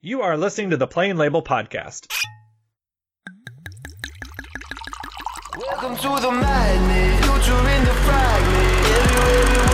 [0.00, 2.06] You are listening to the Plain Label Podcast.
[5.58, 8.86] Welcome to the madness, future in the fragment.
[8.86, 9.67] Everywhere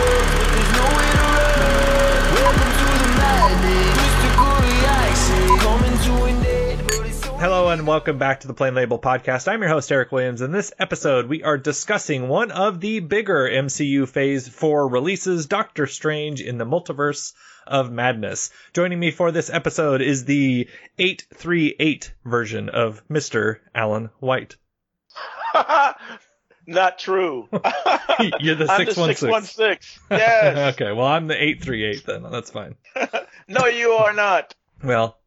[7.37, 9.47] Hello and welcome back to the Plain Label Podcast.
[9.47, 10.41] I'm your host, Eric Williams.
[10.41, 15.85] In this episode, we are discussing one of the bigger MCU Phase 4 releases, Doctor
[15.85, 17.33] Strange in the Multiverse
[17.67, 18.51] of Madness.
[18.73, 23.57] Joining me for this episode is the 838 version of Mr.
[23.75, 24.55] Alan White.
[26.65, 27.47] Not true.
[28.39, 29.29] You're the I'm 616.
[29.29, 30.01] the 616.
[30.09, 30.73] Yes.
[30.75, 32.23] okay, well, I'm the 838 then.
[32.31, 32.75] That's fine.
[33.47, 34.55] no, you are not.
[34.83, 35.17] Well,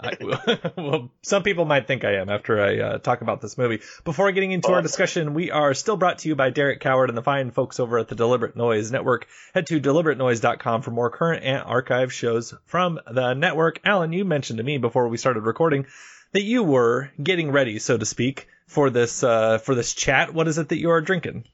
[0.00, 3.80] I, well, some people might think I am after I uh, talk about this movie.
[4.04, 4.82] Before getting into our Oh.
[4.82, 7.98] discussion, we are still brought to you by Derek Coward and the fine folks over
[7.98, 9.26] at the Deliberate Noise Network.
[9.54, 13.80] Head to deliberatenoise.com for more current and archive shows from the network.
[13.84, 15.86] Alan, you mentioned to me before we started recording
[16.32, 20.32] that you were getting ready, so to speak, for this uh, for this chat.
[20.32, 21.44] What is it that you are drinking?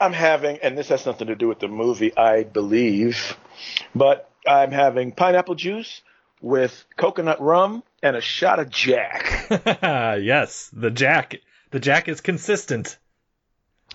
[0.00, 3.36] I'm having, and this has nothing to do with the movie, I believe,
[3.94, 6.02] but I'm having pineapple juice
[6.40, 9.46] with coconut rum and a shot of Jack.
[9.82, 11.36] yes, the Jack.
[11.70, 12.98] The Jack is consistent.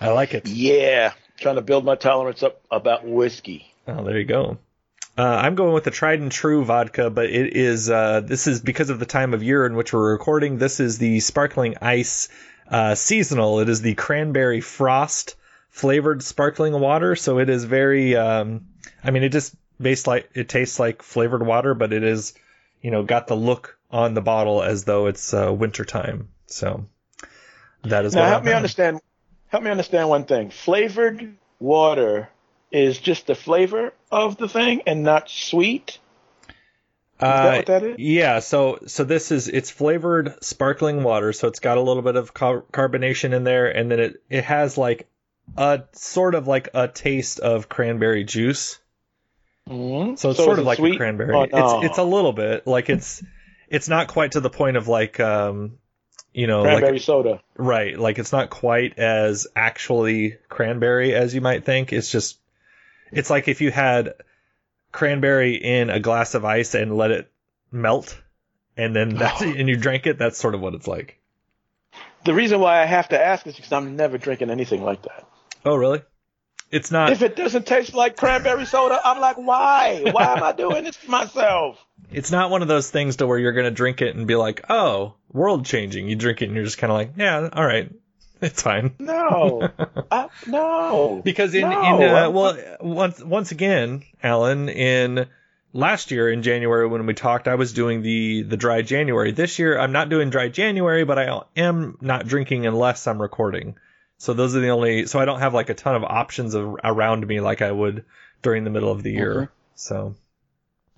[0.00, 0.48] I like it.
[0.48, 3.66] yeah, trying to build my tolerance up about whiskey.
[3.86, 4.58] Oh, there you go.
[5.18, 8.60] Uh, I'm going with the tried and true vodka, but it is uh, this is
[8.60, 10.56] because of the time of year in which we're recording.
[10.58, 12.28] This is the sparkling ice
[12.68, 13.60] uh, seasonal.
[13.60, 15.36] It is the cranberry frost
[15.68, 18.16] flavored sparkling water, so it is very.
[18.16, 18.66] Um,
[19.02, 22.34] I mean, it just based like it tastes like flavored water, but it is,
[22.82, 26.28] you know, got the look on the bottle as though it's uh, winter time.
[26.46, 26.86] So
[27.84, 28.56] that is Now, help I'm me having.
[28.56, 29.00] understand.
[29.48, 30.50] Help me understand one thing.
[30.50, 32.28] Flavored water
[32.70, 35.98] is just the flavor of the thing and not sweet.
[37.18, 37.98] Uh, that what that is?
[37.98, 42.16] Yeah, so so this is it's flavored sparkling water, so it's got a little bit
[42.16, 45.08] of car- carbonation in there, and then it it has like
[45.56, 48.78] a sort of like a taste of cranberry juice.
[49.70, 50.16] Mm-hmm.
[50.16, 51.34] So it's sort of like a cranberry.
[51.34, 53.22] Oh, It's it's a little bit like it's
[53.68, 55.78] it's not quite to the point of like um
[56.34, 57.40] you know cranberry like soda.
[57.56, 61.92] right like it's not quite as actually cranberry as you might think.
[61.92, 62.38] It's just
[63.12, 64.14] it's like if you had
[64.92, 67.30] cranberry in a glass of ice and let it
[67.70, 68.20] melt
[68.76, 71.20] and then that's and you drank it that's sort of what it's like
[72.24, 75.26] The reason why I have to ask is because I'm never drinking anything like that.
[75.64, 76.02] oh really
[76.70, 80.02] it's not If it doesn't taste like cranberry soda, I'm like, why?
[80.10, 81.84] Why am I doing this to myself?
[82.12, 84.64] it's not one of those things to where you're gonna drink it and be like
[84.68, 87.92] oh world changing you drink it and you're just kind of like yeah all right
[88.40, 89.68] it's fine No,
[90.10, 91.20] I, no.
[91.24, 95.26] because in, No, in uh, well once once again alan in
[95.72, 99.58] last year in january when we talked i was doing the the dry january this
[99.60, 103.76] year i'm not doing dry january but i am not drinking unless i'm recording
[104.20, 106.76] so those are the only so i don't have like a ton of options of,
[106.84, 108.04] around me like i would
[108.42, 109.52] during the middle of the year Mm-hmm.
[109.74, 110.14] so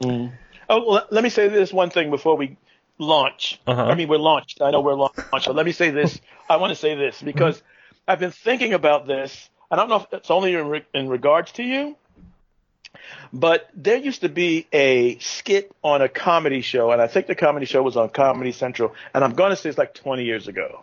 [0.03, 0.33] Mm.
[0.69, 2.57] Oh, well, let me say this one thing before we
[2.99, 3.61] launch.
[3.67, 3.85] Uh-huh.
[3.85, 4.61] I mean, we're launched.
[4.61, 5.21] I know we're launched.
[5.31, 6.21] But let me say this.
[6.51, 7.63] I want to say this because
[8.09, 9.49] I've been thinking about this.
[9.71, 11.97] I don't know if it's only in, re- in regards to you,
[13.33, 17.35] but there used to be a skit on a comedy show, and I think the
[17.35, 20.49] comedy show was on Comedy Central, and I'm going to say it's like 20 years
[20.49, 20.83] ago.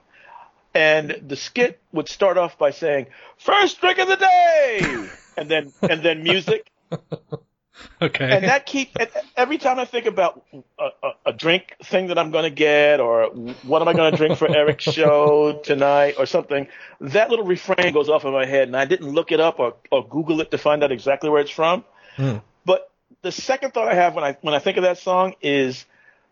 [0.73, 3.07] And the skit would start off by saying,
[3.37, 5.09] first drink of the day!
[5.35, 6.69] And then, and then music
[8.01, 12.07] okay and that keep and every time I think about a, a, a drink thing
[12.07, 13.27] that I'm going to get, or
[13.63, 16.67] what am I going to drink for Eric's show tonight, or something,
[17.01, 19.75] that little refrain goes off in my head, and I didn't look it up or,
[19.91, 21.83] or Google it to find out exactly where it's from.
[22.15, 22.37] Hmm.
[22.65, 22.91] But
[23.21, 25.85] the second thought I have when I when I think of that song is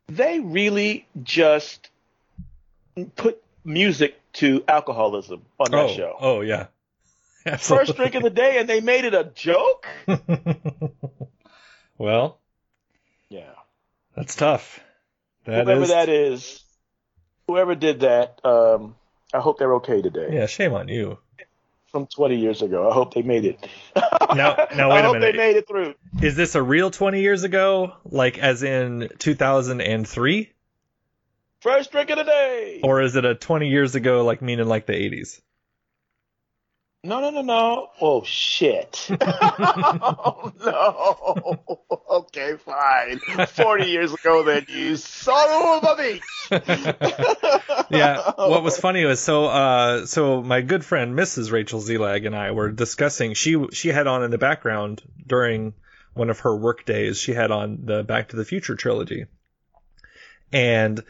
[0.08, 1.90] they really just
[3.16, 6.16] put music to alcoholism on that oh, show.
[6.20, 6.68] oh yeah
[7.59, 9.88] First drink of the day, and they made it a joke.
[11.98, 12.40] well
[13.30, 13.52] Yeah.
[14.16, 14.80] that's tough
[15.46, 16.64] That whoever is- that is,
[17.47, 18.96] whoever did that, um,
[19.34, 20.29] I hope they're okay today.
[20.32, 21.20] yeah shame on you
[21.91, 23.66] From 20 years ago, I hope they made it.
[23.96, 25.32] Now- now wait I a hope minute.
[25.32, 25.96] they made it through.
[26.22, 30.52] Is this a real 20 years ago, like as in 2003?
[31.67, 32.79] First drink of the day.
[32.81, 35.41] Or is it a 20 years ago, like meaning like the 80s?
[37.03, 37.90] No, no, no, no.
[37.99, 39.09] Oh shit.
[39.22, 41.84] oh no.
[42.09, 43.19] Okay, fine.
[43.47, 47.85] 40 years ago, then you son of a bitch.
[47.90, 48.31] Yeah.
[48.37, 51.52] What was funny was so, uh, so my good friend Mrs.
[51.52, 53.34] Rachel Zelag and I were discussing.
[53.34, 55.73] She she had on in the background during
[56.13, 57.20] one of her work days.
[57.20, 59.25] She had on the Back to the Future trilogy,
[60.52, 61.03] and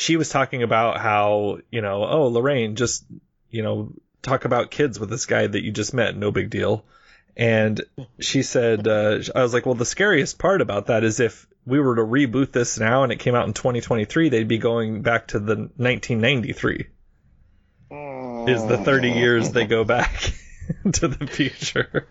[0.00, 3.04] she was talking about how you know, oh Lorraine, just
[3.50, 3.92] you know,
[4.22, 6.86] talk about kids with this guy that you just met, no big deal.
[7.36, 7.82] And
[8.18, 11.78] she said, uh, I was like, well, the scariest part about that is if we
[11.80, 15.28] were to reboot this now and it came out in 2023, they'd be going back
[15.28, 16.86] to the 1993.
[18.48, 20.32] Is the 30 years they go back
[20.94, 22.06] to the future.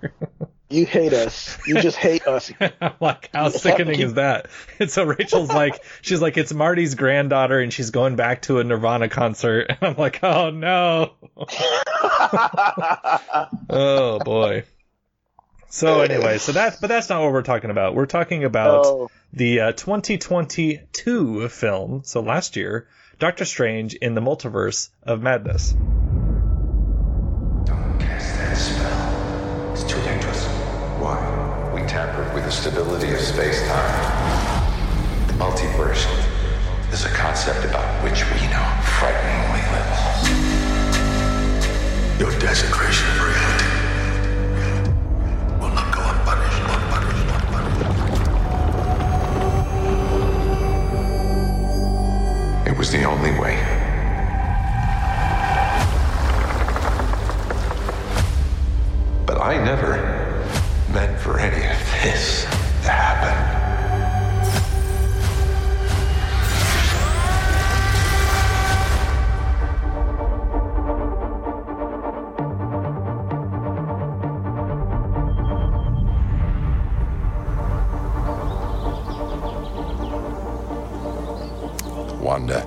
[0.70, 1.58] You hate us.
[1.66, 2.52] You just hate us.
[2.60, 4.48] I'm like, how sickening is that?
[4.80, 8.64] And so Rachel's like, she's like, it's Marty's granddaughter and she's going back to a
[8.64, 9.68] Nirvana concert.
[9.82, 11.14] And I'm like, oh no.
[13.70, 14.64] oh boy.
[15.70, 17.96] So anyway, so that's but that's not what we're talking about.
[17.96, 19.10] We're talking about Oh.
[19.34, 22.88] the uh, 2022 film, so last year,
[23.20, 25.76] Doctor Strange in the Multiverse of Madness.
[28.60, 29.72] Spell.
[29.72, 30.46] It's too dangerous.
[31.00, 31.16] Why?
[31.74, 33.94] We tampered with the stability of space-time.
[35.28, 36.06] The multiverse
[36.92, 38.68] is a concept about which we know
[39.00, 40.04] frighteningly little.
[42.20, 43.66] Your desecration of reality.
[52.70, 53.69] It was the only way.
[59.42, 59.96] I never
[60.94, 62.44] meant for any of this
[62.84, 63.56] to happen.
[82.22, 82.66] Wanda,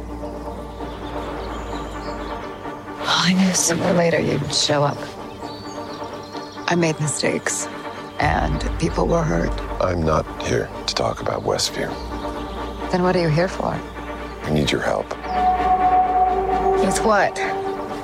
[2.99, 4.97] oh, I knew sooner or later you'd show up.
[6.73, 7.67] I made mistakes,
[8.19, 9.53] and people were hurt.
[9.83, 11.91] I'm not here to talk about Westview.
[12.91, 13.79] Then what are you here for?
[14.45, 15.07] I need your help.
[16.83, 17.39] With what?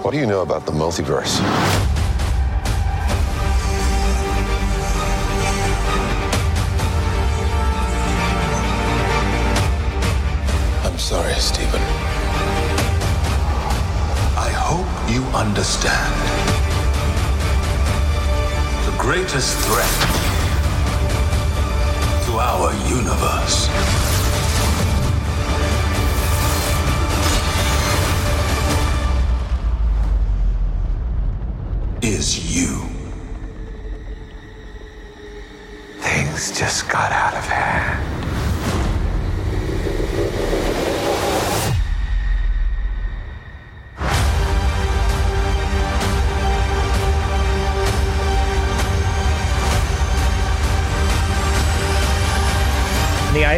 [0.04, 1.40] What do you know about the multiverse?
[10.84, 11.80] I'm sorry, Stephen.
[14.36, 16.37] I hope you understand.
[19.08, 19.94] Greatest threat
[22.26, 23.70] to our universe
[32.02, 32.87] is you.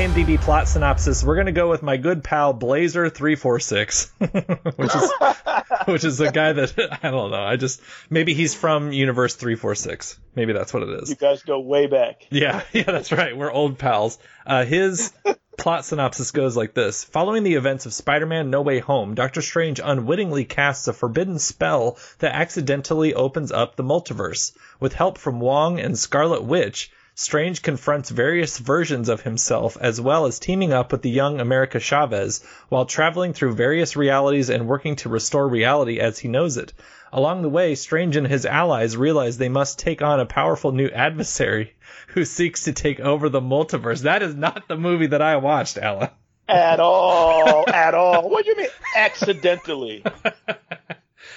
[0.00, 4.94] IMDb plot synopsis, we're gonna go with my good pal Blazer three four six, which
[4.94, 5.12] is
[5.84, 7.44] which is a guy that I don't know.
[7.44, 10.18] I just maybe he's from Universe three four six.
[10.34, 11.10] Maybe that's what it is.
[11.10, 12.26] You guys go way back.
[12.30, 13.36] Yeah, yeah, that's right.
[13.36, 14.18] We're old pals.
[14.46, 15.12] Uh, his
[15.58, 19.42] plot synopsis goes like this Following the events of Spider Man No Way Home, Doctor
[19.42, 24.56] Strange unwittingly casts a forbidden spell that accidentally opens up the multiverse.
[24.80, 30.24] With help from Wong and Scarlet Witch, Strange confronts various versions of himself as well
[30.24, 34.96] as teaming up with the young America Chavez while traveling through various realities and working
[34.96, 36.72] to restore reality as he knows it.
[37.12, 40.88] Along the way, Strange and his allies realize they must take on a powerful new
[40.88, 41.74] adversary
[42.08, 44.04] who seeks to take over the multiverse.
[44.04, 46.08] That is not the movie that I watched, Alan.
[46.48, 47.68] At all.
[47.70, 48.30] at all.
[48.30, 50.02] What do you mean accidentally?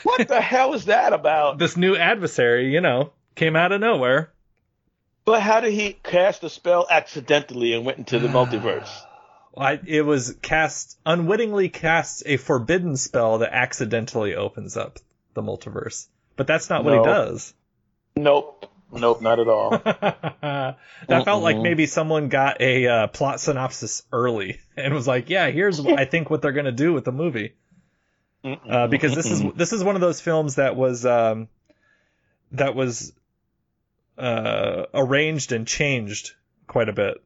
[0.03, 1.59] What the hell is that about?
[1.59, 4.32] This new adversary, you know, came out of nowhere.
[5.25, 8.89] But how did he cast a spell accidentally and went into the multiverse?
[9.55, 14.99] I, it was cast unwittingly casts a forbidden spell that accidentally opens up
[15.33, 16.07] the multiverse.
[16.35, 17.53] But that's not what he does.
[18.15, 18.69] Nope.
[18.91, 19.71] Nope, not at all.
[19.71, 20.77] that
[21.07, 25.83] felt like maybe someone got a uh, plot synopsis early and was like, "Yeah, here's
[25.83, 27.55] I think what they're gonna do with the movie."
[28.43, 31.47] Uh, because this is this is one of those films that was um,
[32.51, 33.13] that was
[34.17, 36.33] uh, arranged and changed
[36.67, 37.21] quite a bit.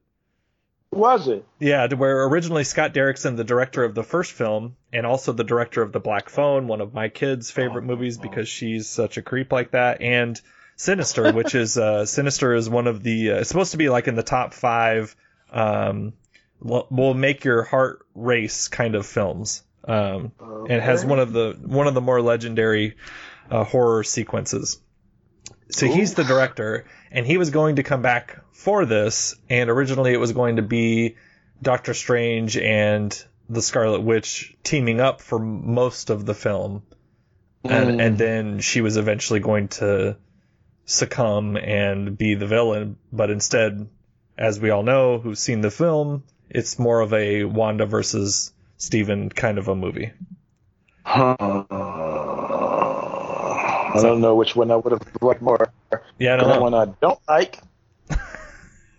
[0.91, 1.46] Was it?
[1.60, 5.44] Yeah, to where originally Scott Derrickson, the director of the first film, and also the
[5.44, 9.22] director of The Black Phone, one of my kids' favorite movies because she's such a
[9.22, 10.39] creep like that, and
[10.77, 14.08] Sinister, which is uh, Sinister is one of the uh, it's supposed to be like
[14.08, 15.15] in the top five,
[15.51, 16.13] um,
[16.62, 21.58] will make your heart race kind of films, um, and it has one of the
[21.62, 22.96] one of the more legendary
[23.51, 24.79] uh, horror sequences.
[25.69, 30.13] So he's the director, and he was going to come back for this, and originally
[30.13, 31.15] it was going to be
[31.62, 36.83] Doctor Strange and the Scarlet Witch teaming up for most of the film,
[37.63, 38.17] and and mm.
[38.17, 40.17] then she was eventually going to
[40.86, 43.89] succumb and be the villain, but instead,
[44.38, 49.29] as we all know who've seen the film, it's more of a Wanda versus Stephen
[49.29, 50.13] kind of a movie.
[53.98, 55.72] I don't know which one I would have liked more.
[56.20, 56.62] Yeah, I don't know.
[56.62, 57.60] one I don't like.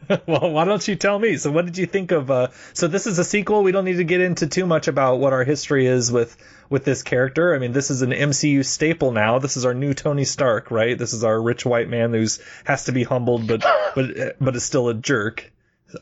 [0.26, 1.37] well, why don't you tell me?
[1.37, 2.31] So, what did you think of?
[2.31, 3.62] Uh, so, this is a sequel.
[3.62, 6.37] We don't need to get into too much about what our history is with
[6.71, 7.55] with this character.
[7.55, 9.38] I mean, this is an MCU staple now.
[9.38, 10.97] This is our new Tony Stark, right?
[10.97, 13.64] This is our rich white man who's has to be humbled, but
[13.95, 15.52] but but is still a jerk.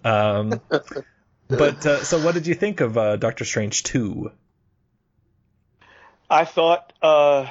[0.04, 0.60] Um,
[1.48, 4.30] but uh, so, what did you think of uh, Doctor Strange two?
[6.28, 7.46] I thought, uh,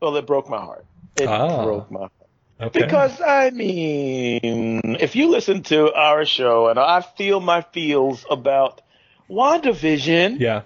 [0.00, 0.86] well, it broke my heart.
[1.16, 1.62] It Ah.
[1.64, 2.12] broke my heart.
[2.60, 2.80] Okay.
[2.82, 8.82] Because, I mean, if you listen to our show, and I feel my feels about
[9.30, 10.62] WandaVision, yeah,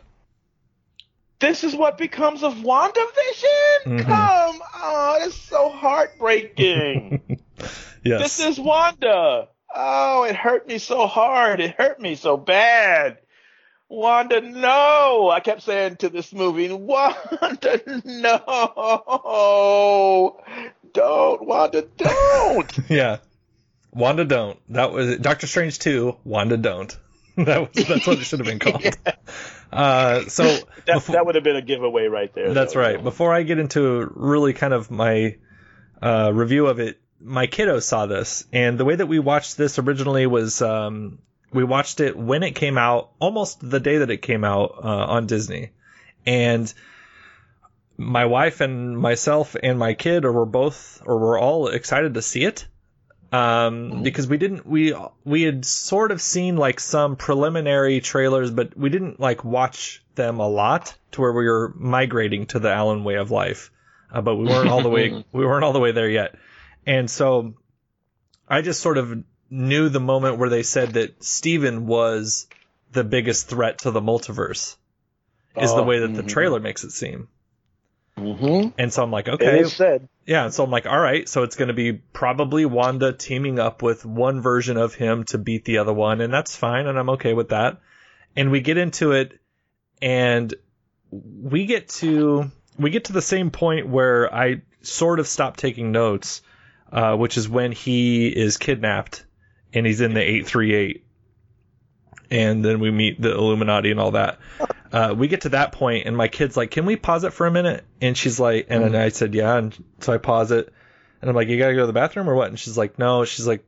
[1.38, 3.84] this is what becomes of WandaVision?
[3.84, 4.04] Mhm.
[4.06, 7.38] Come on, it's so heartbreaking.
[8.04, 9.48] yes, This is Wanda.
[9.74, 11.60] Oh, it hurt me so hard.
[11.60, 13.18] It hurt me so bad.
[13.94, 15.30] Wanda, no.
[15.30, 18.40] I kept saying to this movie, Wanda, no.
[20.92, 22.78] Don't, Wanda, don't.
[22.90, 23.18] yeah.
[23.92, 24.58] Wanda don't.
[24.72, 26.16] That was Doctor Strange two.
[26.24, 26.96] Wanda don't.
[27.36, 28.84] that was that's what it should have been called.
[29.72, 32.54] Uh, so That, before- that would have been a giveaway right there.
[32.54, 32.80] That's though.
[32.80, 33.02] right.
[33.02, 35.34] Before I get into really kind of my
[36.00, 39.80] uh, review of it, my kiddo saw this, and the way that we watched this
[39.80, 41.18] originally was um,
[41.54, 44.88] we watched it when it came out, almost the day that it came out uh,
[44.88, 45.70] on Disney,
[46.26, 46.72] and
[47.96, 52.44] my wife and myself and my kid were both or were all excited to see
[52.44, 52.66] it.
[53.32, 54.94] Um, because we didn't we
[55.24, 60.38] we had sort of seen like some preliminary trailers, but we didn't like watch them
[60.38, 63.70] a lot to where we were migrating to the Alan way of life.
[64.12, 66.36] Uh, but we weren't all the way we weren't all the way there yet,
[66.86, 67.54] and so
[68.48, 72.48] I just sort of knew the moment where they said that Stephen was
[72.92, 74.76] the biggest threat to the multiverse
[75.56, 76.28] is the Oh, way that the mhm.
[76.28, 77.28] trailer makes it seem.
[78.18, 78.70] Mm-hmm.
[78.78, 80.08] And so I'm like, okay, is said.
[80.26, 83.82] yeah, so I'm like, all right, so it's going to be probably Wanda teaming up
[83.82, 87.10] with one version of him to beat the other one, and that's fine, and I'm
[87.10, 87.80] okay with that.
[88.36, 89.40] And we get into it,
[90.02, 90.52] and
[91.10, 95.92] we get to we get to the same point where I sort of stop taking
[95.92, 96.42] notes,
[96.92, 99.24] uh, which is when he is kidnapped
[99.74, 101.04] and he's in the 838,
[102.30, 104.38] and then we meet the Illuminati and all that.
[104.92, 107.46] Uh, we get to that point, and my kid's like, "Can we pause it for
[107.46, 110.72] a minute?" And she's like, and then I said, "Yeah," and so I pause it,
[111.20, 113.24] and I'm like, "You gotta go to the bathroom or what?" And she's like, "No."
[113.24, 113.66] She's like,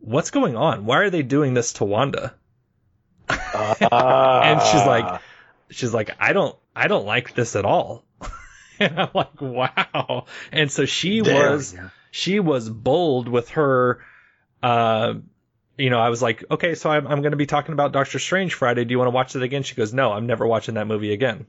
[0.00, 0.86] "What's going on?
[0.86, 2.34] Why are they doing this to Wanda?"
[3.28, 5.20] and she's like,
[5.70, 8.04] she's like, I don't, I don't like this at all.
[8.78, 10.26] and I'm like, wow.
[10.52, 11.76] And so she was,
[12.10, 14.00] she was bold with her,
[14.66, 15.14] uh,
[15.78, 18.18] you know, I was like, okay, so I'm, I'm going to be talking about Doctor
[18.18, 18.84] Strange Friday.
[18.84, 19.62] Do you want to watch it again?
[19.62, 21.46] She goes, no, I'm never watching that movie again.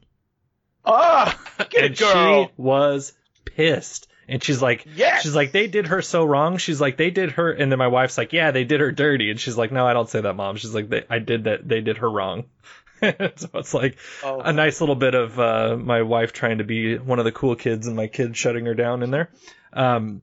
[0.86, 1.38] ah,
[1.70, 2.46] get and it, girl.
[2.46, 3.14] she was
[3.46, 4.08] pissed.
[4.30, 5.22] And she's like, Yes!
[5.22, 6.58] she's like, they did her so wrong.
[6.58, 7.50] She's like, they did her.
[7.52, 9.32] And then my wife's like, yeah, they did her dirty.
[9.32, 10.58] And she's like, no, I don't say that, mom.
[10.58, 11.66] She's like, they, I did that.
[11.66, 12.44] They did her wrong.
[13.02, 13.14] so
[13.54, 14.42] it's like Oh.
[14.42, 17.56] a nice little bit of uh, my wife trying to be one of the cool
[17.56, 19.30] kids and my kid shutting her down in there.
[19.72, 20.22] Um,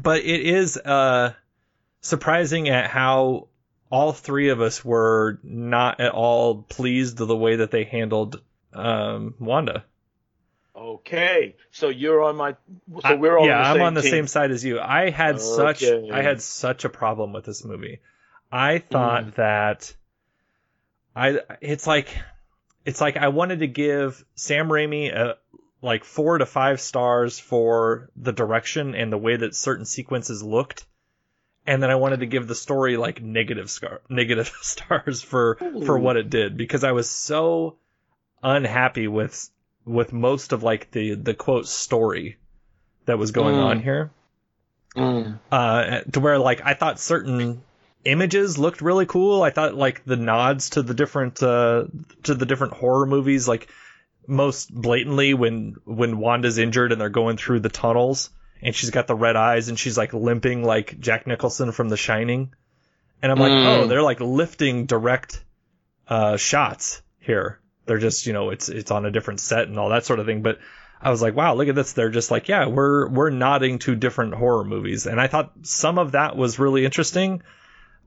[0.00, 1.34] but it is uh,
[2.04, 3.48] surprising at how
[3.90, 8.40] all three of us were not at all pleased with the way that they handled
[8.72, 9.84] um, Wanda.
[10.76, 12.56] Okay, so you're on my.
[13.02, 14.10] So we're all yeah, I'm on the team.
[14.10, 14.80] same side as you.
[14.80, 18.00] I had such I had such a problem with this movie.
[18.50, 18.90] I Mm.
[18.90, 19.94] thought that
[21.14, 22.08] I it's like
[22.84, 25.36] it's like I wanted to give Sam Raimi a
[25.80, 30.84] like four to five stars for the direction and the way that certain sequences looked.
[31.66, 35.98] And then I wanted to give the story like negative scar negative stars for for
[35.98, 37.76] what it did because I was so
[38.42, 39.48] unhappy with
[39.84, 42.36] with most of like the the quote story
[43.06, 43.64] that was going Mm.
[43.64, 44.10] on here
[44.96, 45.38] Mm.
[45.50, 47.62] uh to where like I thought certain
[48.04, 51.86] images looked really cool I thought like the nods to the different uh
[52.24, 53.68] to the different horror movies like
[54.26, 58.30] most blatantly when when Wanda's injured and they're going through the tunnels
[58.64, 61.96] and she's got the red eyes and she's like limping like Jack Nicholson from The
[61.96, 62.52] Shining
[63.22, 63.66] and I'm like Mm.
[63.66, 65.44] oh they're like lifting direct
[66.08, 69.90] uh shots here they're just you know it's it's on a different set and all
[69.90, 70.58] that sort of thing but
[71.02, 71.92] I was like, wow, look at this.
[71.92, 75.98] They're just like, yeah, we're we're nodding to different horror movies, and I thought some
[75.98, 77.42] of that was really interesting.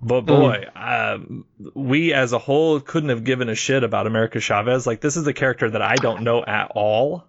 [0.02, 1.46] But boy, um,
[1.76, 4.88] we as a whole couldn't have given a shit about America Chavez.
[4.88, 7.26] Like this is a character that I don't know at all,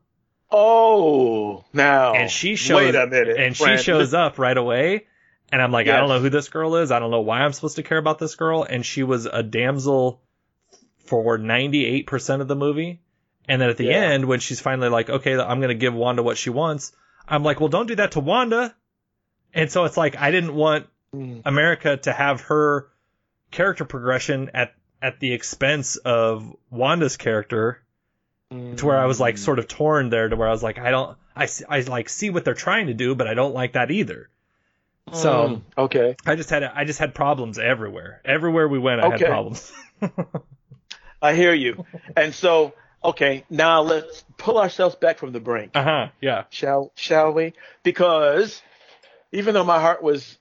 [0.50, 3.78] Oh, now and she shows Wait a minute, and friend.
[3.78, 5.06] she shows up right away.
[5.50, 6.90] And I'm like, I don't know who this girl is.
[6.90, 8.64] I don't know why I'm supposed to care about this girl.
[8.64, 10.20] And she was a damsel
[11.06, 13.00] for 98% of the movie.
[13.48, 13.92] And then at the Yeah.
[14.10, 16.92] end, when she's finally like, okay, I'm going to give Wanda what she wants,
[17.26, 18.74] I'm like, well, don't do that to Wanda.
[19.54, 21.40] And so it's like, I didn't want Mm.
[21.46, 22.88] America to have her
[23.50, 27.82] character progression at, at the expense of Wanda's character
[28.50, 30.90] to where I was like sort of torn there to where I was like, I
[30.90, 33.90] don't, I I like see what they're trying to do, but I don't like that
[33.90, 34.28] either.
[35.12, 38.20] So Mm, okay, I just had, I just had problems everywhere.
[38.24, 39.24] Everywhere we went, I Okay.
[39.24, 39.72] had problems.
[41.22, 41.84] I hear you.
[42.16, 45.72] And so, okay, now let's pull ourselves back from the brink.
[45.74, 46.08] uh huh.
[46.20, 46.44] Yeah.
[46.50, 47.54] shall shall we?
[47.82, 48.62] Because
[49.32, 50.38] even though my heart was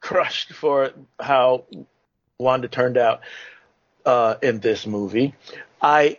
[0.00, 1.64] crushed for how
[2.38, 3.20] Wanda turned out
[4.04, 5.34] uh, in this movie,
[5.82, 6.18] I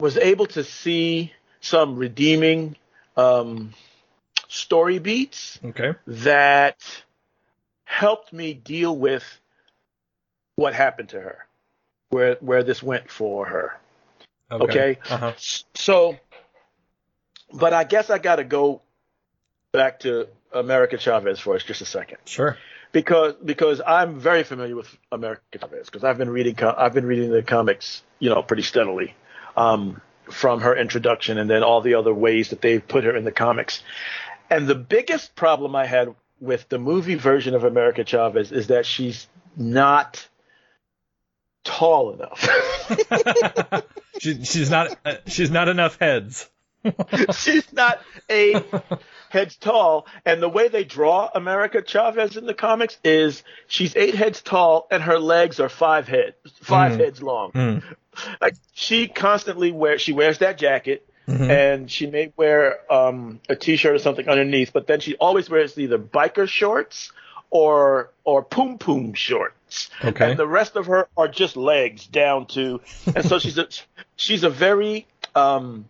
[0.00, 2.76] was able to see some redeeming
[3.16, 3.74] um,
[4.48, 5.94] story beats Okay.
[6.06, 6.76] that
[7.84, 9.24] helped me deal with
[10.56, 11.46] what happened to her,
[12.10, 13.76] where where this went for her.
[14.50, 14.98] Okay.
[15.10, 15.32] Uh huh.
[15.74, 16.16] So,
[17.52, 18.82] but I guess I got to go
[19.72, 22.56] back to America Chavez for us just a second Sure.
[22.92, 27.30] because because I'm very familiar with America Chavez because I've been reading I've been reading
[27.30, 29.14] the comics you know pretty steadily
[29.58, 30.00] um,
[30.30, 33.32] from her introduction and then all the other ways that they've put her in the
[33.32, 33.82] comics.
[34.50, 38.86] And the biggest problem I had with the movie version of America Chavez is that
[38.86, 40.28] she's not
[41.64, 42.48] tall enough.
[44.20, 44.96] she, she's not.
[45.04, 46.48] Uh, she's not enough heads.
[47.34, 48.64] she's not eight
[49.30, 50.06] heads tall.
[50.24, 54.86] And the way they draw America Chavez in the comics is she's eight heads tall
[54.90, 57.50] and her legs are five heads, five heads long.
[57.52, 57.82] Mm.
[58.40, 61.04] Like she constantly wears, she wears that jacket.
[61.28, 61.50] Mhm.
[61.50, 65.76] And she may wear um, a t-shirt or something underneath, but then she always wears
[65.78, 67.12] either biker shorts
[67.50, 69.90] or or poom poom shorts.
[70.02, 70.30] Okay.
[70.30, 72.80] And the rest of her are just legs down to,
[73.14, 73.68] and so she's a
[74.16, 75.84] she's a very um,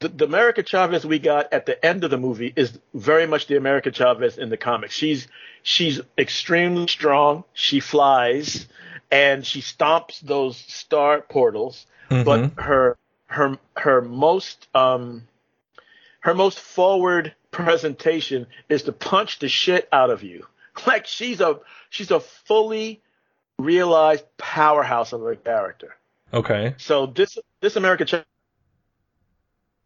[0.00, 3.46] the, the America Chavez we got at the end of the movie is very much
[3.46, 4.94] the America Chavez in the comics.
[4.94, 5.26] She's
[5.62, 7.44] she's extremely strong.
[7.54, 8.66] She flies
[9.10, 11.86] and she stomps those star portals.
[12.10, 12.24] Mhm.
[12.24, 15.26] But her her her most um
[16.20, 20.46] her most forward presentation is to punch the shit out of you.
[20.86, 23.00] Like she's a she's a fully
[23.58, 25.96] realized powerhouse of a character.
[26.34, 26.74] Okay.
[26.76, 28.04] So this this America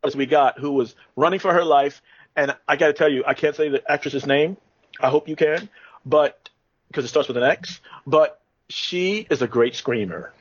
[0.03, 2.03] Chavez we got who was running for her life,
[2.37, 4.57] and I got to tell you, I can't say the actress's name.
[5.01, 5.69] I hope you can,
[6.05, 6.49] but
[6.89, 7.81] because it starts with an X.
[8.07, 10.33] But she is a great screamer.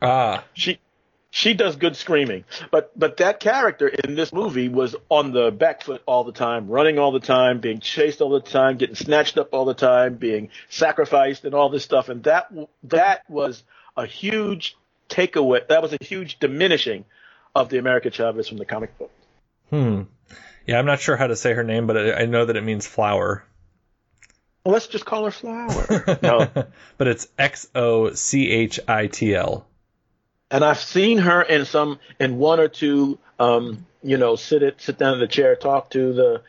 [0.00, 0.44] Ah.
[0.54, 0.78] She
[1.30, 5.82] she does good screaming, but but that character in this movie was on the back
[5.82, 9.36] foot all the time, running all the time, being chased all the time, getting snatched
[9.36, 12.08] up all the time, being sacrificed, and all this stuff.
[12.08, 12.50] And that
[12.84, 13.62] that was
[13.96, 14.76] a huge
[15.08, 15.66] takeaway.
[15.68, 17.04] That was a huge diminishing
[17.58, 19.10] of the America Chavez from the comic book.
[19.70, 20.02] Hmm.
[20.66, 22.62] Yeah, I'm not sure how to say her name, but I, I know that it
[22.62, 23.44] means flower.
[24.64, 26.18] Well, let's just call her Flower.
[26.22, 26.48] no,
[26.98, 29.66] but it's X O C H I T L.
[30.50, 34.80] and I've seen her in some in one or two, um, you know, sit it
[34.80, 36.42] sit down in the chair, talk to the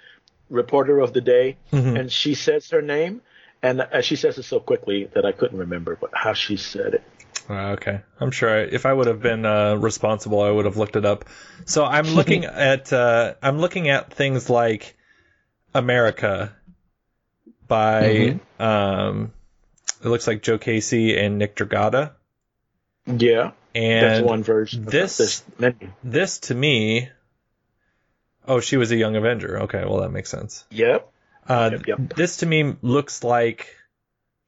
[0.50, 3.22] reporter of the day, and she says her name,
[3.62, 6.96] and uh, she says it so quickly that I couldn't remember what, how she said
[6.96, 7.04] it.
[7.48, 10.78] Uh, okay, I'm sure I, if I would have been uh, responsible, I would have
[10.78, 11.26] looked it up.
[11.66, 14.96] So I'm looking at uh, I'm looking at things like
[15.74, 16.56] America
[17.68, 19.32] by um,
[20.04, 22.14] it looks like Joe Casey and Nick Dragotta,
[23.06, 24.86] Yeah, and that's one version.
[24.86, 25.90] this- There's many.
[26.04, 27.10] this to me.
[28.48, 29.62] Oh, she was a young Avenger.
[29.64, 30.66] Okay, well that makes sense.
[30.72, 31.12] Yep.
[31.48, 32.16] Uh, Yep, yep.
[32.16, 33.76] This to me looks like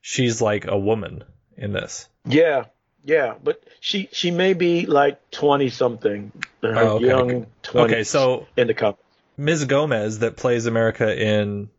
[0.01, 1.23] she's like a woman
[1.57, 2.07] in this.
[2.25, 2.65] Yeah.
[3.03, 6.31] Yeah, but she she may be like twenty something,
[6.63, 7.05] Oh, okay.
[7.05, 7.93] young twenty.
[7.93, 8.97] Okay, so in the comic.
[9.37, 9.65] Ms.
[9.65, 11.69] Gomez that plays America in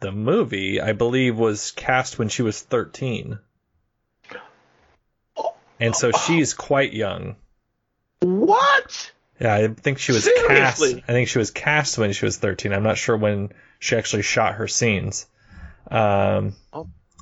[0.00, 3.38] the movie, I believe, was cast when she was 13.
[5.78, 7.36] And so she's quite young.
[8.20, 9.12] What?
[9.40, 10.82] Yeah, I think she was cast.
[10.82, 12.72] I think she was cast when she was 13.
[12.72, 15.26] I'm not sure when she actually shot her scenes.
[15.90, 16.54] Um,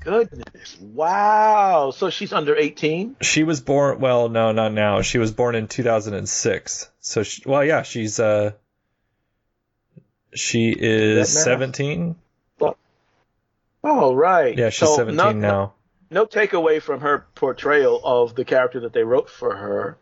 [0.05, 0.79] Goodness!
[0.81, 1.91] Wow.
[1.97, 3.17] So she's under eighteen.
[3.23, 4.01] she was born.
[4.01, 5.01] Well, no, not now.
[5.03, 6.91] She was born in 2006.
[7.01, 8.53] So, she, well, yeah, she's uh,
[10.35, 11.45] she is That math.
[11.45, 12.17] 17.
[13.87, 14.57] Oh, right.
[14.57, 15.75] Yeah, she's So 17 not- now.
[16.11, 19.99] no takeaway from her portrayal of the character that they wrote for her.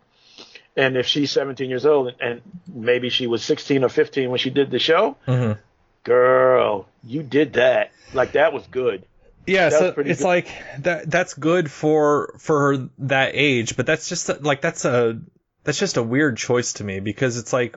[0.77, 2.41] And if she's 17 years old and
[2.73, 5.59] maybe she was 16 or 15 when she did the show, Mhm.
[6.05, 7.91] girl, you did that.
[8.15, 9.05] Like that was good.
[9.47, 10.27] Yeah, so it's good.
[10.27, 10.49] like
[10.81, 11.11] that.
[11.11, 15.21] That's good for for that age, but that's just like that's a
[15.65, 17.77] that's just a weird choice to me because it's like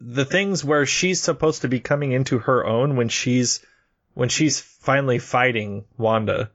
[0.00, 3.64] the things where she's supposed to be coming into her own when she's
[4.14, 6.50] when she's finally fighting Wanda.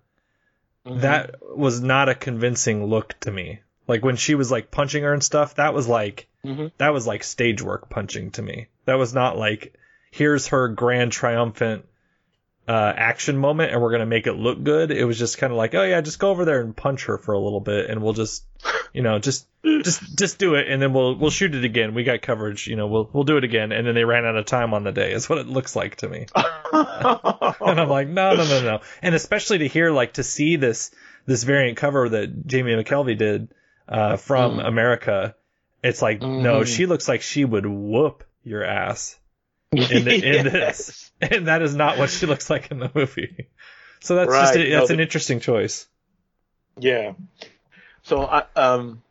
[0.86, 1.02] Mm-hmm.
[1.02, 3.60] That was not a convincing look to me.
[3.88, 6.72] Like when she was like punching her and stuff, that was like Mhm.
[6.78, 8.68] that was like stage work punching to me.
[8.86, 9.74] That was not like
[10.12, 11.86] here's her grand triumphant
[12.68, 14.92] uh, action moment and we're gonna make it look good.
[14.92, 17.18] It was just kind of like, oh yeah, just go over there and punch her
[17.18, 18.44] for a little bit, and we'll just,
[18.94, 21.94] you know, just just just do it, and then we'll we'll shoot it again.
[21.94, 24.36] We got coverage, you know, we'll we'll do it again, and then they ran out
[24.36, 25.14] of time on the day.
[25.14, 26.26] Is what it looks like to me.
[26.36, 28.80] and I'm like, no, no, no, no.
[29.02, 30.92] And especially to hear, like, to see this
[31.26, 33.50] this variant cover that Jamie McKelvie did
[33.88, 35.36] uh, from America,
[35.84, 36.68] it's like, no, Mhm.
[36.68, 39.18] she looks like she would whoop your ass
[39.72, 43.50] in, the, in this, and that is not what she looks like in the movie.
[44.00, 44.56] So that's just Right.
[44.56, 45.88] a, that's No, an interesting choice.
[46.80, 47.14] Yeah.
[48.04, 49.02] So I um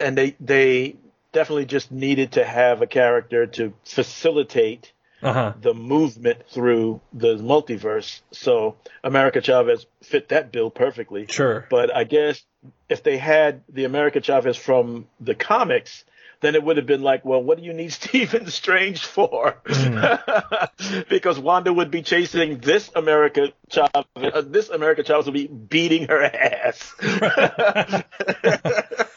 [0.00, 0.96] and they they
[1.32, 5.52] definitely just needed to have a character to facilitate Uh huh.
[5.60, 8.20] the movement through the multiverse.
[8.32, 11.26] So America Chavez fit that bill perfectly.
[11.28, 11.66] Sure.
[11.70, 12.42] But I guess
[12.88, 16.04] if they had the America Chavez from the comics,
[16.42, 19.60] then it would have been like, well, what do you need Stephen Strange for?
[21.08, 24.04] because Wanda would be chasing this America Chavez.
[24.16, 26.92] Uh, this America Chavez would be beating her ass.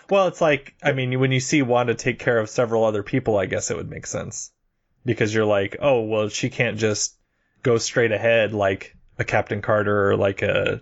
[0.10, 3.38] Well, it's like I mean, when you see Wanda take care of several other people,
[3.38, 4.52] I guess it would make sense
[5.06, 7.16] because you're like, oh, well, she can't just
[7.64, 10.82] go straight ahead like a Captain Carter or like a,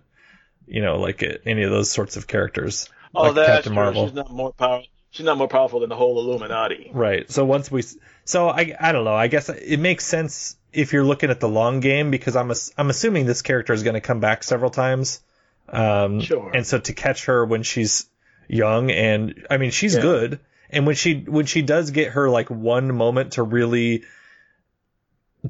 [0.65, 2.89] you know, like a, any of those sorts of characters.
[3.15, 3.73] oh, like that's Captain.
[3.73, 4.07] Marvel.
[4.07, 4.87] She's not more powerful.
[5.13, 6.91] She's not more powerful than the whole Illuminati.
[6.93, 7.31] Right.
[7.31, 7.83] So once we,
[8.25, 9.13] so I, I don't know.
[9.15, 12.89] I guess it makes sense if you're looking at the long game because I'm, I'm
[12.89, 15.21] assuming this character is going to come back several times.
[15.69, 16.51] Um, Sure.
[16.53, 18.07] And so to catch her when she's
[18.49, 20.01] young and I mean she's Yeah.
[20.01, 24.03] good, and when she when she does get her like one moment to really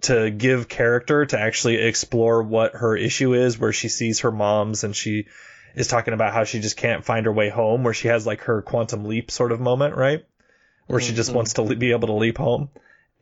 [0.02, 4.84] to give character to actually explore what her issue is, where she sees her mom's
[4.84, 5.28] and she
[5.76, 8.42] is talking about how she just can't find her way home, where she has like
[8.42, 10.26] her quantum leap sort of moment, right?
[10.88, 12.70] Where she just wants to le- be able to leap home.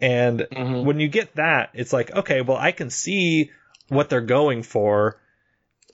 [0.01, 0.83] And Mhm.
[0.83, 3.51] when you get that, it's like, okay, well, I can see
[3.87, 5.21] what they're going for.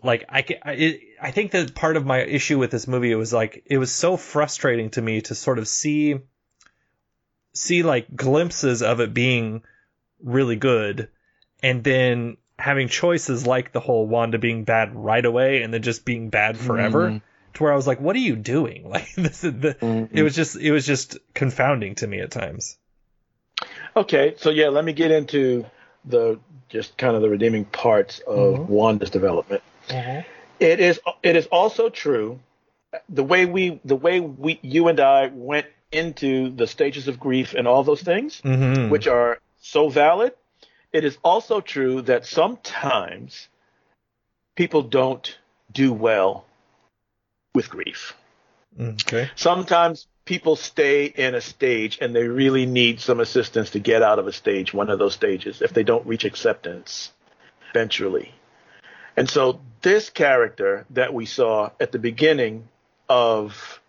[0.01, 3.15] Like, I, I, it, I think that part of my issue with this movie it
[3.15, 6.19] was like it was so frustrating to me to sort of see,
[7.53, 9.63] see like glimpses of it being
[10.23, 11.09] really good,
[11.61, 16.05] and then having choices like the whole Wanda being bad right away and then just
[16.05, 17.09] being bad forever.
[17.11, 17.21] Mhm.
[17.53, 18.89] To where I was like, what are you doing?
[18.89, 20.09] Like this is the, Mhm.
[20.11, 22.77] it was just it was just confounding to me at times.
[23.95, 25.65] Okay, so yeah, let me get into
[26.05, 26.39] the
[26.69, 29.63] just kind of the redeeming parts of Wanda's development.
[30.59, 32.39] It is it is also true
[33.09, 37.53] the way we the way we you and I went into the stages of grief
[37.53, 38.89] and all those things, Mm-hmm.
[38.89, 40.33] which are so valid.
[40.97, 43.49] It is also true that sometimes
[44.55, 45.37] people don't
[45.71, 46.43] do well
[47.53, 48.15] with grief.
[48.79, 49.29] Okay.
[49.35, 54.17] Sometimes people stay in a stage and they really need some assistance to get out
[54.17, 57.11] of a stage, one of those stages, if they don't reach acceptance
[57.69, 58.33] eventually.
[59.15, 62.69] And so this character that we saw at the beginning
[63.07, 63.79] of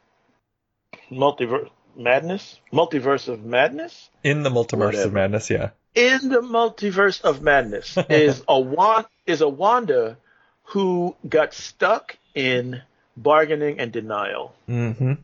[1.11, 5.05] Multiverse Madness, Multiverse of Madness, In the multiverse Whatever.
[5.09, 5.71] of madness, yeah.
[5.95, 10.17] in the Multiverse of Madness is a Wan- is a Wanda
[10.65, 12.81] who got stuck in
[13.17, 14.55] bargaining and denial.
[14.69, 15.15] Mm-hmm.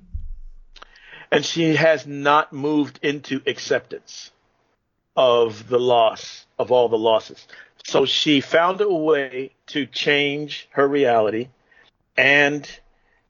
[1.30, 4.30] and she has not moved into acceptance
[5.16, 7.46] of the loss of all the losses.
[7.84, 11.48] So she found a way to change her reality
[12.16, 12.66] and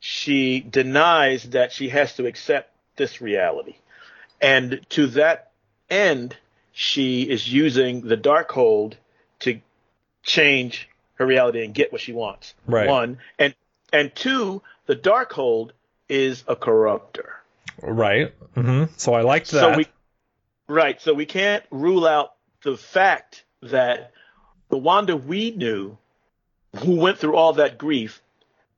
[0.01, 3.77] she denies that she has to accept this reality.
[4.41, 5.51] And to that
[5.89, 6.37] end,
[6.73, 8.95] she is using the Darkhold
[9.41, 9.61] to
[10.23, 12.55] change her reality and get what she wants.
[12.67, 12.89] Right.
[12.89, 13.19] One.
[13.39, 13.55] And
[13.93, 15.71] and two, the Darkhold
[16.09, 17.29] is a corruptor.
[17.81, 18.35] Right.
[18.55, 18.93] Mm-hmm.
[18.97, 19.61] So I liked that.
[19.61, 19.87] So we,
[20.69, 21.01] right.
[21.01, 24.13] So we can't rule out the fact that
[24.69, 25.97] the Wanda we knew,
[26.77, 28.21] who went through all that grief,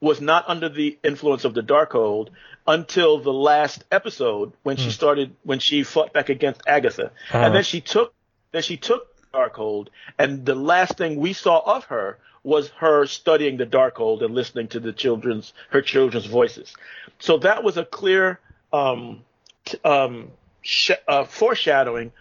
[0.00, 2.28] was not under the influence of the Darkhold
[2.66, 7.38] until the last episode when she started when she fought back against Agatha, Uh-huh.
[7.38, 8.12] and then she took
[8.52, 13.56] then she took Darkhold, and the last thing we saw of her was her studying
[13.56, 16.74] the Darkhold and listening to the children's her children's voices.
[17.18, 18.38] So that was a clear
[18.72, 19.24] um,
[19.64, 20.30] t- um,
[20.62, 22.12] sh- uh, foreshadowing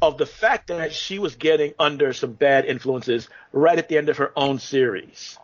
[0.00, 4.08] of the fact that she was getting under some bad influences right at the end
[4.08, 5.38] of her own series.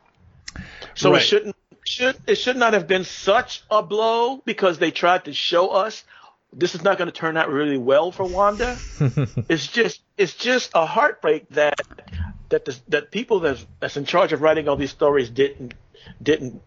[0.95, 1.21] So Right.
[1.23, 1.57] it shouldn't
[1.91, 6.05] should it should not have been such a blow because they tried to show us
[6.53, 8.77] this is not going to turn out really well for Wanda.
[9.49, 11.81] it's just it's just a heartbreak that
[12.49, 15.75] that the, that people that's that's in charge of writing all these stories didn't
[16.23, 16.63] didn't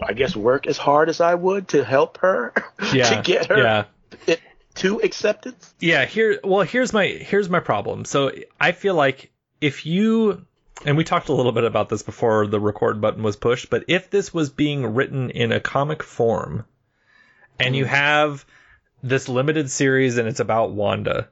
[0.00, 2.52] I guess work as hard as I would to help her
[2.92, 3.84] Yeah, to get her yeah.
[4.26, 4.40] it,
[4.76, 5.74] to acceptance.
[5.80, 8.04] Yeah, here well here's my here's my problem.
[8.04, 10.46] So I feel like if you
[10.84, 13.84] and we talked a little bit about this before the record button was pushed, but
[13.88, 16.64] if this was being written in a comic form
[17.58, 17.88] and you mm.
[17.88, 18.44] have
[19.02, 21.28] this limited series and it's about Wanda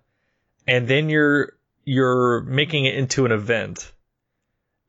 [0.67, 1.53] and then you're
[1.85, 3.91] you're making it into an event,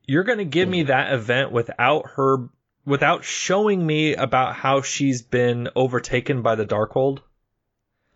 [0.06, 0.88] you're going to give me mm.
[0.88, 2.48] that event without her
[2.84, 7.20] without showing me about how she's been overtaken by the Darkhold.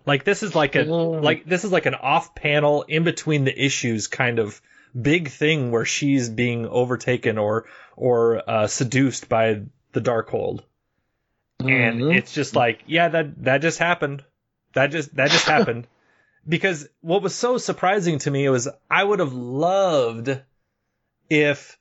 [0.05, 1.23] Like this is like a mm.
[1.23, 4.61] like this is like an off panel in between the issues kind of
[5.01, 10.63] big thing where she's being overtaken or or uh, seduced by the Darkhold.
[11.61, 14.25] And it's just like, yeah, that that just happened.
[14.75, 15.87] That just that just happened.
[16.49, 20.41] Because what was so surprising to me was I would have loved
[21.29, 21.79] if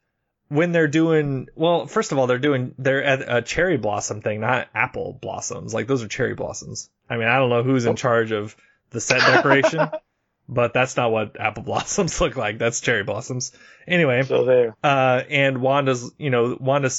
[0.47, 4.41] when they're doing well, first of all, they're doing they're at a cherry blossom thing,
[4.41, 5.73] not apple blossoms.
[5.73, 6.89] Like those are cherry blossoms.
[7.09, 8.55] I mean, I don't know who's in charge of
[8.91, 9.89] the set decoration,
[10.47, 12.57] but that's not what apple blossoms look like.
[12.57, 13.51] That's cherry blossoms.
[13.87, 14.75] Anyway, So there.
[14.83, 16.89] uh, and Wanda's, you know, Wanda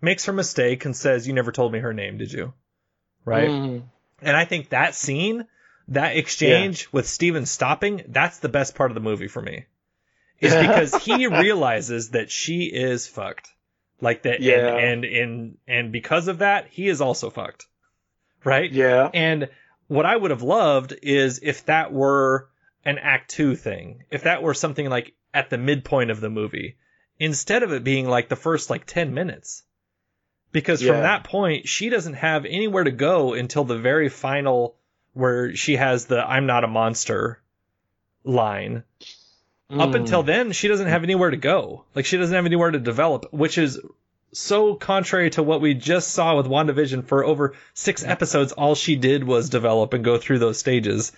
[0.00, 2.52] makes her mistake and says, "You never told me her name, did you?"
[3.24, 3.48] Right?
[3.50, 3.82] Mhm.
[4.22, 5.46] And I think that scene,
[5.88, 9.66] that exchange with Stephen stopping, that's the best part of the movie for me.
[10.40, 13.50] Is because he realizes that she is fucked.
[14.00, 14.76] Like that Yeah.
[14.76, 17.66] and, and and and because of that, he is also fucked.
[18.42, 18.70] Right?
[18.70, 19.08] Yeah.
[19.14, 19.48] And
[19.86, 22.48] what I would have loved is if that were
[22.84, 24.04] an act 2 thing.
[24.10, 26.76] If that were something like at the midpoint of the movie
[27.18, 29.62] instead of it being like the first like 10 minutes.
[30.52, 34.76] Because from that point, she doesn't have anywhere to go until the very final
[35.12, 37.40] where she has the I'm not a monster
[38.24, 38.84] line.
[39.70, 39.96] Up Mm.
[39.96, 41.84] until then, she doesn't have anywhere to go.
[41.94, 43.80] Like she doesn't have anywhere to develop, which is
[44.32, 48.52] so contrary to what we just saw with WandaVision for over six episodes.
[48.52, 51.12] All she did was develop and go through those stages.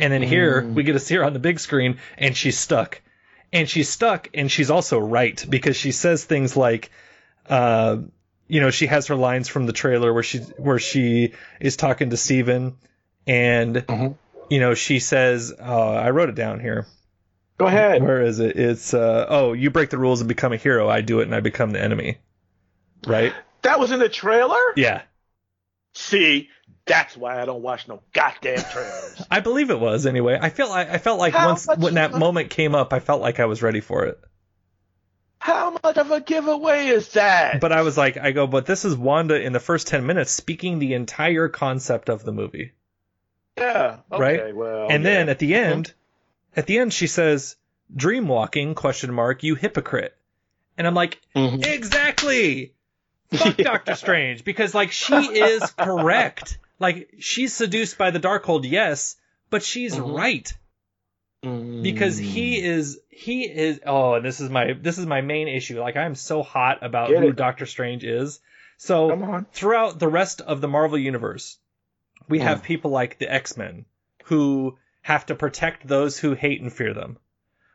[0.00, 3.00] And then here we get to see her on the big screen and she's stuck.
[3.52, 6.90] And she's stuck and she's also right because she says things like,
[7.48, 7.98] uh,
[8.48, 12.10] you know, she has her lines from the trailer where she, where she is talking
[12.10, 12.76] to Stephen
[13.26, 13.84] and,
[14.48, 16.86] you know, she says, uh, I wrote it down here.
[17.60, 18.02] Go ahead.
[18.02, 18.56] Where is it?
[18.56, 20.88] It's uh oh, you break the rules and become a hero.
[20.88, 22.16] I do it and I become the enemy.
[23.06, 23.34] Right?
[23.60, 24.56] That was in the trailer?
[24.76, 25.02] Yeah.
[25.92, 26.48] See,
[26.90, 29.22] that's why I don't watch no goddamn trailers.
[29.30, 30.38] I believe it was anyway.
[30.40, 32.98] I feel I, I felt like How once much- when that moment came up, I
[33.00, 34.20] felt like I was ready for it.
[35.38, 37.60] How much of a giveaway is that?
[37.60, 40.30] But I was like, I go, but this is Wanda in the first ten minutes
[40.30, 42.72] speaking the entire concept of the movie.
[43.56, 43.98] yeah.
[44.12, 44.54] Okay, Right?
[44.54, 44.88] Well.
[44.90, 45.92] and then at the end,
[46.56, 47.56] at the end she says,
[47.94, 50.14] Dream walking, question mark, you hypocrite.
[50.76, 51.64] And I'm like, Mhm.
[51.66, 52.74] exactly.
[53.32, 54.44] Fuck Doctor Strange.
[54.44, 56.58] Because like she is correct.
[56.80, 59.16] Like she's seduced by the Darkhold, yes,
[59.50, 60.12] but she's Mm-hmm.
[60.14, 60.52] right.
[61.44, 61.82] Mm.
[61.82, 65.80] Because he is he is oh, and this is my this is my main issue.
[65.80, 67.36] Like I'm so hot about Get who it.
[67.36, 68.40] Doctor Strange is.
[68.76, 71.58] So throughout the rest of the Marvel universe,
[72.28, 72.42] we Mm.
[72.42, 73.84] have people like the X-Men
[74.24, 77.18] who have to protect those who hate and fear them.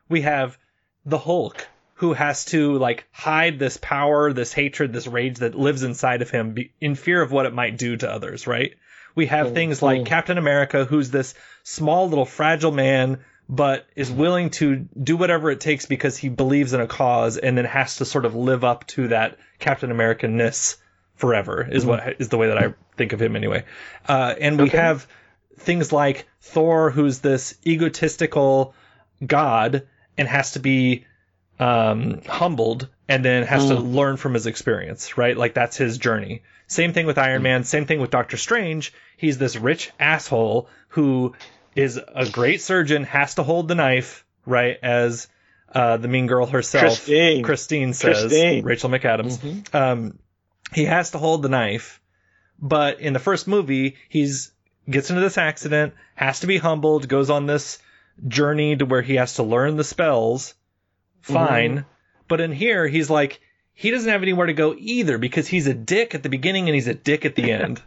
[0.08, 0.56] We have
[1.04, 5.82] the Hulk who has to like hide this power, this hatred, this rage that lives
[5.82, 8.74] inside of him be- in fear of what it might do to others, right?
[9.16, 14.50] We have things like Captain America who's this small little fragile man but is willing
[14.50, 18.04] to do whatever it takes because he believes in a cause and then has to
[18.04, 20.76] sort of live up to that Captain American-ness
[21.14, 23.64] forever is what is the way that I think of him anyway.
[24.06, 25.06] Uh, and we have
[25.58, 28.74] things like Thor, who's this egotistical
[29.24, 29.86] god
[30.18, 31.06] and has to be
[31.58, 35.36] um, humbled and then has to learn from his experience, right?
[35.36, 36.42] Like that's his journey.
[36.66, 37.64] Same thing with Iron Man.
[37.64, 38.92] Same thing with Doctor Strange.
[39.16, 41.34] He's this rich asshole who
[41.76, 44.76] is a great surgeon, has to hold the knife, right?
[44.82, 45.28] As
[45.72, 47.44] uh, the mean girl herself, Christine.
[47.44, 48.64] Christine says, Christine.
[48.64, 49.74] Rachel McAdams.
[49.74, 50.18] Um,
[50.72, 52.00] he has to hold the knife,
[52.58, 54.52] but in the first movie, he's
[54.88, 57.78] gets into this accident, has to be humbled, goes on this
[58.26, 60.54] journey to where he has to learn the spells,
[61.20, 61.84] fine.
[62.28, 63.40] But in here, he's like,
[63.74, 66.74] he doesn't have anywhere to go either because he's a dick at the beginning and
[66.74, 67.82] he's a dick at the end.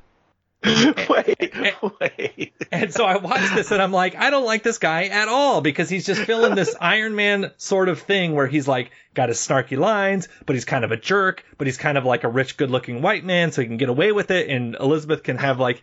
[1.09, 2.53] wait, wait.
[2.71, 5.61] And so I watched this and I'm like, I don't like this guy at all
[5.61, 9.37] because he's just filling this Iron Man sort of thing where he's like got his
[9.37, 12.57] snarky lines, but he's kind of a jerk, but he's kind of like a rich,
[12.57, 14.49] good looking white man, so he can get away with it.
[14.49, 15.81] And Elizabeth can have like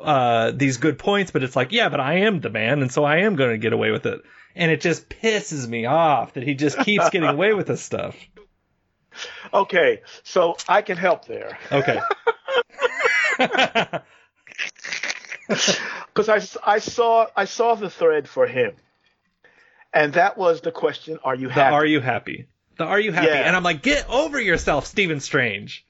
[0.00, 3.04] uh, these good points, but it's like, yeah, but I am the man, and so
[3.04, 4.22] I am going to get away with it.
[4.54, 8.16] And it just pisses me off that he just keeps getting away with this stuff.
[9.52, 12.00] Okay, so I can help there Okay.
[15.48, 18.72] because I, I saw I saw the thread for him,
[19.92, 21.70] and that was the question: Are you happy?
[21.70, 22.46] The are you happy?
[22.76, 23.26] The are you happy?
[23.26, 23.42] Yeah.
[23.42, 25.84] And I'm like, get over yourself, Stephen Strange.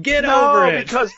[0.00, 0.86] Get no, over it.
[0.86, 1.12] because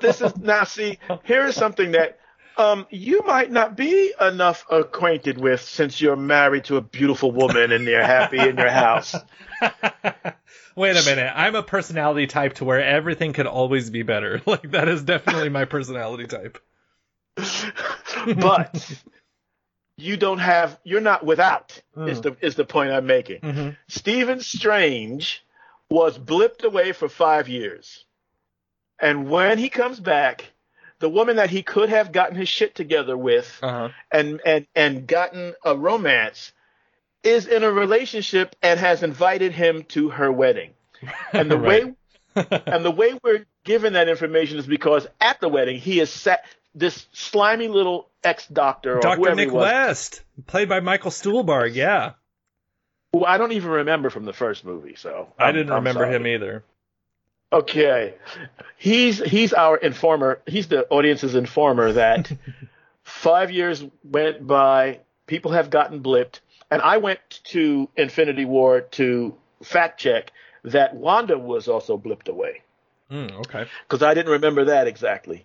[0.00, 0.64] this is now.
[0.64, 2.19] See, here is something that
[2.60, 7.72] um, you might not be enough acquainted with since you're married to a beautiful woman
[7.72, 9.14] and you're happy in your house.
[10.76, 11.32] Wait a minute.
[11.34, 14.40] I'm a personality type to where everything could always be better.
[14.46, 16.58] Like that is definitely my personality type.
[18.36, 19.02] but
[19.96, 23.40] you don't have you're not without is the is the point I'm making.
[23.40, 23.76] Mhm.
[23.88, 25.44] Stephen Strange
[25.88, 28.04] was blipped away for five years.
[28.98, 30.52] And when he comes back,
[31.00, 33.88] the woman that he could have gotten his shit together with Uh-huh.
[34.12, 36.52] and, and, and gotten a romance
[37.24, 40.70] is in a relationship and has invited him to her wedding.
[41.32, 41.92] And the way
[42.36, 46.44] and the way we're given that information is because at the wedding he is sat
[46.74, 49.34] this slimy little ex doctor or Dr.
[49.34, 51.74] Nick West, played by Michael Stuhlbarg.
[51.74, 52.12] Yeah.
[53.12, 54.94] who I don't even remember from the first movie.
[54.94, 56.14] So I I'm- didn't I'm remember sorry.
[56.16, 56.62] him either.
[57.52, 58.14] Okay,
[58.76, 60.40] he's he's our informer.
[60.46, 62.30] He's the audience's informer that
[63.02, 65.00] five years went by.
[65.26, 69.34] People have gotten blipped, and I went to Infinity War to
[69.64, 70.32] fact check
[70.64, 72.62] that Wanda was also blipped away
[73.10, 73.66] Mm, okay.
[73.88, 75.44] because I didn't remember that exactly.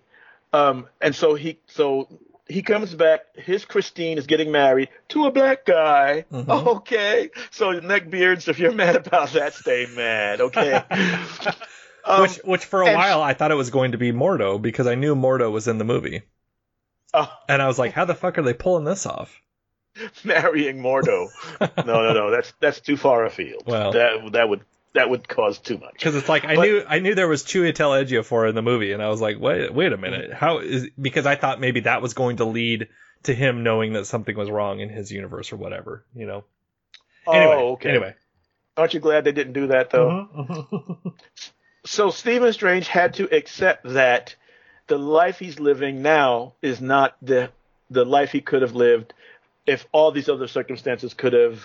[0.52, 2.08] Um, and so he so
[2.48, 3.22] he comes back.
[3.34, 6.24] His Christine is getting married to a black guy.
[6.32, 6.46] Mhm.
[6.76, 10.40] Okay, so neckbeards, if you're mad about that, stay mad.
[10.40, 10.82] Okay.
[12.06, 14.60] Um, which, which for a and- while I thought it was going to be Mordo
[14.60, 16.22] because I knew Mordo was in the movie,
[17.12, 19.40] oh, and I was like, how the fuck are they pulling this off?
[20.24, 21.28] marrying Mordo.
[21.60, 22.30] no, no, no.
[22.30, 23.64] That's that's too far afield.
[23.66, 23.92] Well.
[23.92, 24.60] that that would
[24.92, 25.94] that would cause too much.
[25.94, 28.92] Because it's like I But- knew I knew there was Chiwetel Ejiofor in the movie,
[28.92, 30.88] and I was like, wait, wait a minute, how is?
[31.00, 32.88] Because I thought maybe that was going to lead
[33.24, 36.44] to him knowing that something was wrong in his universe or whatever, you know.
[37.26, 37.88] Anyway, oh, okay.
[37.90, 38.14] Anyway.
[38.76, 40.98] Aren't you glad they didn't do that though?
[41.86, 44.34] So Stephen Strange had to accept that
[44.88, 47.50] the life he's living now is not the
[47.88, 49.14] the life he could have lived
[49.66, 51.62] if all these other circumstances could have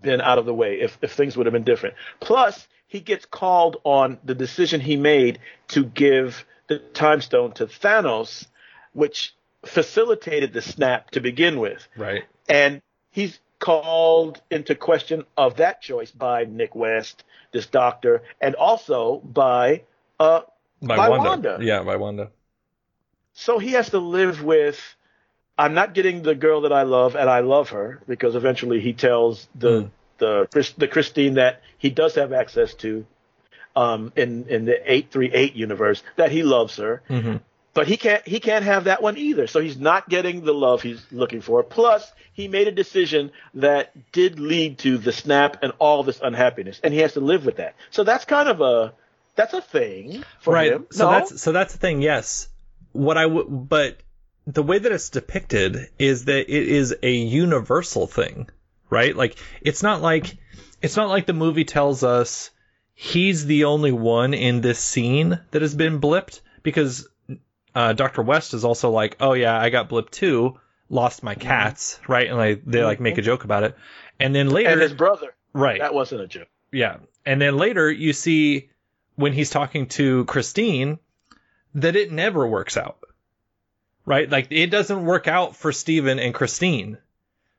[0.00, 1.96] been out of the way, if if things would have been different.
[2.20, 7.66] Plus, he gets called on the decision he made to give the time stone to
[7.66, 8.46] Thanos,
[8.92, 11.86] which facilitated the snap to begin with.
[11.96, 12.24] Right.
[12.48, 19.18] And he's called into question of that choice by Nick West, this doctor, and also
[19.24, 19.82] by
[20.20, 20.40] uh
[20.82, 21.28] By, By Wanda.
[21.28, 21.58] Wanda.
[21.60, 22.30] Yeah, by Wanda.
[23.32, 24.78] so he has to live with
[25.58, 28.92] I'm not getting the girl that I love and I love her because eventually he
[28.92, 29.86] tells the Hmm.
[30.18, 33.06] the the Christine that he does have access to
[33.74, 37.02] um in in the 838 universe that he loves her.
[37.08, 37.36] hmm
[37.76, 39.46] But he can't he can't have that one either.
[39.46, 41.62] So he's not getting the love he's looking for.
[41.62, 46.80] Plus, he made a decision that did lead to the snap and all this unhappiness,
[46.82, 47.74] and he has to live with that.
[47.90, 48.94] So that's kind of a
[49.34, 50.72] that's a thing for right.
[50.72, 50.86] him.
[50.90, 51.10] So no?
[51.10, 52.00] that's so that's the thing.
[52.00, 52.48] Yes.
[52.92, 53.98] What I but
[54.46, 58.48] the way that it's depicted is that it is a universal thing,
[58.88, 59.14] right?
[59.14, 60.38] Like it's not like
[60.80, 62.50] it's not like the movie tells us
[62.94, 67.06] he's the only one in this scene that has been blipped because
[67.76, 68.22] uh, Dr.
[68.22, 70.58] West is also like, oh yeah, I got blipped too,
[70.88, 72.26] lost my cats, right?
[72.26, 73.76] And like they like make a joke about it,
[74.18, 75.34] and then later, and his brother.
[75.52, 75.78] right?
[75.78, 76.48] That wasn't a joke.
[76.72, 76.96] Yeah.
[77.26, 78.70] And then later you see
[79.14, 80.98] when he's talking to Christine
[81.74, 82.98] that it never works out.
[84.06, 84.30] Right?
[84.30, 86.96] Like it doesn't work out for Stephen and Christine.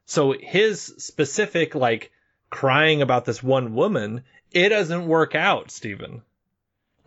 [0.06, 2.12] So his specific like
[2.50, 6.24] crying about this one woman, it doesn't work out, Stephen.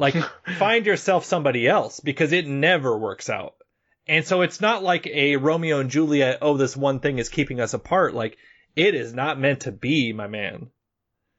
[0.01, 0.15] Like
[0.59, 3.55] find yourself somebody else because it never works out.
[4.09, 7.61] And so it's not like a Romeo and Juliet, oh this one thing is keeping
[7.61, 8.15] us apart.
[8.15, 8.37] Like
[8.75, 10.71] it is not meant to be, my man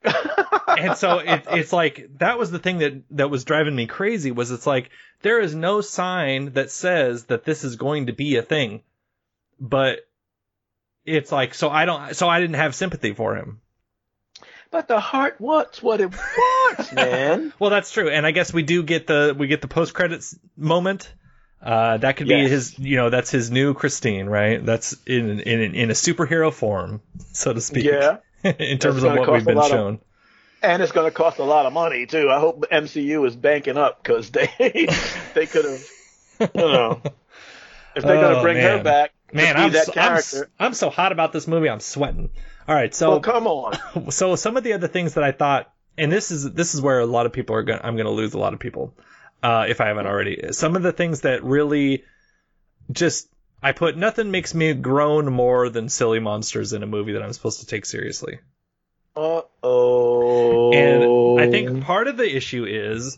[0.68, 4.32] and so it, it's like that was the thing that that was driving me crazy
[4.32, 4.90] was it's like
[5.22, 8.82] there is no sign that says that this is going to be a thing
[9.60, 10.00] but
[11.06, 13.61] it's like so i don't so i didn't have sympathy for him
[14.72, 17.54] but the heart wants what it wants, man.
[17.60, 20.38] Well, that's true, and I guess we do get the we get the post credits
[20.58, 21.14] moment.
[21.62, 22.50] Uh, that could be Yes.
[22.50, 24.66] his, you know, that's his new Christine, right?
[24.66, 27.02] That's in in in a superhero form,
[27.34, 27.86] so to speak.
[27.86, 28.18] Yeah.
[28.44, 30.00] in terms of what we've been lot of- shown.
[30.64, 32.32] and it's going to cost a lot of money too.
[32.32, 34.50] I hope MCU is banking up because they
[35.36, 37.02] they could have, you know,
[37.96, 38.78] if they're going Oh, to bring man.
[38.80, 39.86] her back Man, I'm that
[40.24, 40.68] so, I'm.
[40.68, 41.70] I'm so hot about this movie.
[41.70, 42.32] I'm sweating.
[42.68, 44.12] All right, so well, come on.
[44.12, 47.00] so some of the other things that I thought, and this is this is where
[47.00, 47.80] a lot of people are going.
[47.84, 48.94] I'm going to lose a lot of people
[49.44, 50.52] uh, if I haven't already.
[50.52, 52.04] Some of the things that really
[52.92, 53.28] just
[53.64, 57.34] I put nothing makes me groan more than silly monsters in a movie that I'm
[57.34, 58.40] supposed to take seriously.
[59.16, 60.72] Uh oh.
[60.72, 63.18] And I think part of the issue is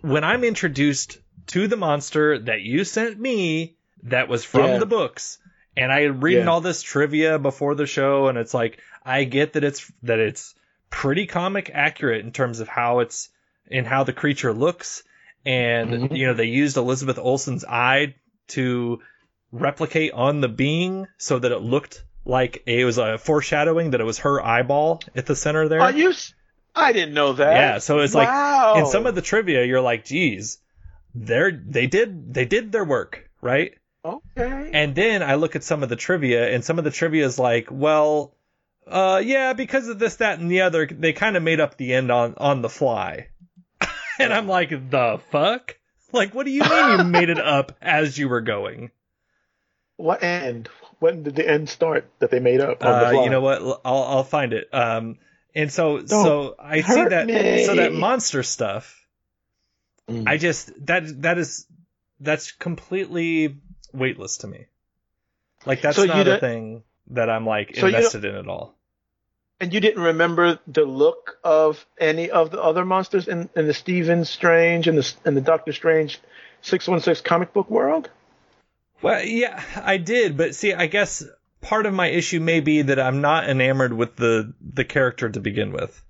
[0.00, 1.18] when I'm introduced
[1.48, 4.78] to the monster that you sent me that was from Yeah.
[4.78, 5.38] the books
[5.78, 6.50] and I reading Yeah.
[6.50, 10.54] all this trivia before the show and it's like I get that it's that it's
[10.90, 13.28] pretty comic accurate in terms of how it's
[13.70, 15.02] and how the creature looks
[15.46, 16.16] and Mhm.
[16.16, 18.14] you know they used Elizabeth Olsen's eye
[18.48, 19.00] to
[19.52, 24.04] replicate on the being so that it looked like it was a foreshadowing that it
[24.04, 25.80] was her eyeball at the center there.
[25.80, 26.10] Are you?
[26.10, 26.34] s-
[26.76, 27.54] I didn't know that.
[27.54, 28.28] Yeah, so it's like
[28.78, 30.58] in some of the trivia, you're like, geez,
[31.14, 33.74] they're they did they did their work, right?
[34.04, 34.70] Okay.
[34.72, 37.38] And then I look at some of the trivia, and some of the trivia is
[37.38, 38.34] like, well,
[38.86, 41.92] uh, yeah, because of this, that, and the other, they kind of made up the
[41.94, 43.28] end on on the fly.
[44.18, 45.76] and I'm like, the fuck?
[46.12, 48.90] Like, what do you mean you made it up as you were going?
[49.96, 50.68] what end?
[51.00, 52.84] When did the end start that they made up?
[52.84, 53.24] On the Uh, fly?
[53.24, 53.60] you know what?
[53.84, 54.68] I'll I'll find it.
[54.72, 55.18] Um,
[55.54, 57.64] and so Don't so I see that me.
[57.64, 59.04] so that monster stuff.
[60.08, 60.26] Mm.
[60.28, 61.66] I just that that is
[62.20, 63.58] that's completely
[63.92, 64.66] weightless to me.
[65.66, 68.74] Like that's So not a thing that I'm like So invested in at all.
[69.60, 73.74] And you didn't remember the look of any of the other monsters in, in the
[73.74, 76.20] Stephen Strange and the and the Doctor Strange
[76.62, 78.08] six one six comic book world?
[79.02, 81.24] Well, yeah, I did, but see, I guess
[81.60, 85.40] part of my issue may be that I'm not enamored with the the character to
[85.40, 86.04] begin with.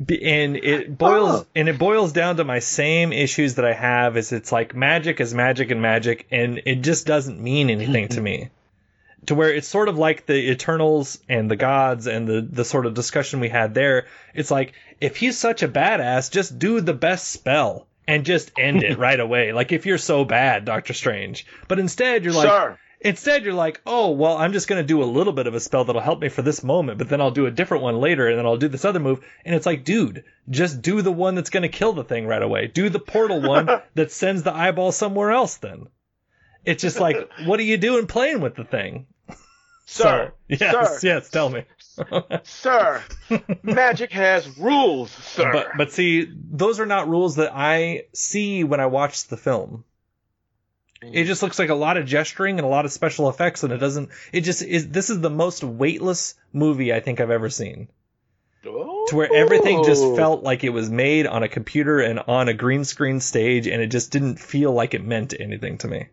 [0.00, 1.46] And it boils Oh.
[1.54, 5.20] and it boils down to my same issues that I have is it's like magic
[5.20, 8.50] is magic and magic and it just doesn't mean anything to me.
[9.26, 12.86] To where it's sort of like the Eternals and the gods and the the sort
[12.86, 14.06] of discussion we had there.
[14.34, 18.82] It's like if he's such a badass, just do the best spell and just end
[18.82, 19.52] it right away.
[19.52, 21.46] Like if you're so bad, Doctor Strange.
[21.68, 22.78] But instead you're like Sir.
[23.04, 25.60] Instead, you're like, oh, well, I'm just going to do a little bit of a
[25.60, 28.28] spell that'll help me for this moment, but then I'll do a different one later,
[28.28, 29.24] and then I'll do this other move.
[29.44, 32.42] And it's like, dude, just do the one that's going to kill the thing right
[32.42, 32.68] away.
[32.68, 35.88] Do the portal one that sends the eyeball somewhere else then.
[36.64, 39.06] It's just like, what are you doing playing with the thing?
[39.84, 40.32] Sir.
[40.48, 41.08] yes, Sir.
[41.08, 41.64] yes, tell me.
[42.44, 43.02] Sir.
[43.62, 45.50] Magic has rules, sir.
[45.52, 49.84] But, but see, those are not rules that I see when I watch the film.
[51.02, 51.14] Mm-hmm.
[51.14, 53.72] It just looks like a lot of gesturing and a lot of special effects, and
[53.72, 54.10] it doesn't.
[54.32, 54.88] It just is.
[54.88, 57.88] This is the most weightless movie I think I've ever seen,
[58.62, 60.14] to where everything just Oh.
[60.16, 63.82] felt like it was made on a computer and on a green screen stage, and
[63.82, 66.06] it just didn't feel like it meant anything to me.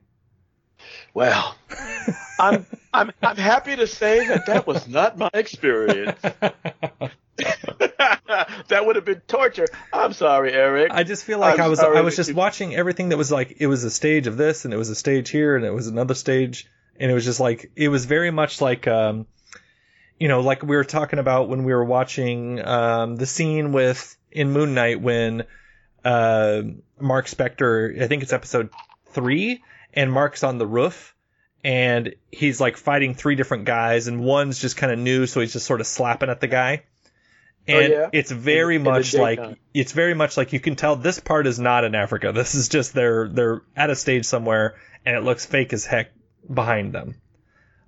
[1.13, 1.55] Well,
[2.39, 6.19] I'm I'm I'm happy to say that that was not my experience.
[8.67, 9.67] that would have been torture.
[9.93, 10.91] I'm sorry, Eric.
[10.91, 13.31] I just feel like I'm i was I was just you- watching everything that was
[13.31, 15.73] like it was a stage of this and it was a stage here and it
[15.73, 16.67] was another stage
[16.99, 19.25] and it was just like it was very much like um
[20.19, 24.17] you know like we were talking about when we were watching um the scene with
[24.31, 25.43] in Moon Knight when
[26.03, 26.61] uh
[26.99, 28.69] Mark Spector I think it's episode
[29.11, 29.63] 3
[29.93, 31.15] and Mark's on the roof
[31.63, 35.53] and he's like fighting three different guys and one's just kind of new so he's
[35.53, 36.83] just sort of slapping at the guy
[37.69, 38.09] Oh, and yeah?
[38.13, 39.39] it's very In the- in much like
[39.73, 42.31] it's very much like you can tell this part is not in Africa.
[42.35, 46.11] This is just they're they're at a stage somewhere and it looks fake as heck
[46.51, 47.15] behind them.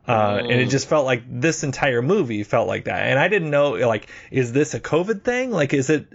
[0.07, 0.59] Uh, and Mm.
[0.61, 3.07] it just felt like this entire movie felt like that.
[3.07, 5.51] And I didn't know like is this a COVID thing?
[5.51, 6.07] Like is it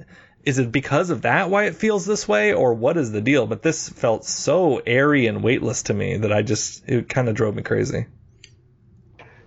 [0.45, 3.47] is it because of that why it feels this way or what is the deal?
[3.47, 7.35] But this felt so airy and weightless to me that I just it kind of
[7.35, 8.07] drove me crazy.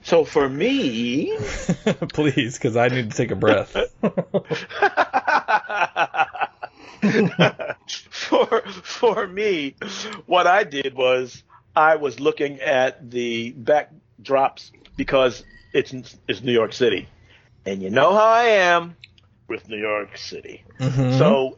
[0.03, 1.37] So for me,
[2.13, 3.75] Please, because I need to take a breath.
[8.09, 9.75] for for me,
[10.25, 11.43] what I did was
[11.75, 15.43] I was looking at the backdrops because
[15.73, 15.93] it's
[16.27, 17.07] it's New York City,
[17.65, 18.95] and you know how I am
[19.47, 20.63] with New York City.
[20.79, 21.17] Mhm.
[21.17, 21.57] So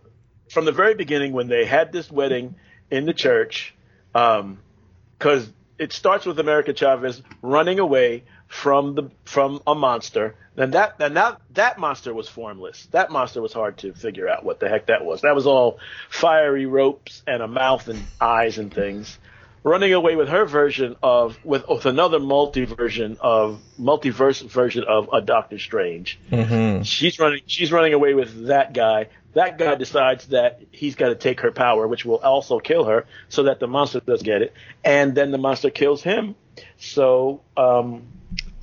[0.50, 2.56] from the very beginning, when they had this wedding
[2.90, 3.74] in the church,
[4.14, 5.50] because
[5.82, 10.36] it starts with America Chavez running away from the from a monster.
[10.56, 12.86] Then that then that that monster was formless.
[12.92, 15.22] That monster was hard to figure out what the heck that was.
[15.22, 19.18] That was all fiery ropes and a mouth and eyes and things.
[19.64, 25.10] Running away with her version of with, with another multi version of multiverse version of
[25.12, 26.20] a Doctor Strange.
[26.32, 26.84] Mm-hmm.
[26.84, 29.08] She's running she's running away with that guy.
[29.34, 33.06] That guy decides that he's got to take her power, which will also kill her,
[33.30, 34.54] so that the monster does get it,
[34.84, 36.36] and then the monster kills him.
[36.78, 38.04] So um,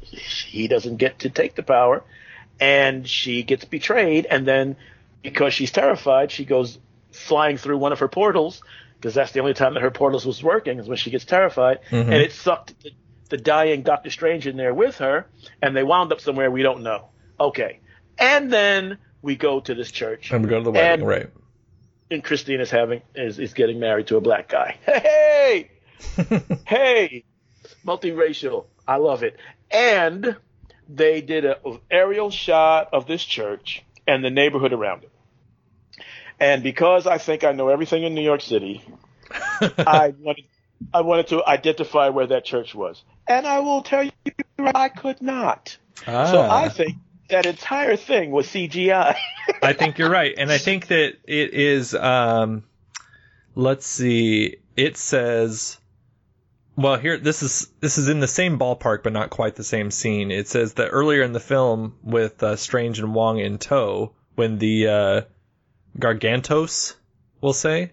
[0.02, 2.04] he doesn't get to take the power,
[2.60, 4.76] and she gets betrayed, and then
[5.22, 6.78] because she's terrified, she goes
[7.10, 8.62] flying through one of her portals
[8.96, 11.78] because that's the only time that her portals was working is when she gets terrified,
[12.10, 12.90] and it sucked the,
[13.30, 15.26] the dying Doctor Strange in there with her,
[15.62, 17.08] and they wound up somewhere we don't know.
[17.38, 17.78] Okay,
[18.18, 21.30] and then we go to this church, And we go to the wedding, And- right?
[22.10, 24.76] and Christine is having is, is getting married to a black guy.
[24.86, 25.70] Hey,
[26.66, 27.24] hey,
[27.86, 28.66] multiracial.
[28.86, 29.36] I love it.
[29.70, 30.36] And
[30.88, 31.58] they did a
[31.90, 35.10] aerial shot of this church and the neighborhood around it.
[36.40, 38.82] And because I think I know everything in New York City,
[39.60, 40.44] I wanted
[40.94, 43.02] I wanted to identify where that church was.
[43.26, 44.12] And I will tell you
[44.58, 45.76] I could not.
[46.04, 46.62] So Ah.
[46.64, 46.94] I think
[47.28, 49.16] that entire thing was CGI.
[49.62, 51.94] I think you're right, and I think that it is.
[51.94, 52.64] Um,
[53.54, 54.56] let's see.
[54.76, 55.78] It says,
[56.76, 59.90] well, here this is this is in the same ballpark, but not quite the same
[59.90, 60.30] scene.
[60.30, 64.58] It says that earlier in the film, with uh, Strange and Wong in tow, when
[64.58, 65.20] the uh,
[65.98, 66.94] Gargantos,
[67.40, 67.92] we'll say,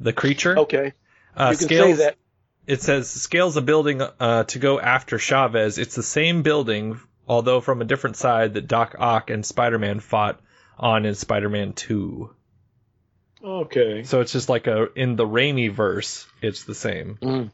[0.00, 0.92] the creature, okay.
[1.36, 1.98] uh, You can scales.
[1.98, 2.16] say that
[2.66, 5.78] It says scales a building uh, to go after Chavez.
[5.78, 10.40] It's the same building, although from a different side that Doc Ock and Spider-Man fought
[10.78, 12.30] on in Spider-Man 2.
[13.44, 14.02] Okay.
[14.04, 17.18] So it's just like a in the Raimi verse, it's the same.
[17.22, 17.50] Mm.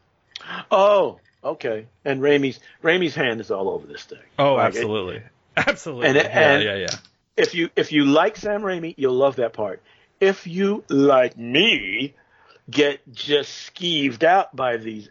[0.71, 1.87] Oh, okay.
[2.05, 4.19] And Raimi's Raimi's hand is all over this thing.
[4.39, 5.23] Oh, Like, absolutely,
[5.57, 6.07] absolutely.
[6.09, 6.23] And yeah,
[6.53, 6.97] and- yeah, yeah.
[7.37, 9.83] If you if you like Sam Raimi, you'll love that part.
[10.21, 12.15] If you like me,
[12.71, 15.11] get just skeeved out by these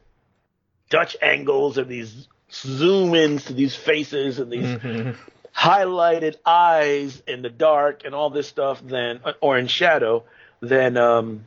[0.90, 5.16] Dutch angles and these zoom ins to these faces and these Mhm.
[5.56, 10.24] highlighted eyes in the dark and all this stuff, then or in shadow,
[10.62, 11.46] then um,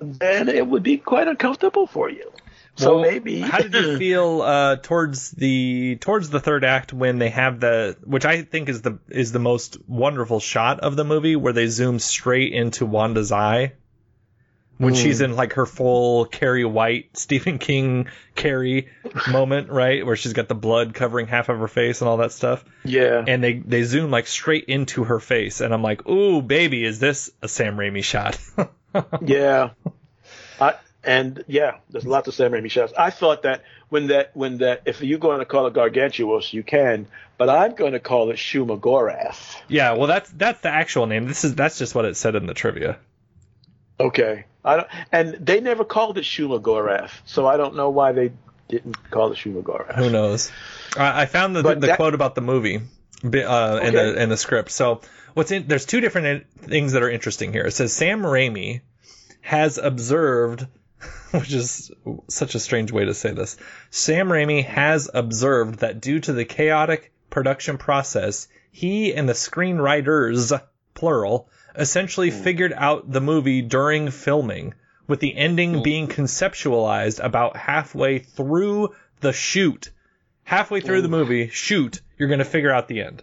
[0.00, 2.30] then it would be quite uncomfortable for you.
[2.76, 7.18] So Well, maybe how did you feel uh, towards the towards the third act when
[7.18, 11.04] they have the which I think is the is the most wonderful shot of the
[11.04, 13.72] movie where they zoom straight into Wanda's eye
[14.78, 15.00] when hmm.
[15.00, 18.88] she's in like her full Carrie White Stephen King Carrie
[19.30, 22.32] moment right where she's got the blood covering half of her face and all that
[22.32, 23.24] stuff Yeah.
[23.26, 26.98] and they they zoom like straight into her face and I'm like ooh baby is
[26.98, 28.38] this a Sam Raimi shot
[29.20, 29.70] yeah.
[30.60, 30.74] I,
[31.04, 32.92] and yeah, there's lots of Sam Raimi shots.
[32.98, 36.62] I thought that when that when that if you're going to call it Gargantos, you
[36.62, 37.06] can,
[37.36, 39.56] but I'm going to call it Shumagorath.
[39.68, 42.46] yeah well that's that's the actual name this is that's just what it said in
[42.46, 42.98] the trivia.
[44.00, 44.44] Okay.
[44.64, 48.32] I don't, and they never called it Shumagorath, so I don't know why they
[48.68, 49.94] didn't call it Shumagorath.
[49.96, 50.50] Who knows?
[50.96, 53.90] I I found the, But the that- quote about the movie uh, in, Okay.
[53.90, 54.70] the, in the script.
[54.70, 55.00] So
[55.34, 57.64] what's in there's two different things that are interesting here.
[57.64, 58.82] It says Sam Raimi
[59.40, 60.66] has observed,
[61.30, 61.90] which is
[62.28, 63.56] such a strange way to say this.
[63.90, 70.60] Sam Raimi has observed that due to the chaotic production process, he and the screenwriters,
[70.94, 71.48] plural,
[71.78, 72.42] essentially hmm.
[72.42, 74.74] figured out the movie during filming,
[75.06, 75.82] with the ending hmm.
[75.82, 79.90] being conceptualized about halfway through the shoot.
[80.44, 83.22] Halfway through the movie, shoot, you're going to figure out the end.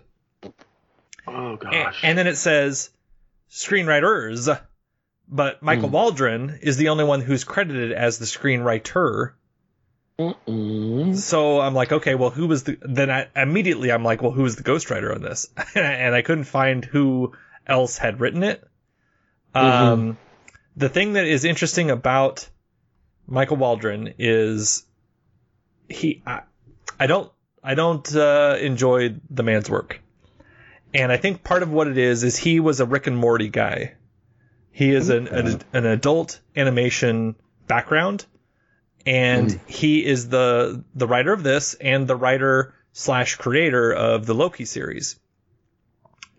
[1.27, 2.01] Oh gosh.
[2.03, 2.91] and then it says
[3.49, 4.59] screenwriters,
[5.27, 5.93] but Michael hmm.
[5.95, 9.33] Waldron is the only one who's credited as the screenwriter.
[10.17, 12.77] So I'm like, okay, well, who was the?
[12.81, 15.49] Then I immediately I'm like, well, who was the ghostwriter on this?
[15.75, 17.33] and I couldn't find who
[17.67, 18.63] else had written it.
[19.53, 20.17] Um,
[20.75, 22.49] the thing that is interesting about
[23.27, 24.85] Michael Waldron is
[25.89, 26.21] he.
[26.25, 26.41] I,
[26.99, 27.31] I don't.
[27.63, 29.99] I don't uh, enjoy the man's work,
[30.93, 33.49] and I think part of what it is is he was a Rick and Morty
[33.49, 33.95] guy.
[34.71, 37.35] He is an an, an adult animation
[37.65, 38.25] background,
[39.05, 44.35] and he is the the writer of this and the writer slash creator of the
[44.35, 45.19] Loki series.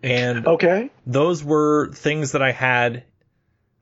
[0.03, 0.91] And okay.
[1.05, 3.03] those were things that I had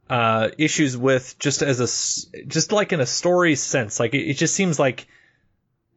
[0.09, 3.99] uh, issues with just as a just like in a story sense.
[3.99, 5.07] Like it, it just seems like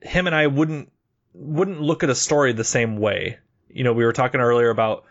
[0.00, 0.90] him and I wouldn't
[1.34, 3.38] wouldn't look at a story the same way.
[3.68, 5.04] You know, we were talking earlier about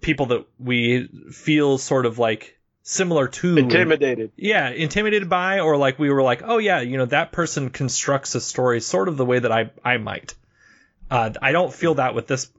[0.00, 4.32] people that we feel sort of like similar to Intimidated.
[4.36, 8.34] yeah, intimidated by, or like we were like, oh yeah, you know, that person constructs
[8.34, 10.34] a story sort of the way that I I might.
[11.10, 12.50] Uh, I don't feel that with this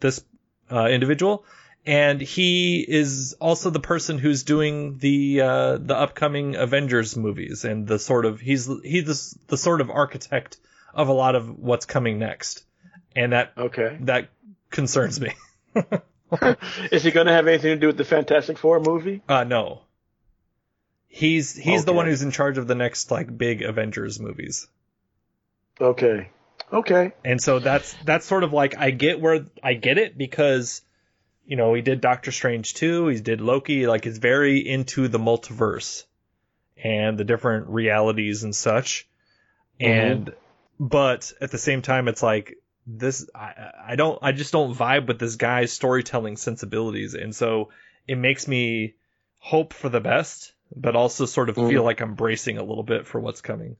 [0.00, 0.24] this
[0.70, 1.44] uh, individual,
[1.86, 7.86] and he is also the person who's doing the uh, the upcoming Avengers movies, and
[7.86, 10.58] the sort of he's he's the, the sort of architect
[10.94, 12.64] of a lot of what's coming next,
[13.16, 13.96] and that Okay.
[14.00, 14.28] that
[14.70, 15.32] concerns me.
[16.92, 19.20] Is he going to have anything to do with the Fantastic Four movie?
[19.28, 19.82] Uh, no.
[21.08, 24.68] He's he's the one who's in charge of the next like big Avengers movies.
[25.80, 26.28] Okay.
[26.72, 27.12] Okay.
[27.24, 30.82] And so that's that's sort of like I get where I get it because
[31.50, 35.18] you know, he did Doctor Strange 2, he did Loki, like he's very into the
[35.18, 36.04] multiverse
[36.82, 39.08] and the different realities and such.
[39.80, 39.92] Mm-hmm.
[39.92, 40.34] And
[40.78, 42.56] but at the same time it's like
[42.86, 47.70] this I I don't I just don't vibe with this guy's storytelling sensibilities and so
[48.06, 48.94] it makes me
[49.38, 51.68] hope for the best but also sort of mm-hmm.
[51.68, 53.76] feel like I'm bracing a little bit for what's coming.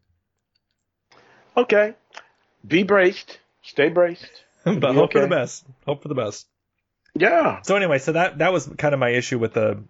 [1.56, 1.94] Okay.
[2.66, 3.38] Be braced.
[3.62, 4.26] Stay braced.
[4.64, 5.64] but hope for the best.
[5.86, 6.46] Hope for the best.
[7.14, 7.62] Yeah.
[7.62, 9.82] So anyway, so that that was kind of my issue with the,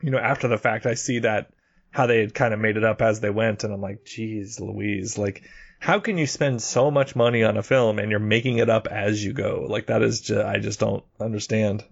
[0.00, 1.50] you know, after the fact, I see that
[1.90, 4.60] how they had kind of made it up as they went, and I'm like, geez,
[4.60, 5.42] Louise, like,
[5.78, 8.86] how can you spend so much money on a film and you're making it up
[8.86, 9.66] as you go?
[9.68, 11.84] Like that is just, I just don't understand.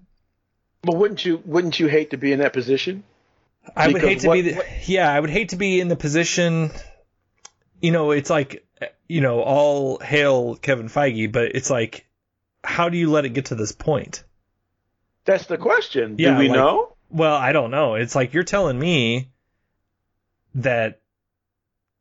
[0.83, 3.05] But wouldn't you wouldn't you hate to be in that position?
[3.77, 5.97] I would hate to what- be, the, yeah, I would hate to be in the
[5.97, 6.71] position.
[7.81, 8.65] You know, it's like,
[9.09, 12.07] you know, all hail Kevin Feige, but it's like,
[12.63, 14.25] how do you let it get to this point?
[15.25, 16.17] That's the question.
[16.19, 16.91] Yeah, Do we like- know?
[17.11, 17.95] Well, I don't know.
[17.95, 19.29] It's like you're telling me
[20.57, 21.01] that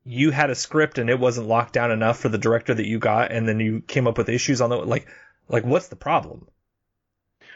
[0.04, 3.00] you had a script and it wasn't locked down enough for the director that you
[3.00, 5.08] got, and then you came up with issues on the like,
[5.48, 6.48] like what's the problem?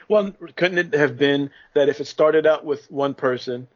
[0.07, 3.67] Well, couldn't it have been that if it started out with one person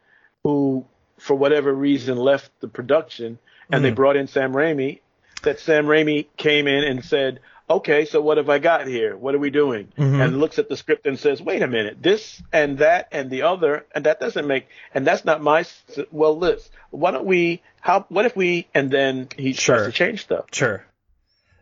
[0.44, 0.86] who,
[1.18, 3.96] for whatever reason, left the production and they Mhm.
[3.96, 5.00] brought in Sam Raimi,
[5.44, 7.40] that Sam Raimi came in and said,
[7.70, 9.16] okay, so what have I got here?
[9.16, 9.88] What are we doing?
[9.98, 10.24] Mhm.
[10.26, 13.44] And looks at the script and says, wait a minute, this and that and the
[13.44, 15.64] other, and that doesn't make, and that's not my,
[16.12, 16.70] well, list.
[16.90, 19.78] why don't we, how, what if we, and then he Sure.
[19.78, 20.46] tries to change stuff.
[20.52, 20.84] Sure,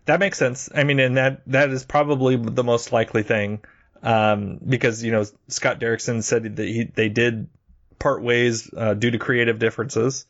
[0.05, 0.69] that makes sense.
[0.73, 3.59] I mean, and that that is probably the most likely thing,
[4.01, 7.47] um, because you know Scott Derrickson said that he they did
[7.99, 10.25] part ways uh, due to creative differences.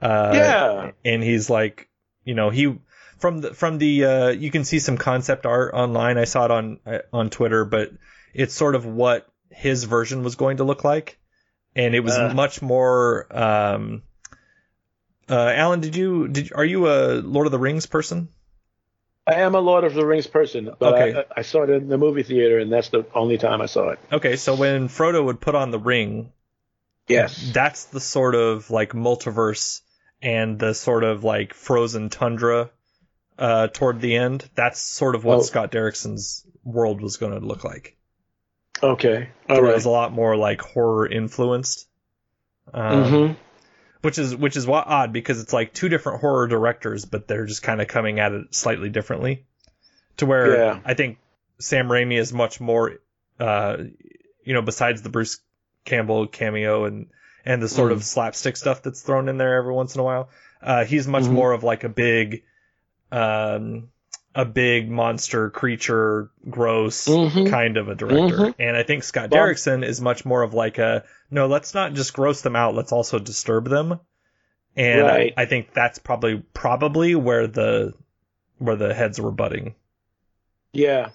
[0.00, 0.90] Uh, Yeah.
[1.04, 1.88] and he's like,
[2.24, 2.74] you know, he
[3.18, 6.18] from the from the uh, you can see some concept art online.
[6.18, 7.90] I saw it on uh, on Twitter, but
[8.34, 11.18] it's sort of what his version was going to look like,
[11.74, 12.32] and it was Uh.
[12.34, 13.26] much more.
[13.30, 14.02] Um,
[15.30, 18.28] uh, Alan, did you did are you a Lord of the Rings person?
[19.26, 21.18] I am a Lord of the Rings person, but Okay.
[21.36, 23.90] I, I saw it in the movie theater, and that's the only time I saw
[23.90, 23.98] it.
[24.10, 26.32] Okay, so when Frodo would put on the ring,
[27.08, 27.50] Yes.
[27.52, 29.82] that's the sort of like multiverse
[30.22, 32.70] and the sort of like frozen tundra
[33.38, 34.48] uh, toward the end.
[34.54, 35.42] That's sort of what Oh.
[35.42, 37.96] Scott Derrickson's world was going to look like.
[38.82, 39.28] Okay.
[39.48, 41.86] All Where it was a lot more like horror influenced.
[42.72, 43.32] Um, hmm
[44.02, 47.46] Which is which is what odd because it's like two different horror directors, but they're
[47.46, 49.46] just kind of coming at it slightly differently.
[50.18, 50.80] To where Yeah.
[50.84, 51.18] I think
[51.58, 52.98] Sam Raimi is much more,
[53.40, 53.78] uh,
[54.44, 55.40] you know, besides the Bruce
[55.84, 57.06] Campbell cameo and
[57.44, 57.94] and the sort Mm.
[57.94, 60.28] of slapstick stuff that's thrown in there every once in a while,
[60.62, 61.32] uh, he's much Mhm.
[61.32, 62.42] more of like a big,
[63.12, 63.88] um,
[64.34, 67.50] a big monster creature, gross Mhm.
[67.50, 68.36] kind of a director.
[68.36, 68.54] Mhm.
[68.58, 71.94] And I think Scott Well- Derrickson is much more of like a no, let's not
[71.94, 73.98] just gross them out, let's also disturb them.
[74.76, 75.34] And Right.
[75.36, 77.94] I think that's probably probably where the
[78.58, 79.74] where the heads were butting.
[80.72, 81.08] Yeah.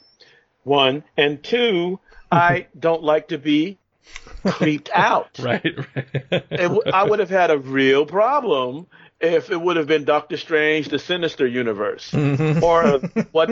[0.64, 2.00] One and two.
[2.32, 3.78] I don't like to be
[4.46, 5.40] creeped out.
[5.44, 5.64] Right.
[6.52, 8.88] W- I would have had a real problem
[9.20, 12.62] if it would have been Doctor Strange, the Sinister Universe, Mhm.
[12.62, 13.00] or
[13.32, 13.50] what,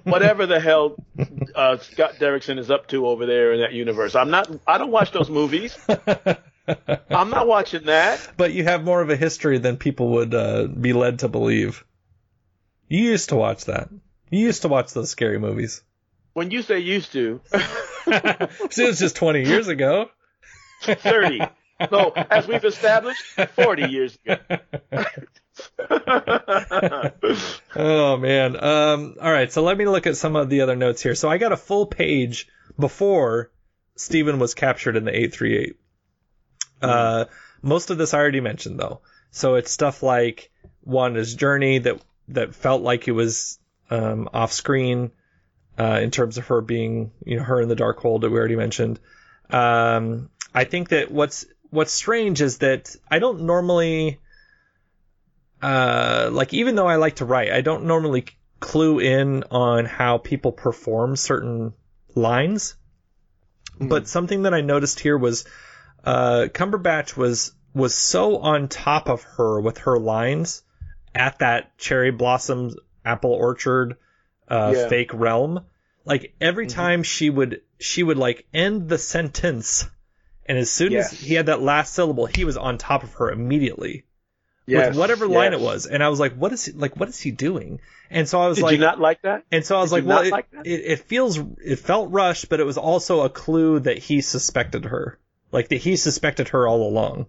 [0.06, 0.96] whatever the hell
[1.54, 4.14] uh, Scott Derrickson is up to over there in that universe.
[4.14, 4.50] I'm not.
[4.66, 5.76] I don't watch those movies.
[7.10, 8.20] I'm not watching that.
[8.36, 11.84] but you have more of a history than people would uh, be led to believe.
[12.88, 13.88] You used to watch that.
[14.30, 15.82] You used to watch those scary movies.
[16.34, 17.40] When you say used to,
[18.70, 20.08] See, it was just 20 years ago.
[20.82, 21.40] 30.
[21.90, 23.22] No, as we've established,
[23.54, 24.36] 40 years ago.
[27.74, 28.62] Oh man.
[28.62, 29.50] Um, all right.
[29.50, 31.14] So let me look at some of the other notes here.
[31.14, 33.50] So I got a full page before
[33.96, 35.76] Stephen was captured in the 838.
[36.82, 37.24] Uh,
[37.62, 39.00] most of this I already mentioned though.
[39.30, 40.50] So it's stuff like
[40.84, 43.58] Wanda's journey that that felt like it was
[43.90, 45.12] um, off screen
[45.78, 48.56] uh, in terms of her being, you know, her in the Darkhold that we already
[48.56, 49.00] mentioned.
[49.50, 54.20] Um, I think that what's what's strange is that I don't normally
[55.62, 58.26] uh like even though I like to write, I don't normally
[58.60, 61.72] clue in on how people perform certain
[62.14, 62.76] lines.
[63.80, 65.44] But something that I noticed here was
[66.04, 70.62] uh Cumberbatch was was so on top of her with her lines
[71.14, 73.96] at that cherry blossom apple orchard
[74.46, 74.88] uh Yeah.
[74.88, 75.64] fake realm.
[76.04, 79.88] Like every time she would she would like end the sentence
[80.46, 83.30] and as soon as he had that last syllable, he was on top of her
[83.30, 84.04] immediately
[84.64, 85.60] Yes, with whatever line yes.
[85.60, 85.86] it was.
[85.86, 87.80] And I was like, what is he, like what is he doing?
[88.10, 89.44] And so I was Did like you not like that?
[89.50, 92.48] and so I was Did like, well, it, like it, it feels, it felt rushed,
[92.48, 95.18] but it was also a clue that he suspected her.
[95.50, 97.26] Like that he suspected her all along,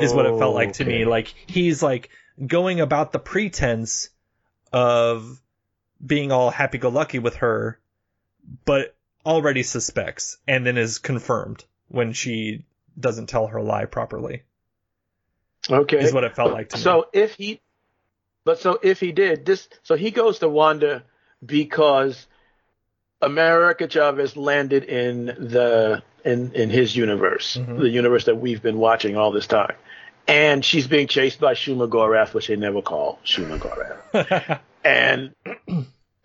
[0.00, 1.04] is what it felt like to me.
[1.04, 2.08] Like he's like
[2.46, 4.08] going about the pretense
[4.72, 5.40] of
[6.04, 7.78] being all happy go lucky with her,
[8.64, 12.64] but already suspects and then is confirmed when she
[12.98, 14.42] doesn't tell her lie properly,
[15.70, 15.98] Okay.
[15.98, 16.82] is what it felt like to me.
[16.82, 17.60] So if he,
[18.44, 21.04] but so if he did this, so he goes to Wanda
[21.44, 22.26] because
[23.20, 27.78] America Chavez landed in the in in his universe, Mhm.
[27.80, 29.74] the universe that we've been watching all this time,
[30.26, 35.34] and she's being chased by Shuma Gorath, which they never call Shuma Gorath, and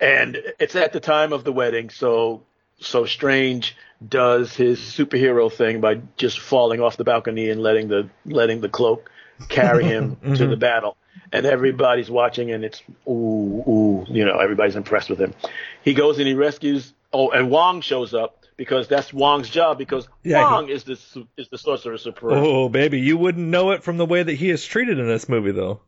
[0.00, 2.42] and it's at the time of the wedding, so
[2.80, 8.08] so Strange does his superhero thing by just falling off the balcony and letting the
[8.26, 9.10] letting the cloak
[9.48, 10.58] carry him to the mm-hmm.
[10.58, 10.96] battle.
[11.32, 15.34] And everybody's watching and it's ooh ooh, you know, everybody's impressed with him.
[15.82, 20.08] He goes and he rescues oh and Wong shows up because that's Wong's job because
[20.22, 22.38] Yeah, he- Wong is the is the sorcerer supreme.
[22.38, 25.28] Oh, baby, you wouldn't know it from the way that he is treated in this
[25.28, 25.80] movie, though.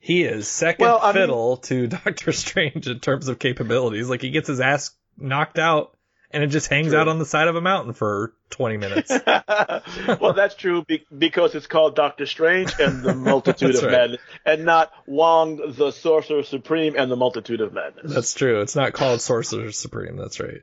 [0.00, 4.08] He is second Well, I mean- fiddle to Doctor Strange in terms of capabilities.
[4.08, 5.96] Like he gets his ass knocked out,
[6.30, 6.98] and it just hangs True.
[6.98, 9.10] out on the side of a mountain for twenty minutes.
[10.20, 13.92] well, that's true be- because it's called Doctor Strange and the Multitude of right.
[13.92, 18.12] Madness, and not Wong, the Sorcerer Supreme and the Multitude of Madness.
[18.12, 18.60] That's true.
[18.60, 20.16] It's not called Sorcerer Supreme.
[20.16, 20.60] That's right.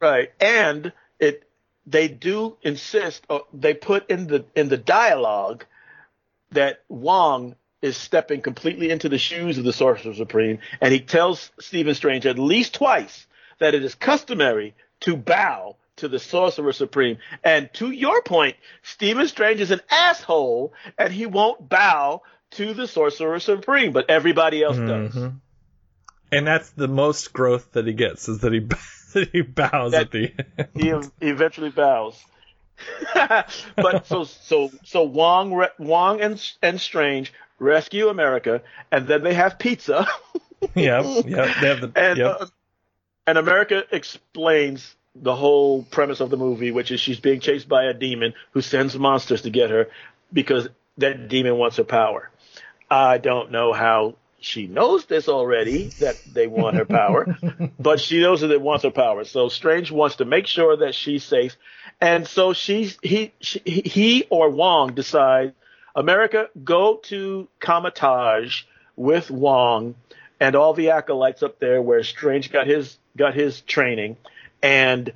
[0.00, 1.48] right, and it
[1.86, 3.24] they do insist.
[3.30, 5.64] Or they put in the in the dialogue
[6.52, 11.50] that Wong is stepping completely into the shoes of the Sorcerer Supreme, and he tells
[11.58, 13.26] Stephen Strange at least twice
[13.60, 17.18] that it is customary to bow to the Sorcerer Supreme.
[17.44, 22.22] And to your point, Stephen Strange is an asshole, and he won't bow
[22.52, 25.14] to the Sorcerer Supreme, but everybody else does.
[25.14, 25.40] Mhm.
[26.32, 28.60] And that's the most growth that he gets is that he
[29.14, 30.32] that he bows That- at the
[30.78, 31.10] end.
[31.20, 32.22] he eventually bows.
[33.14, 39.58] but so so so Wong Wong and and Strange rescue America, and then they have
[39.58, 40.06] pizza,
[40.74, 41.26] yep, yep.
[41.60, 42.36] They have the and yep.
[42.40, 42.46] uh,
[43.26, 47.84] and America explains the whole premise of the movie, which is she's being chased by
[47.84, 49.88] a demon who sends monsters to get her
[50.32, 50.68] because
[50.98, 52.30] that demon wants her power.
[52.90, 57.36] I don't know how she knows this already that they want her power,
[57.78, 59.24] but she knows that it wants her power.
[59.24, 61.56] So Strange wants to make sure that she's safe,
[62.00, 65.54] and so she's he she, he or Wong decide
[65.94, 68.62] America go to Kamar-Taj
[68.96, 69.94] with Wong
[70.40, 74.16] and all the acolytes up there where Strange got his got his training,
[74.62, 75.12] and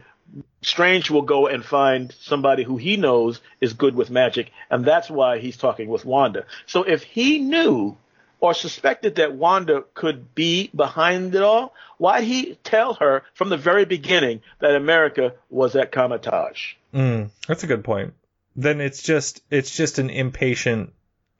[0.63, 5.11] Strange will go and find somebody who he knows is good with magic, and that's
[5.11, 6.45] why he's talking with Wanda.
[6.67, 7.97] So if he knew
[8.41, 13.57] or suspected that Wanda could be behind it all, why'd he tell her from the
[13.57, 16.75] very beginning that America was at Kamar-Taj?
[16.93, 18.13] Mm, that's a good point.
[18.57, 20.93] Then it's just it's just an impatient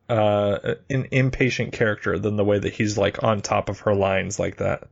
[0.09, 4.39] uh an impatient character than the way that he's like on top of her lines
[4.39, 4.89] like that.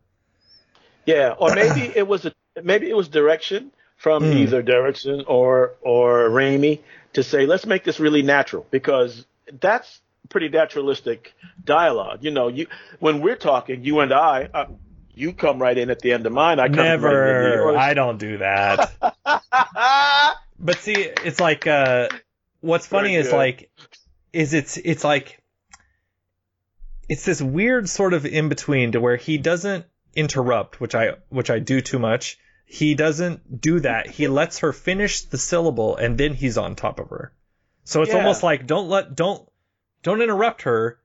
[1.05, 2.33] Yeah, or maybe it was a
[2.63, 4.33] maybe it was direction from Hmm.
[4.33, 6.81] either Derrickson or or Raimi
[7.13, 9.27] to say let's make this really natural because
[9.61, 11.35] that's pretty naturalistic
[11.65, 12.21] dialogue.
[12.23, 12.67] You know, you
[13.01, 14.67] when we're talking, you and I, uh,
[15.15, 16.59] you come right in at the end of mine.
[16.59, 17.77] I come right in Never.
[17.77, 18.93] I don't do that.
[20.59, 22.09] but see, it's like uh
[22.61, 23.37] what's funny Very is good.
[23.37, 23.71] like
[24.33, 25.43] is it's it's like
[27.09, 31.51] it's this weird sort of in between to where he doesn't interrupt, which I which
[31.51, 32.39] I do too much.
[32.65, 34.07] He doesn't do that.
[34.09, 37.33] He lets her finish the syllable and then he's on top of her.
[37.85, 38.19] So it's Yeah.
[38.19, 39.47] almost like don't let don't
[40.03, 40.99] don't interrupt her,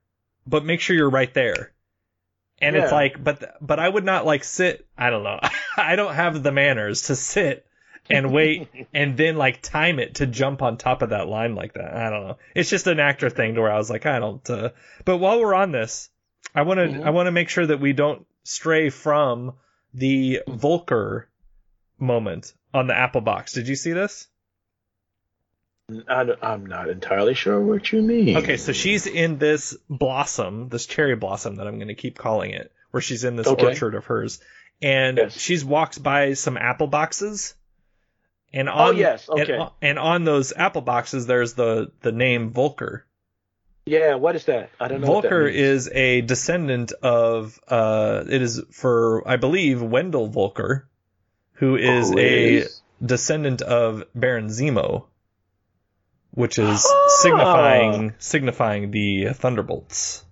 [0.45, 1.73] but make sure you're right there.
[2.59, 4.87] And it's like, but but I would not like sit.
[4.97, 5.39] I don't know.
[5.77, 7.66] I don't have the manners to sit
[8.09, 11.73] and wait and then like time it to jump on top of that line like
[11.73, 11.93] that.
[11.93, 12.37] I don't know.
[12.55, 14.47] It's just an actor thing to where I was like, I don't.
[14.49, 14.69] Uh...
[15.05, 16.09] But while we're on this,
[16.53, 17.03] I want to Mhm.
[17.05, 19.53] I want to make sure that we don't stray from
[19.93, 21.29] the Volker
[21.99, 23.53] moment on the Apple box.
[23.53, 24.27] Did you see this?
[26.09, 28.35] I, am not entirely sure what you mean.
[28.37, 32.51] Okay, so she's in this blossom, this cherry blossom that I'm going to keep calling
[32.51, 33.67] it, where she's in this Okay.
[33.67, 34.41] orchard of hers,
[34.81, 35.39] and Yes.
[35.39, 37.55] she's walks by some apple boxes,
[38.53, 39.57] and Oh, on yes, okay.
[39.57, 43.05] on- and, on those apple boxes there's the the name Volker.
[43.85, 44.69] Yeah, what is that?
[44.81, 45.07] I don't know.
[45.07, 50.87] Volker is a descendant of uh, it is for I believe Wendell Volker,
[51.53, 52.81] who is Who a is?
[53.05, 55.05] descendant of Baron Zemo,
[56.31, 57.07] which is Ah.
[57.21, 60.25] signifying signifying the Thunderbolts.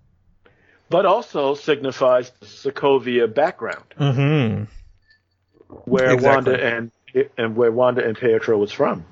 [0.90, 4.64] but also signifies the Sokovia background, Mm-hmm.
[5.86, 6.52] where Exactly.
[6.54, 6.92] Wanda and
[7.38, 9.06] and where Wanda and Pietro was from.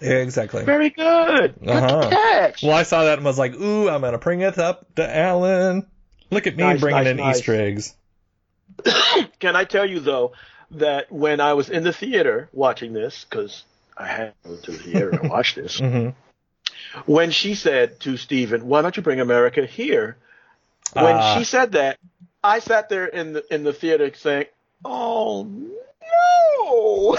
[0.00, 0.64] Yeah, exactly.
[0.64, 1.54] Very good.
[1.60, 2.10] Good Uh-huh.
[2.10, 2.62] catch.
[2.62, 5.86] Well, I saw that and was like, "Ooh, I'm gonna bring it up to Alan.
[6.30, 7.38] Look at me Nice, bringing nice, in nice.
[7.38, 7.96] Easter eggs."
[9.40, 10.32] Can I tell you though
[10.72, 13.64] that when I was in the theater watching this, because
[13.96, 16.10] I had to go to the theater and watch this, hmm
[17.06, 20.16] when she said to Stephen, "Why don't you bring America here?"
[20.92, 21.34] When Ah.
[21.34, 21.98] she said that,
[22.42, 24.46] I sat there in the in the theater saying,
[24.84, 25.44] "Oh
[26.60, 27.16] no,"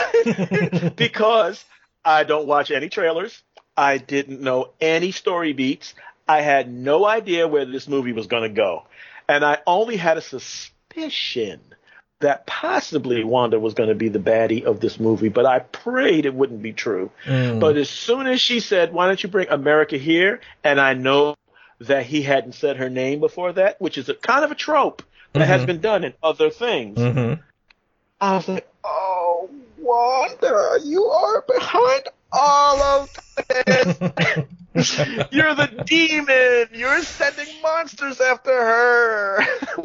[0.95, 1.63] because
[2.03, 3.41] I don't watch any trailers.
[3.75, 5.93] I didn't know any story beats.
[6.27, 8.83] I had no idea where this movie was going to go,
[9.27, 11.59] and I only had a suspicion
[12.19, 16.25] that possibly Wanda was going to be the baddie of this movie, but I prayed
[16.25, 17.11] it wouldn't be true.
[17.25, 17.61] Mm.
[17.61, 21.35] But as soon as she said, "Why don't you bring America here?" and I know
[21.79, 25.01] that he hadn't said her name before that, which is a kind of a trope
[25.33, 25.65] that has Mhm.
[25.67, 26.99] been done in other things.
[26.99, 27.33] hmm
[28.21, 33.09] I was like, "Oh, Wanda, you are behind all of
[33.47, 33.97] this.
[35.31, 36.79] You're the demon.
[36.79, 39.39] You're sending monsters after her.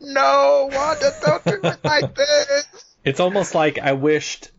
[0.00, 2.66] no, Wanda, don't do it like this."
[3.04, 4.50] It's almost like I wished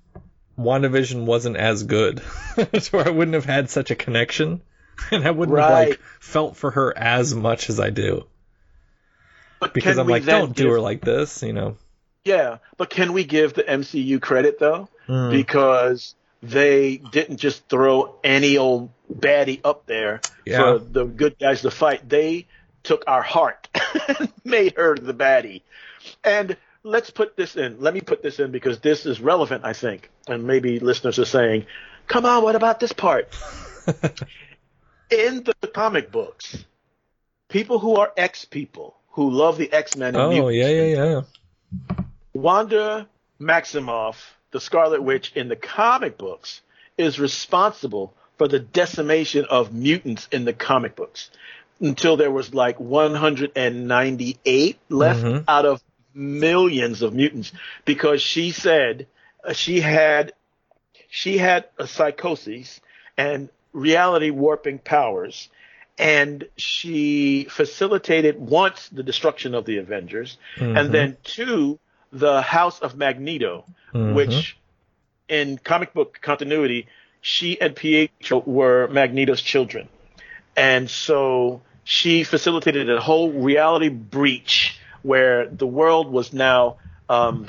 [0.57, 2.21] WandaVision wasn't as good,
[2.79, 4.61] so I wouldn't have had such a connection,
[5.11, 8.25] and I wouldn't have like felt for her as much as I do.
[9.59, 11.77] But Because I'm like, don't do her like this, you know.
[12.25, 14.87] Yeah, but can we give the MCU credit though?
[15.07, 15.31] Mm.
[15.31, 20.57] Because they didn't just throw any old baddie up there Yeah.
[20.57, 22.07] for the good guys to fight.
[22.07, 22.47] They
[22.83, 23.67] took our heart
[24.19, 25.61] and made her the baddie.
[26.23, 27.79] And let's put this in.
[27.79, 30.09] Let me put this in because this is relevant, I think.
[30.27, 31.65] And maybe listeners are saying,
[32.07, 33.33] come on, what about this part?
[35.09, 36.63] in the comic books,
[37.49, 41.21] people who are X people, who love the X-Men Oh mutants, yeah, yeah, yeah.
[42.33, 43.07] Wanda
[43.39, 44.15] Maximoff,
[44.51, 46.61] the Scarlet Witch in the comic books,
[46.97, 51.29] is responsible for the decimation of mutants in the comic books
[51.79, 55.43] until there was like 198 left Mhm.
[55.47, 55.81] out of
[56.13, 57.51] millions of mutants
[57.85, 59.07] because she said
[59.43, 60.31] uh, she had
[61.09, 62.79] she had a psychosis
[63.17, 65.49] and reality warping powers
[65.97, 70.79] and she facilitated once the destruction of the Avengers Mhm.
[70.79, 71.79] and then two
[72.13, 74.13] the House of Magneto, Mhm.
[74.13, 74.55] which
[75.27, 76.87] in comic book continuity,
[77.21, 79.89] she and Pietro were Magneto's children,
[80.55, 86.77] and so she facilitated a whole reality breach where the world was now
[87.09, 87.47] um,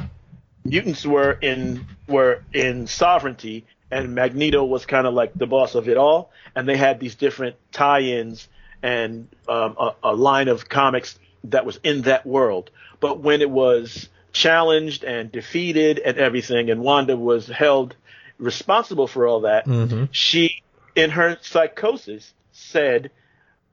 [0.64, 5.88] mutants were in were in sovereignty, and Magneto was kind of like the boss of
[5.88, 8.48] it all, and they had these different tie-ins
[8.82, 12.70] and um, a, a line of comics that was in that world.
[13.00, 17.96] But when it was challenged and defeated and everything, and Wanda was held
[18.38, 20.08] responsible for all that, Mhm.
[20.10, 20.62] she,
[20.94, 23.10] in her psychosis, said,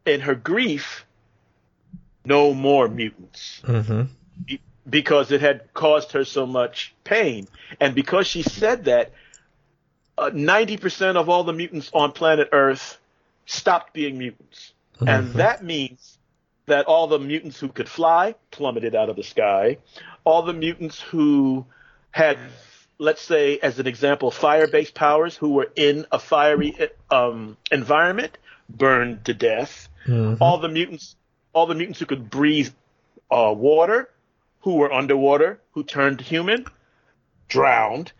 [0.05, 1.05] in her grief,
[2.23, 4.07] no more mutants Mhm.
[4.89, 7.47] because it had caused her so much pain.
[7.79, 9.11] And because she said that,
[10.17, 12.99] uh, 90% of all the mutants on planet Earth
[13.47, 14.73] stopped being mutants.
[14.99, 16.19] And that means
[16.71, 19.77] that all the mutants who could fly plummeted out of the sky.
[20.23, 21.65] All the mutants who
[22.11, 22.37] had,
[22.97, 26.73] let's say, as an example, fire based powers who were in a fiery
[27.09, 28.37] um, environment
[28.69, 29.89] burned to death.
[30.07, 30.37] Mhm.
[30.39, 31.17] All the mutants,
[31.53, 32.69] all the mutants who could breathe
[33.29, 34.09] uh, water,
[34.61, 36.65] who were underwater, who turned human,
[37.49, 38.13] drowned.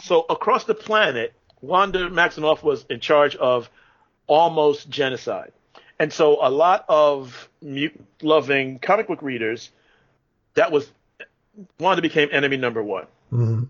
[0.00, 3.68] So across the planet, Wanda Maximoff was in charge of
[4.26, 5.52] almost genocide.
[6.02, 9.70] And so a lot of mutant loving comic book readers,
[10.54, 10.90] that was
[11.78, 13.06] Wanda became enemy number one.
[13.32, 13.68] Mhm.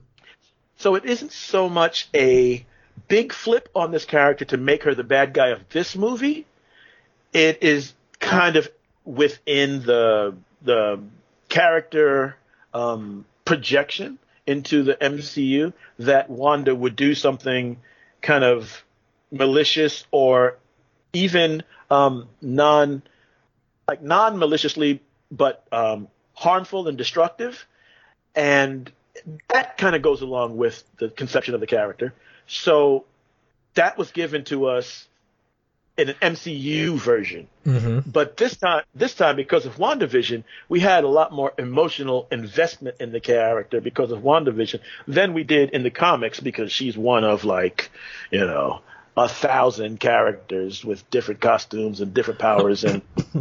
[0.79, 2.65] So it isn't so much a
[3.07, 6.47] big flip on this character to make her the bad guy of this movie.
[7.35, 8.67] It is kind of
[9.05, 11.01] within the the
[11.51, 12.37] character
[12.73, 17.77] um, projection into the MCU that Wanda would do something
[18.23, 18.83] kind of
[19.31, 20.57] malicious or
[21.13, 23.03] even um, non
[23.89, 25.01] like non maliciously
[25.31, 27.67] but um, harmful and destructive,
[28.35, 28.91] and
[29.49, 32.15] that kind of goes along with the conception of the character.
[32.47, 33.05] So
[33.75, 35.07] that was given to us
[35.97, 37.49] in an MCU version.
[38.11, 42.97] But this time, this time because of WandaVision, we had a lot more emotional investment
[43.01, 47.25] in the character because of WandaVision than we did in the comics because she's one
[47.25, 47.91] of like,
[48.31, 48.81] you know,
[49.17, 53.03] a thousand characters with different costumes and different powers and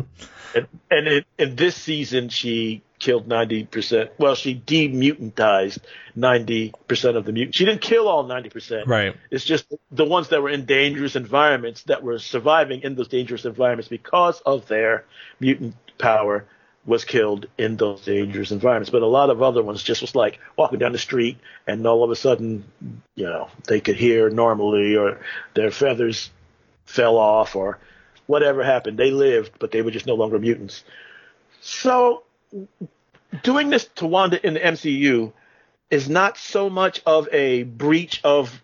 [0.54, 5.80] and, and in, in this season she killed 90% well she demutantized
[6.18, 7.56] 90% of the mutant.
[7.56, 9.16] She didn't kill all 90% Right.
[9.30, 13.46] it's just the ones that were in dangerous environments that were surviving in those dangerous
[13.46, 15.06] environments because of their
[15.40, 16.46] mutant power
[16.86, 18.90] was killed in those dangerous environments.
[18.90, 22.04] But a lot of other ones just was like walking down the street and all
[22.04, 22.66] of a sudden,
[23.16, 25.20] you know, they could hear normally or
[25.54, 26.32] their feathers
[26.86, 27.78] fell off or
[28.26, 28.98] whatever happened.
[28.98, 30.84] They lived, but they were just no longer mutants.
[31.62, 32.24] So
[33.44, 35.32] doing this to Wanda in the MCU
[35.90, 38.62] is not so much of a breach of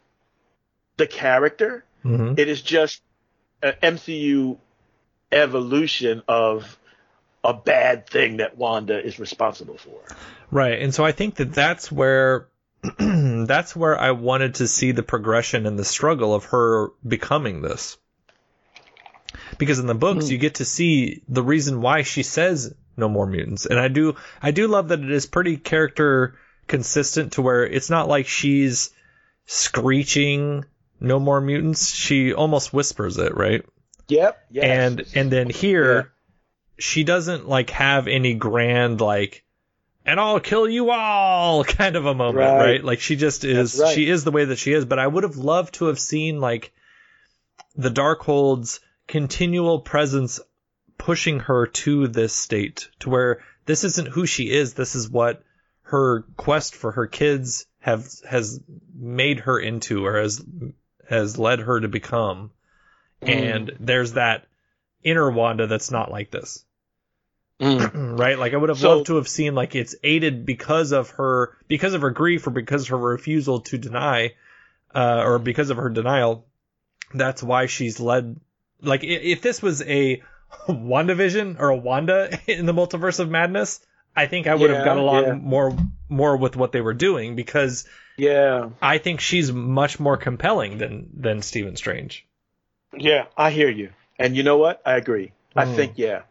[0.97, 1.83] the character.
[2.03, 2.39] Mhm.
[2.39, 3.01] It is just
[3.61, 4.57] an MCU
[5.31, 6.77] evolution of
[7.47, 9.99] a bad thing that Wanda is responsible for.
[10.51, 10.81] Right.
[10.81, 12.49] And so I think that that's where
[12.99, 17.97] that's where I wanted to see the progression and the struggle of her becoming this.
[19.57, 20.33] Because in the books hmm.
[20.33, 23.65] you get to see the reason why she says no more mutants.
[23.65, 26.35] And I do I do love that it is pretty character
[26.67, 28.91] consistent to where it's not like she's
[29.45, 30.65] screeching
[30.99, 31.91] no more mutants.
[31.91, 33.63] She almost whispers it, right?
[34.09, 34.37] Yep.
[34.51, 34.65] Yes.
[34.65, 36.03] and and then here Yeah.
[36.77, 39.43] She doesn't like have any grand like
[40.05, 42.57] and I'll kill you all kind of a moment, right?
[42.57, 42.83] Right.
[42.83, 43.93] Like she just is right.
[43.93, 46.39] she is the way that she is, but I would have loved to have seen
[46.39, 46.71] like
[47.75, 50.39] the Darkhold's continual presence
[50.97, 55.43] pushing her to this state to where this isn't who she is, this is what
[55.83, 58.59] her quest for her kids have has
[58.93, 60.43] made her into or has
[61.07, 62.51] has led her to become.
[63.21, 63.29] Hmm.
[63.29, 64.47] And there's that
[65.03, 66.65] inner Wanda that's not like this.
[67.59, 68.37] right?
[68.37, 71.57] Like I would have So- loved to have seen like it's aided because of her
[71.67, 74.33] because of her grief or because of her refusal to deny
[74.93, 76.45] uh or because of her denial.
[77.13, 78.39] That's why she's led
[78.81, 80.21] like if this was a
[80.69, 83.79] WandaVision or a Wanda in the multiverse of madness,
[84.15, 85.33] I think I would have Yeah, got along yeah.
[85.33, 85.75] more
[86.09, 87.87] more with what they were doing because
[88.17, 88.69] yeah.
[88.81, 92.25] I think she's much more compelling than than Stephen Strange.
[92.95, 93.89] Yeah, I hear you.
[94.17, 94.81] And you know what?
[94.85, 95.33] I agree.
[95.55, 95.75] I Mm.
[95.75, 96.21] think yeah.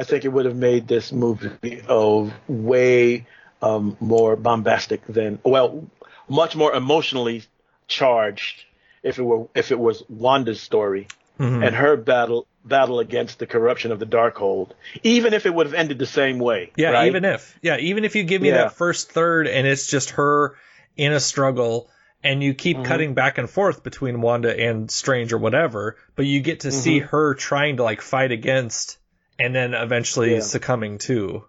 [0.00, 3.26] I think it would have made this movie oh way
[3.60, 5.86] um, more bombastic than well,
[6.28, 7.42] much more emotionally
[7.86, 8.64] charged
[9.02, 11.06] if it were if it was Wanda's story
[11.38, 11.66] Mhm.
[11.66, 14.70] and her battle battle against the corruption of the Darkhold.
[15.02, 16.70] Even if it would have ended the same way.
[16.76, 17.06] Yeah, right?
[17.08, 18.58] even if yeah, even if you give me Yeah.
[18.64, 20.56] that first third and it's just her
[20.96, 21.88] in a struggle
[22.22, 22.86] and you keep Mm-hmm.
[22.86, 27.00] cutting back and forth between Wanda and Strange or whatever, but you get to see
[27.00, 27.08] Mm-hmm.
[27.08, 28.98] her trying to like fight against
[29.40, 30.40] and then eventually Yeah.
[30.40, 31.44] succumbing to.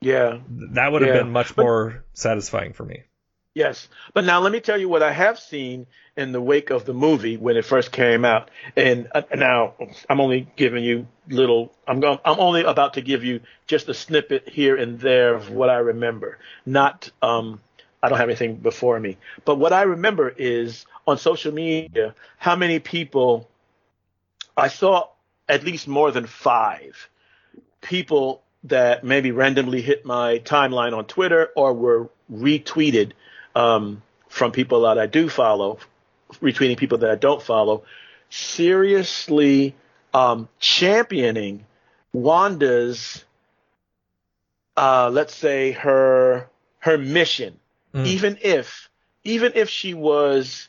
[0.00, 0.38] Yeah.
[0.74, 1.22] That would have Yeah.
[1.22, 3.02] been much But- more satisfying for me.
[3.54, 6.84] Yes, but now let me tell you what I have seen in the wake of
[6.84, 8.50] the movie when it first came out.
[8.76, 9.74] And uh, now
[10.08, 11.72] I'm only giving you little.
[11.84, 12.20] I'm going.
[12.24, 15.78] I'm only about to give you just a snippet here and there of what I
[15.78, 16.38] remember.
[16.64, 17.10] Not.
[17.20, 17.60] Um,
[18.00, 22.54] I don't have anything before me, but what I remember is on social media how
[22.54, 23.48] many people
[24.56, 25.08] I saw
[25.48, 27.08] at least more than five
[27.80, 33.12] people that maybe randomly hit my timeline on Twitter or were retweeted
[33.54, 35.78] um, from people that I do follow,
[36.34, 37.84] retweeting people that I don't follow,
[38.30, 39.74] seriously
[40.12, 41.64] um, championing
[42.12, 43.24] Wanda's,
[44.76, 46.48] uh, let's say her
[46.80, 47.58] her mission,
[47.94, 48.06] Mm.
[48.06, 48.90] even if
[49.24, 50.68] even if she was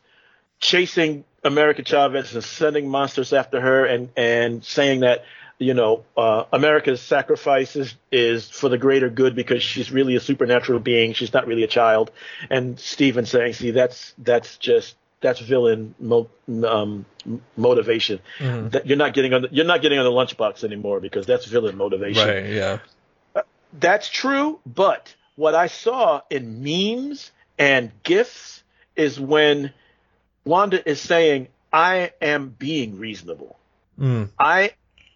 [0.59, 5.23] chasing America Chavez and sending monsters after her and and saying that
[5.57, 10.19] you know uh, America's sacrifices is, is for the greater good because she's really a
[10.19, 12.11] supernatural being she's not really a child
[12.49, 16.29] and Stephen saying see that's that's just that's villain mo-
[16.65, 17.05] um,
[17.57, 18.71] motivation Mhm.
[18.71, 21.45] that you're not getting on the, you're not getting on the lunchbox anymore because that's
[21.45, 22.79] villain motivation Right, yeah.
[23.73, 28.63] that's true, but what I saw in memes and gifs
[28.95, 29.71] is when
[30.45, 33.57] Wanda is saying, "I am being reasonable.
[33.99, 34.29] Mm.
[34.39, 34.71] I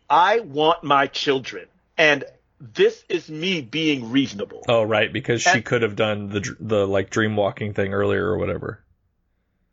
[0.09, 1.67] I want my children,
[1.97, 2.23] and
[2.59, 6.87] this is me being reasonable." Oh, right, because she And- could have done the the
[6.87, 8.79] like dream walking thing earlier or whatever.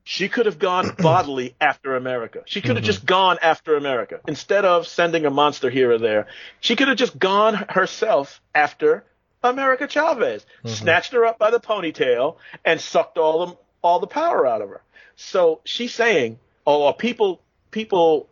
[0.04, 2.42] She could have gone bodily after America.
[2.46, 6.26] She could have just gone after America instead of sending a monster here or there.
[6.60, 9.04] She could have just gone herself after
[9.42, 14.46] America Chavez, snatched her up by the ponytail, and sucked all the all the power
[14.46, 14.82] out of her.
[15.22, 17.40] So she's saying, oh, people
[17.70, 18.26] people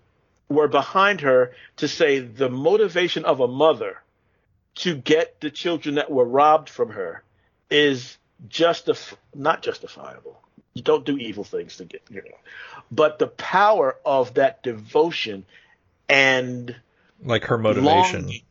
[0.48, 4.00] were behind her to say the motivation of a mother
[4.76, 7.22] to get the children that were robbed from her
[7.70, 8.16] is
[8.48, 10.40] justif- not justifiable.
[10.72, 12.38] You don't do evil things to get, you know.
[12.90, 15.44] But the power of that devotion
[16.08, 16.74] and
[17.22, 18.22] Like her motivation.
[18.22, 18.42] longing-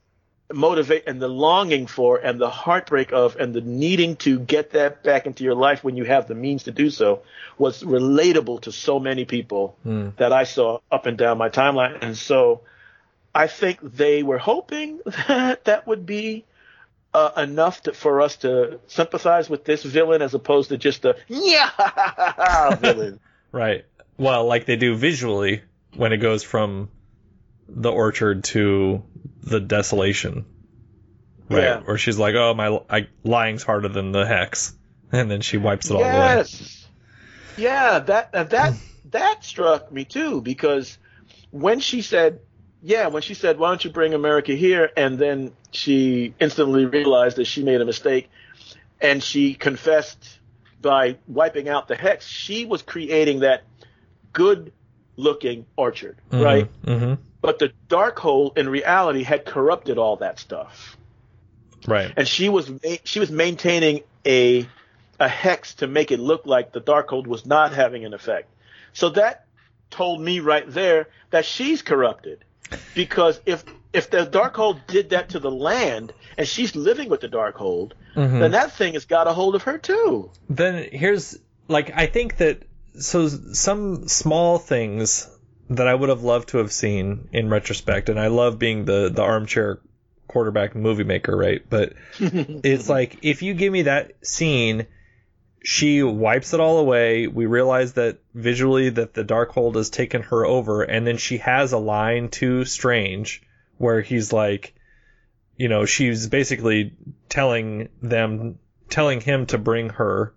[0.54, 5.04] motivate and the longing for and the heartbreak of and the needing to get that
[5.04, 7.22] back into your life when you have the means to do so
[7.58, 9.76] was relatable to so many people
[10.18, 11.98] that I saw up and down my timeline.
[12.02, 12.62] And so
[13.36, 16.46] I think they were hoping that that would be
[17.14, 21.18] uh, enough to, for us to sympathize with this villain as opposed to just a
[21.28, 23.20] yeah villain.
[23.50, 23.86] Right.
[24.18, 25.62] Well, like they do visually
[25.96, 26.90] when it goes from
[27.68, 29.04] the orchard to
[29.44, 30.46] the desolation.
[31.50, 31.64] Right.
[31.64, 31.80] Yeah.
[31.80, 34.76] Where she's like, "Oh, my I, lying's harder than the hex,"
[35.12, 36.12] and then she wipes it all away.
[36.12, 36.88] Yes.
[37.58, 38.74] Yeah, that uh, that
[39.12, 40.98] that struck me too because
[41.52, 42.42] when she said,
[42.82, 47.38] yeah, when she said, "Why don't you bring America here?" and then she instantly realized
[47.38, 48.30] that she made a mistake
[49.00, 50.40] and she confessed
[50.82, 53.64] by wiping out the hex, she was creating that
[54.34, 54.72] good
[55.16, 56.70] looking orchard, right?
[56.84, 57.22] Mm-hmm.
[57.42, 60.98] But the Darkhold in reality had corrupted all that stuff
[61.88, 62.12] Right.
[62.18, 62.70] and she was
[63.04, 64.68] she was maintaining a
[65.20, 68.50] a hex to make it look like the dark Darkhold was not having an effect.
[68.94, 69.46] So that
[69.90, 72.44] told me right there that she's corrupted,
[72.94, 73.64] because if
[73.94, 77.94] if the dark Darkhold did that to the land and she's living with the Darkhold,
[78.16, 78.40] mm-hmm.
[78.40, 80.30] then that thing has got a hold of her too.
[80.50, 82.64] then here's like I think that
[83.00, 85.30] so some small things
[85.70, 89.10] that I would have loved to have seen in retrospect, and I love being the
[89.14, 89.80] the armchair
[90.28, 91.62] quarterback movie maker, right?
[91.70, 94.88] But it's like if you give me that scene,
[95.64, 97.28] she wipes it all away.
[97.28, 101.74] We realize that visually that the Darkhold has taken her over, and then she has
[101.74, 103.42] a line to Strange
[103.78, 104.74] where he's like,
[105.58, 106.94] you know, she's basically
[107.30, 108.60] telling them,
[108.90, 110.34] telling him to bring her,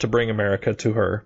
[0.00, 1.24] to bring America to her,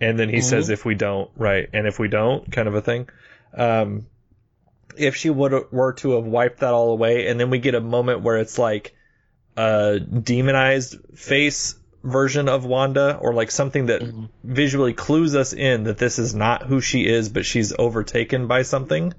[0.00, 0.48] and then he mm-hmm.
[0.48, 3.08] says if we don't, right, and if we don't, kind of a thing.
[3.56, 4.06] Um,
[4.96, 7.80] if she would were to have wiped that all away, and then we get a
[7.80, 8.94] moment where it's like
[9.56, 14.24] a demonized face version of Wanda, or like something that mm-hmm.
[14.44, 18.62] visually clues us in that this is not who she is, but she's overtaken by
[18.62, 19.14] something,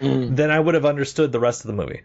[0.00, 0.34] mm-hmm.
[0.34, 2.02] then I would have understood the rest of the movie.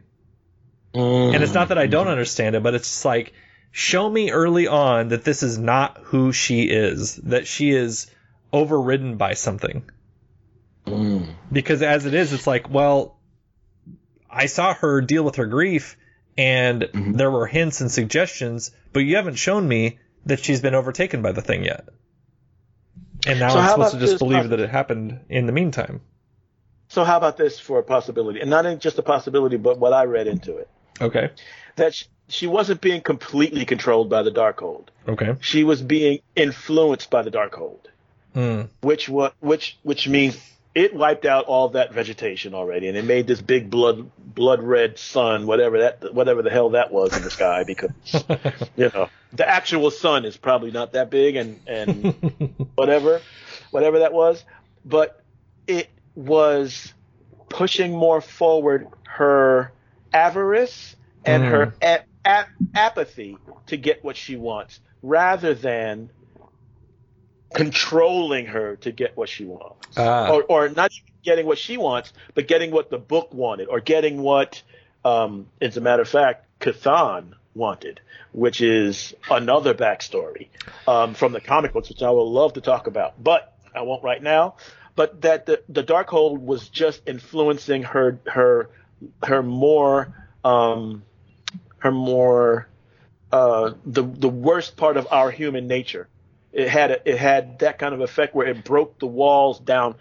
[0.94, 3.34] And it's not that I don't understand it, but it's just like,
[3.72, 8.08] show me early on that this is not who she is, that she is
[8.52, 9.90] overridden by something.
[10.86, 11.34] Mm.
[11.52, 13.18] Because as it is, it's like, well,
[14.30, 15.98] I saw her deal with her grief,
[16.38, 17.14] and mm-hmm.
[17.14, 21.32] there were hints and suggestions, but you haven't shown me that she's been overtaken by
[21.32, 21.88] the thing yet.
[23.26, 26.02] And now So I'm supposed to just believe that it happened in the meantime.
[26.88, 30.04] So how about this for a possibility, and not just a possibility, but what I
[30.04, 30.70] read into it,
[31.00, 31.32] Okay.
[31.78, 34.88] that she, she wasn't being completely controlled by the Darkhold.
[35.08, 35.36] Okay.
[35.42, 37.80] She was being influenced by the Darkhold.
[38.34, 38.62] Hmm.
[38.80, 40.38] which what which which means
[40.74, 44.98] it wiped out all that vegetation already, and it made this big blood blood red
[44.98, 47.92] sun, whatever that whatever the hell that was in the sky, because
[48.78, 52.14] you know the actual sun is probably not that big, and and
[52.76, 53.20] whatever
[53.72, 54.46] whatever that was,
[54.86, 55.22] but
[55.68, 56.94] it was
[57.50, 59.74] pushing more forward her
[60.14, 60.96] avarice
[61.26, 61.74] and her
[62.26, 63.38] a- a- apathy
[63.68, 66.10] to get what she wants, rather than
[67.54, 70.30] controlling her to get what she wants, Ah.
[70.32, 70.92] or or not
[71.24, 74.62] getting what she wants, but getting what the book wanted, or getting what,
[75.04, 78.00] um, as a matter of fact, Chthon wanted,
[78.32, 80.48] which is another backstory
[80.88, 84.04] um, from the comic books, which I will love to talk about, but I won't
[84.04, 84.56] right now.
[84.96, 88.70] But that the the Darkhold was just influencing her her
[89.24, 91.04] her more um,
[91.82, 92.68] her more
[93.32, 96.08] uh, the the worst part of our human nature.
[96.52, 99.96] It had a, it had that kind of effect where it broke the walls down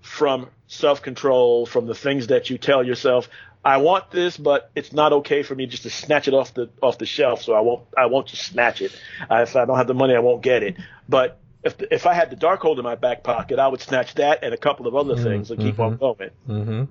[0.00, 3.28] from self control, from the things that you tell yourself.
[3.64, 6.68] I want this, but it's not okay for me just to snatch it off the
[6.82, 7.42] off the shelf.
[7.42, 8.92] So I won't I won't just snatch it.
[9.30, 10.76] Uh, if I don't have the money, I won't get it.
[11.08, 14.44] But if if I had the Darkhold in my back pocket, I would snatch that
[14.44, 16.30] and a couple of other things and keep on going.
[16.46, 16.84] Mm-hmm.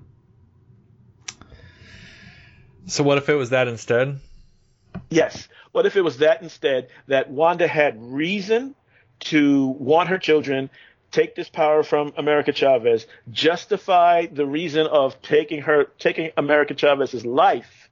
[2.86, 4.18] So what if it was that instead?
[5.10, 5.48] Yes.
[5.72, 8.74] What if it was that instead that Wanda had reason
[9.20, 10.70] to want her children
[11.10, 17.24] take this power from America Chavez, justify the reason of taking her, taking America Chavez's
[17.24, 17.88] life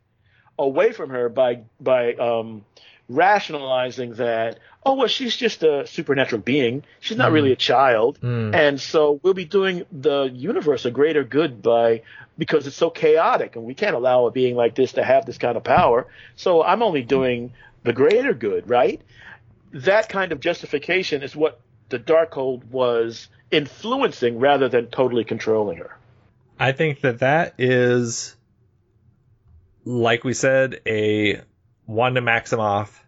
[0.58, 2.64] away from her by by um,
[3.08, 6.84] rationalizing that, oh well, she's just a supernatural being.
[7.00, 7.60] She's not really a hmm.
[7.60, 8.54] child, hmm.
[8.54, 12.02] and so we'll be doing the universe a greater good by
[12.38, 15.38] because it's so chaotic, and we can't allow a being like this to have this
[15.38, 16.06] kind of power.
[16.36, 17.52] So I'm only doing
[17.82, 19.00] the greater good, right?
[19.72, 25.96] That kind of justification is what the Darkhold was influencing rather than totally controlling her.
[26.58, 28.36] I think that that is,
[29.84, 31.42] like we said, a
[31.86, 33.01] Wanda Maximoff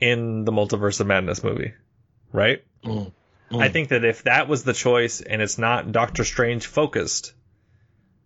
[0.00, 1.74] in the Multiverse of Madness movie,
[2.32, 2.64] right?
[2.84, 3.12] Mm.
[3.52, 7.32] I think that if that was the choice and it's not Doctor Strange focused,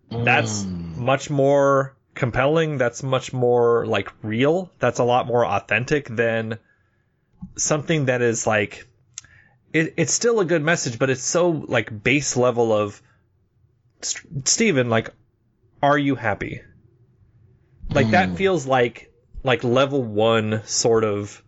[0.09, 0.97] that's mm.
[0.97, 2.77] much more compelling.
[2.77, 4.71] That's much more like real.
[4.79, 6.59] That's a lot more authentic than
[7.55, 8.87] something that is like.
[9.73, 13.01] It, it's still a good message, but it's so like base level of
[14.01, 15.09] St- Stephen, like,
[15.81, 16.61] are you happy?
[17.91, 18.37] Like that mm.
[18.37, 19.11] feels like
[19.43, 21.43] like level one sort of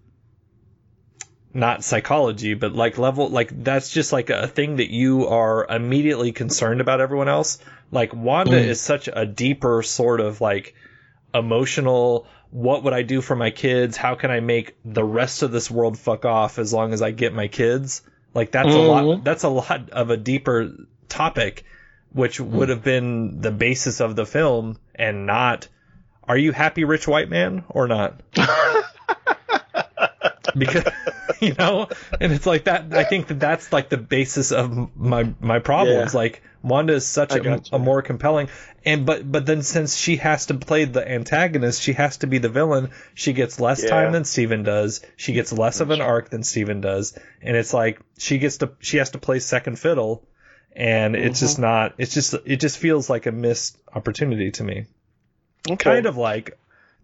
[1.58, 6.32] not psychology, but like level like that's just like a thing that you are immediately
[6.32, 7.58] concerned about everyone else.
[7.92, 8.68] Like Wanda mm.
[8.68, 10.76] is such a deeper sort of like
[11.34, 13.98] emotional what would I do for my kids?
[13.98, 17.12] How can I make the rest of this world fuck off as long as I
[17.12, 18.04] get my kids?
[18.34, 19.24] Like that's a lot mm-hmm.
[19.24, 20.72] that's a lot of a deeper
[21.10, 21.66] topic
[22.14, 25.68] which would have been the basis of the film and not
[26.28, 28.22] are you happy rich white man or not?
[30.58, 30.84] because
[31.42, 31.88] you know
[32.20, 36.14] and it's like that i think that that's like the basis of my my problems
[36.14, 36.20] Yeah.
[36.20, 38.50] like wanda is such a, a more compelling
[38.86, 42.40] and but but then since she has to play the antagonist she has to be
[42.40, 43.90] the villain she gets less Yeah.
[43.90, 47.74] time than stephen does she gets less of an arc than stephen does and it's
[47.74, 50.28] like she gets to she has to play second fiddle
[50.76, 51.46] and it's Mm-hmm.
[51.46, 54.86] just not it's just it just feels like a missed opportunity to me
[55.70, 55.84] Okay.
[55.92, 56.58] kind of like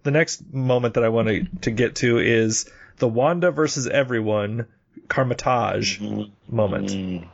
[0.04, 2.70] the next moment that I want to, to get to is
[3.04, 4.66] the Wanda versus everyone
[5.10, 6.00] Kamar-Taj
[6.48, 7.28] moment.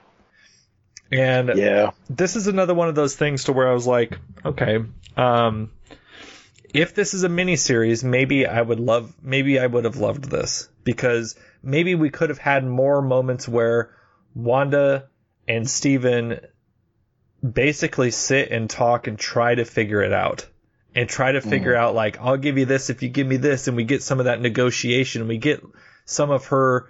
[1.12, 1.92] And Yeah.
[2.10, 4.80] this is another one of those things to where I was like, okay,
[5.16, 5.70] um,
[6.74, 10.68] if this is a miniseries, maybe I would love, maybe I would have loved this
[10.84, 13.92] because maybe we could have had more moments where
[14.34, 15.08] Wanda
[15.48, 16.40] and Stephen
[17.48, 20.48] basically sit and talk and try to figure it out
[20.96, 23.68] and try to figure out like I'll give you this if you give me this
[23.68, 25.28] and we get some of that negotiation.
[25.28, 25.62] We get
[26.06, 26.88] some of her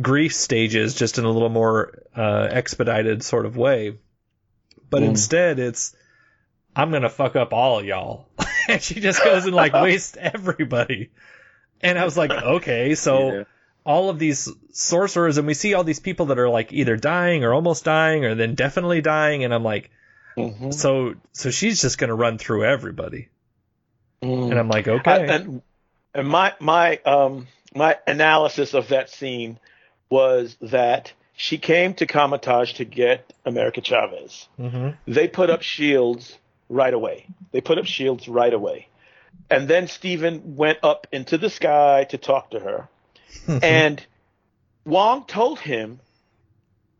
[0.00, 3.98] grief stages just in a little more uh, expedited sort of way.
[4.90, 5.94] But instead it's
[6.74, 8.28] I'm gonna fuck up all y'all.
[8.68, 11.10] And she just goes and like wastes everybody.
[11.80, 13.44] And I was like okay so Yeah.
[13.84, 17.44] all of these sorcerers and we see all these people that are like either dying
[17.44, 19.90] or almost dying or then definitely dying and I'm like
[20.36, 20.72] Mm-hmm.
[20.72, 23.28] so so she's just gonna run through everybody
[24.26, 24.50] Mm.
[24.50, 25.62] and I'm like I- okay and
[26.14, 29.58] and my my um my analysis of that scene
[30.10, 34.48] was that she came to Kamar-Taj to get America Chavez.
[34.56, 36.36] hmm They put up shields
[36.70, 37.26] right away.
[37.52, 38.88] They put up shields right away.
[39.50, 42.88] And then Stephen went up into the sky to talk to her.
[43.62, 44.04] and
[44.86, 46.00] Wong told him,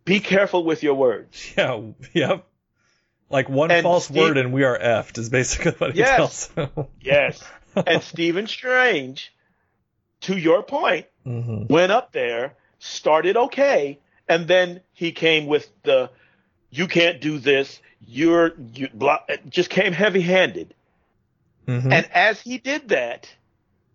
[0.04, 1.52] be careful with your words.
[1.56, 1.80] yeah
[2.12, 2.44] yep
[3.30, 6.16] like one And false Steve- word and we are effed is basically what he Yes.
[6.16, 6.86] tells him.
[7.00, 7.42] Yes.
[7.86, 9.32] and Stephen Strange,
[10.22, 13.98] to your point, hmm went up there, started okay,
[14.28, 16.10] and then he came with the
[16.70, 20.74] you can't do this, you're you blah, just came heavy handed.
[21.66, 23.28] hmm And as he did that,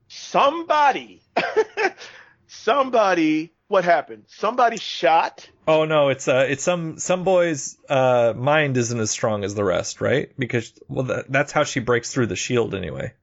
[0.08, 1.22] somebody,
[2.48, 4.26] somebody, what happened?
[4.28, 5.50] Somebody shot.
[5.68, 9.64] oh no it's uh it's some some boy's uh mind isn't as strong as the
[9.64, 13.14] rest right because well that, that's how she breaks through the shield anyway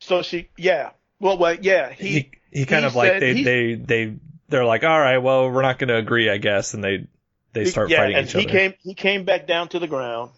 [0.00, 0.90] So she, yeah.
[1.20, 1.92] Well, well, yeah.
[1.92, 4.14] he He, he kind he of like they they they
[4.48, 7.06] they're like all right well we're not going to agree i guess and they
[7.52, 9.86] they start yeah, fighting and each he other came, he came back down to the
[9.86, 10.30] ground,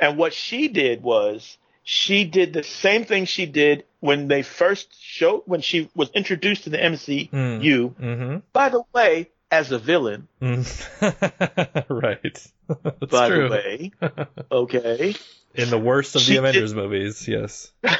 [0.00, 4.88] and what she did was she did the same thing she did when they first
[5.00, 7.30] showed when she was introduced to the MCU.
[7.30, 10.28] mm-hmm By the way, as a villain.
[10.40, 13.92] right that's by true the way,
[14.52, 15.14] okay.
[15.54, 17.72] in the worst of She the did- avengers movies yes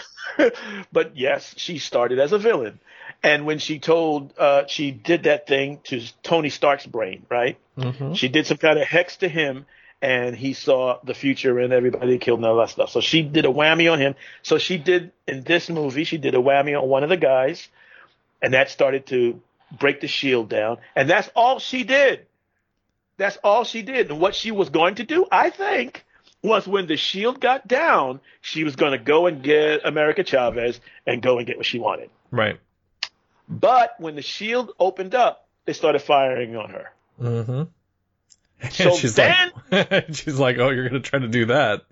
[0.92, 2.78] but yes, she started as a villain.
[3.22, 7.58] And when she told, uh, she did that thing to Tony Stark's brain, right?
[7.76, 8.14] mm-hmm.
[8.14, 9.66] She did some kind of hex to him,
[10.02, 12.90] and he saw the future and everybody killed and all that stuff.
[12.90, 14.16] So she did a whammy on him.
[14.42, 17.68] So she did in this movie, she did a whammy on one of the guys,
[18.42, 19.40] and that started to
[19.78, 20.78] break the shield down.
[20.96, 22.26] And that's all she did.
[23.16, 24.10] That's all she did.
[24.10, 26.04] And what she was going to do, I think,
[26.42, 30.80] was when the shield got down, she was going to go and get America Chavez
[31.06, 32.10] and go and get what she wanted.
[32.32, 32.58] Right.
[33.48, 36.92] But when the shield opened up, they started firing on her.
[37.20, 37.62] Mm-hmm.
[38.70, 41.82] So she's then- like, she's like, oh, you're gonna try to do that.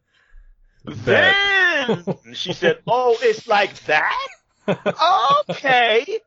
[0.84, 4.28] Then she said, "Oh, it's like that.
[5.48, 6.20] Okay,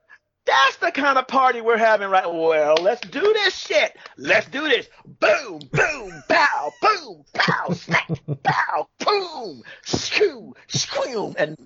[0.46, 2.26] that's the kind of party we're having right.
[2.32, 3.96] Well, let's do this shit.
[4.18, 4.88] Let's do this.
[5.06, 11.58] Boom, boom, bow, boom, bow, snap, bow, boom, shoo, scream, and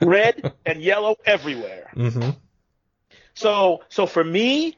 [0.00, 1.90] red and yellow everywhere.
[1.94, 2.30] Mm-hmm.
[3.34, 4.76] So, so for me,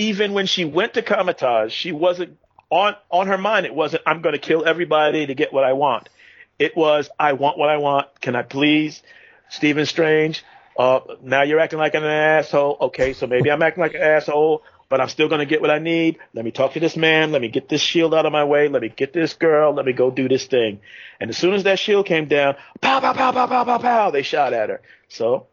[0.00, 2.38] even when she went to Kamar-Taj, she wasn't
[2.70, 3.66] on on her mind.
[3.66, 6.08] It wasn't I'm going to kill everybody to get what I want.
[6.58, 8.08] It was I want what I want.
[8.20, 9.02] Can I please,
[9.50, 10.42] Stephen Strange?
[10.78, 12.78] Uh, now you're acting like an asshole.
[12.80, 15.70] Okay, so maybe I'm acting like an asshole, but I'm still going to get what
[15.70, 16.18] I need.
[16.32, 17.30] Let me talk to this man.
[17.32, 18.68] Let me get this shield out of my way.
[18.68, 19.74] Let me get this girl.
[19.74, 20.80] Let me go do this thing.
[21.20, 24.10] And as soon as that shield came down, pow, pow, pow, pow, pow, pow, pow,
[24.10, 24.80] they shot at her.
[25.08, 25.48] So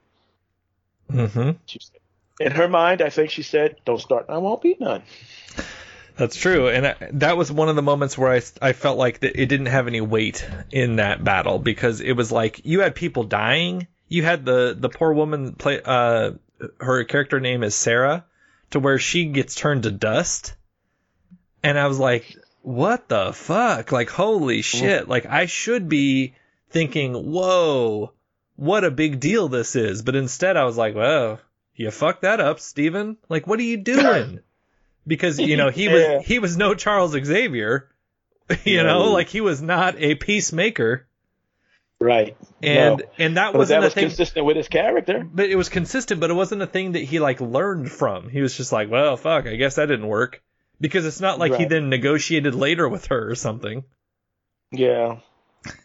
[1.11, 1.51] Mm-hmm.
[1.65, 1.99] she said,
[2.39, 4.25] in her mind, I think she said, "Don't start.
[4.29, 5.03] I won't be none."
[6.17, 9.45] That's true, and that was one of the moments where I, I felt like it
[9.45, 13.87] didn't have any weight in that battle because it was like you had people dying.
[14.07, 15.79] You had the the poor woman play.
[15.83, 16.31] Uh,
[16.79, 18.25] her character name is Sarah,
[18.71, 20.55] to where she gets turned to dust,
[21.61, 23.91] and I was like, what the fuck?
[23.91, 25.07] Like, holy shit!
[25.07, 26.33] Like, I should be
[26.71, 28.11] thinking, whoa,
[28.55, 31.39] what a big deal this is, but instead I was like, well,
[31.77, 33.17] you fucked that up, Stephen.
[33.29, 34.39] Like, what are you doing?
[35.07, 36.17] because you know he Yeah.
[36.17, 37.89] was he was no Charles Xavier,
[38.65, 39.05] you No.
[39.05, 41.07] know, like he was not a peacemaker,
[41.99, 42.35] Right.
[42.61, 43.05] and No.
[43.17, 44.05] and that But wasn't that was thing.
[44.07, 45.25] consistent with his character.
[45.31, 48.29] But it was consistent, but it wasn't a thing that he like learned from.
[48.29, 50.41] He was just like, well, fuck, I guess that didn't work.
[50.79, 53.83] Because it's not like he then negotiated later with her or something.
[54.71, 55.17] Yeah.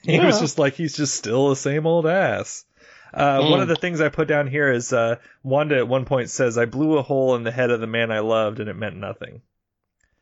[0.03, 2.65] He was just like he's just still the same old ass.
[3.13, 3.63] Uh, One Mm.
[3.63, 6.65] of the things I put down here is uh, Wanda at one point says, "I
[6.65, 9.43] blew a hole in the head of the man I loved, and it meant nothing."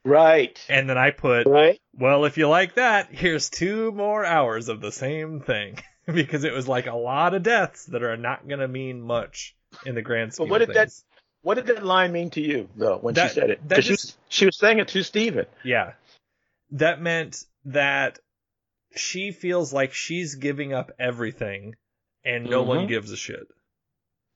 [0.05, 0.59] Right.
[0.69, 1.79] And then I put, Right.
[1.95, 5.79] Well, if you like that, here's two more hours of the same thing.
[6.07, 9.55] because it was like a lot of deaths that are not going to mean much
[9.85, 11.05] in the grand scheme But what of did that things.
[11.43, 13.69] what did that line mean to you though when That- she said it?
[13.69, 15.47] that 'Cause she, was, she was saying it to Stephen.
[15.63, 15.93] Yeah.
[16.73, 18.19] That meant that
[18.97, 21.77] she feels like she's giving up everything
[22.25, 22.89] and no one Mhm.
[22.89, 23.47] gives a shit.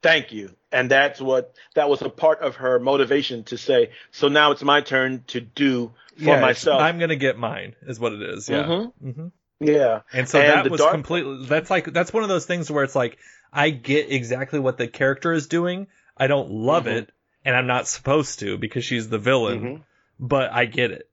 [0.03, 0.55] Thank you.
[0.71, 4.63] And that's what that was a part of her motivation to say, so now it's
[4.63, 6.83] my turn to do for Yeah, myself.
[6.83, 8.49] I'm going to get mine, is what it is.
[8.49, 8.65] Yeah.
[8.65, 8.93] Mhm.
[9.01, 9.27] hmm
[9.61, 10.01] yeah.
[10.13, 11.47] And so And that was dark- completely.
[11.47, 13.17] That's like that's one of those things where it's like
[13.53, 15.87] I get exactly what the character is doing.
[16.17, 16.97] I don't love Mhm.
[16.99, 17.11] it,
[17.45, 19.61] and I'm not supposed to because she's the villain.
[19.63, 19.83] Mhm.
[20.21, 21.09] But I get it.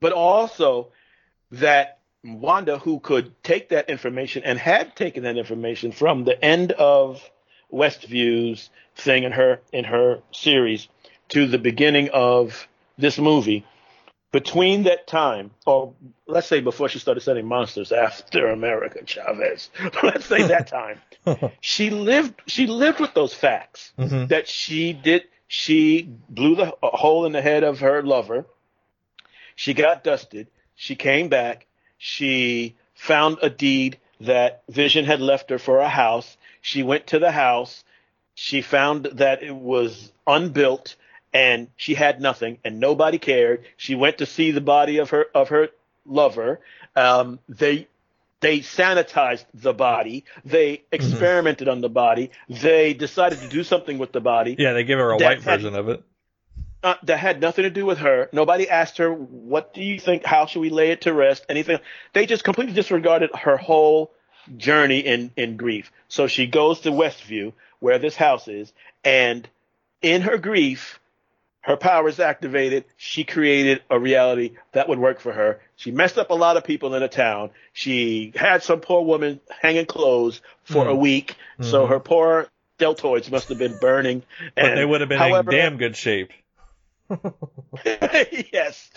[0.00, 0.92] But also
[1.52, 6.72] that Wanda, who could take that information and had taken that information from the end
[6.72, 7.22] of
[7.72, 10.88] Westview's thing in her in her series
[11.28, 13.64] to the beginning of this movie,
[14.32, 15.94] between that time, or
[16.26, 19.70] let's say before she started sending monsters after America Chavez,
[20.02, 21.00] let's say that time,
[21.60, 24.28] she lived she lived with those facts Mhm.
[24.28, 28.46] that she did she blew the a hole in the head of her lover.
[29.56, 30.48] She got dusted.
[30.74, 31.66] She came back
[31.98, 36.36] she found a deed that vision had left her for a house.
[36.60, 37.84] She went to the house.
[38.34, 40.96] She found that it was unbuilt
[41.32, 43.64] and she had nothing and nobody cared.
[43.76, 45.68] She went to see the body of her of her
[46.06, 46.60] lover.
[46.96, 47.88] Um, they
[48.40, 50.24] they sanitized the body.
[50.44, 52.30] They experimented on the body.
[52.48, 54.54] They decided to do something with the body.
[54.58, 56.02] Yeah, they give her a white had- version of it.
[56.84, 58.28] Uh, that had nothing to do with her.
[58.32, 60.24] Nobody asked her, "What do you think?
[60.24, 61.78] How should we lay it to rest?" Anything.
[62.12, 64.12] They just completely disregarded her whole
[64.56, 65.90] journey in in grief.
[66.08, 69.48] So she goes to Westview, where this house is, and
[70.02, 71.00] in her grief,
[71.62, 72.84] her power is activated.
[72.98, 75.60] She created a reality that would work for her.
[75.76, 77.50] She messed up a lot of people in the town.
[77.72, 80.90] She had some poor woman hanging clothes for Hmm.
[80.90, 82.48] a week, so her poor
[82.78, 84.22] deltoids must have been burning.
[84.54, 86.32] But and they would have been however, in damn good shape.
[87.84, 88.90] yes,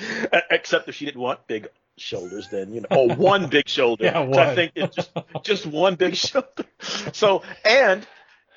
[0.49, 1.67] except if she didn't want big
[1.97, 4.05] shoulders, then you know, or one big shoulder.
[4.05, 5.11] Yeah, 'Cause I think it's just
[5.43, 6.65] just one big shoulder.
[7.13, 8.05] So, and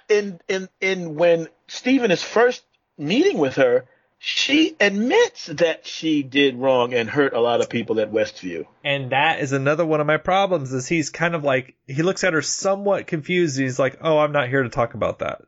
[0.09, 2.63] in in in when Stephen is first
[2.99, 3.87] meeting with her,
[4.19, 8.67] she admits that she did wrong and hurt a lot of people at Westview.
[8.85, 12.23] And that is another one of my problems is he's kind of like he looks
[12.25, 15.43] at her somewhat confused and he's like, "Oh, I'm not here to talk about that."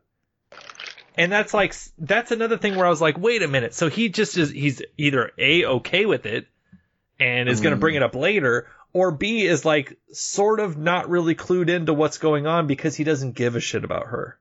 [1.16, 3.74] And that's like that's another thing where I was like, wait a minute.
[3.74, 6.46] So he just is he's either A okay with it
[7.20, 8.06] and is going to bring it mm.
[8.06, 12.66] up later or B is like sort of not really clued into what's going on
[12.66, 14.38] because he doesn't give a shit about her.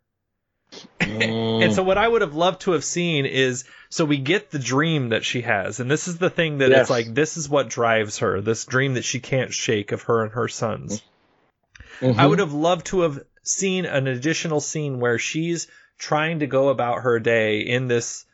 [1.01, 1.65] Mm.
[1.65, 4.59] and so what I would have loved to have seen is so we get the
[4.59, 6.81] dream that she has and this is the thing that Yes.
[6.81, 10.23] it's like this is what drives her this dream that she can't shake of her
[10.23, 11.01] and her sons.
[11.99, 12.17] Mm-hmm.
[12.17, 15.67] I would have loved to have seen an additional scene where she's
[16.01, 18.25] trying to go about her day in this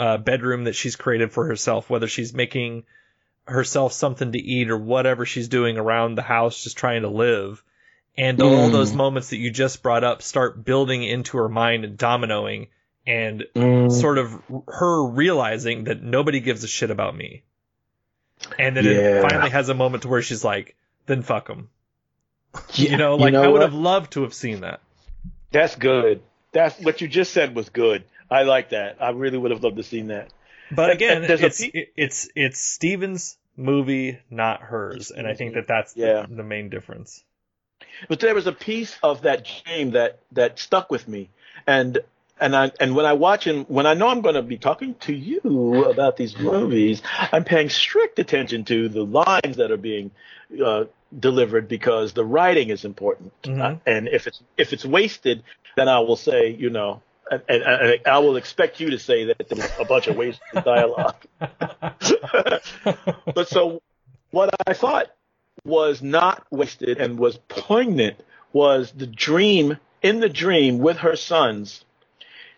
[0.00, 2.82] uh, bedroom that she's created for herself, whether she's making
[3.46, 7.62] herself something to eat or whatever she's doing around the house, just trying to live.
[8.16, 11.96] And all those moments that you just brought up start building into her mind and
[11.96, 12.66] dominoing
[13.06, 13.44] and
[13.92, 17.44] sort of her realizing that nobody gives a shit about me.
[18.58, 18.90] And then Yeah.
[18.92, 20.74] it finally has a moment to where she's like,
[21.06, 21.68] then fuck them.
[22.74, 23.62] Yeah, You know, like I would what?
[23.62, 24.80] have loved to have seen that.
[25.52, 26.22] That's good.
[26.54, 28.04] That's what you just said was good.
[28.30, 28.96] I like that.
[29.00, 30.32] I really would have loved to seen that.
[30.70, 35.92] But again, it's pe- it's it's Stephen's movie, not hers, and I think that that's
[35.92, 36.26] the- Yeah.
[36.28, 37.22] the, main difference.
[38.08, 41.28] But there was a piece of that game that that stuck with me,
[41.66, 41.98] and
[42.40, 44.94] and I and when I watch and when I know I'm going to be talking
[45.02, 47.02] to you about these movies,
[47.32, 50.10] I'm paying strict attention to the lines that are being
[50.64, 50.84] uh,
[51.16, 53.32] delivered because the writing is important.
[53.42, 53.60] Mhm.
[53.60, 55.42] Uh, and if it's if it's wasted,
[55.76, 57.02] then I will say, you know.
[57.30, 60.16] And, and, and I will expect you to say that there was a bunch of
[60.16, 61.16] wasted dialogue.
[63.34, 63.80] but so
[64.30, 65.06] what I thought
[65.64, 68.20] was not wasted and was poignant
[68.52, 71.83] was the dream in the dream with her sons.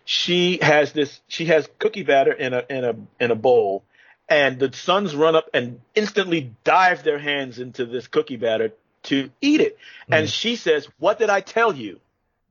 [0.09, 3.83] She has this she has cookie batter in a in a in a bowl
[4.29, 8.71] and the sons run up and instantly dive their hands into this cookie batter
[9.03, 9.77] to eat it.
[10.09, 11.99] And she says, "What did I tell you?"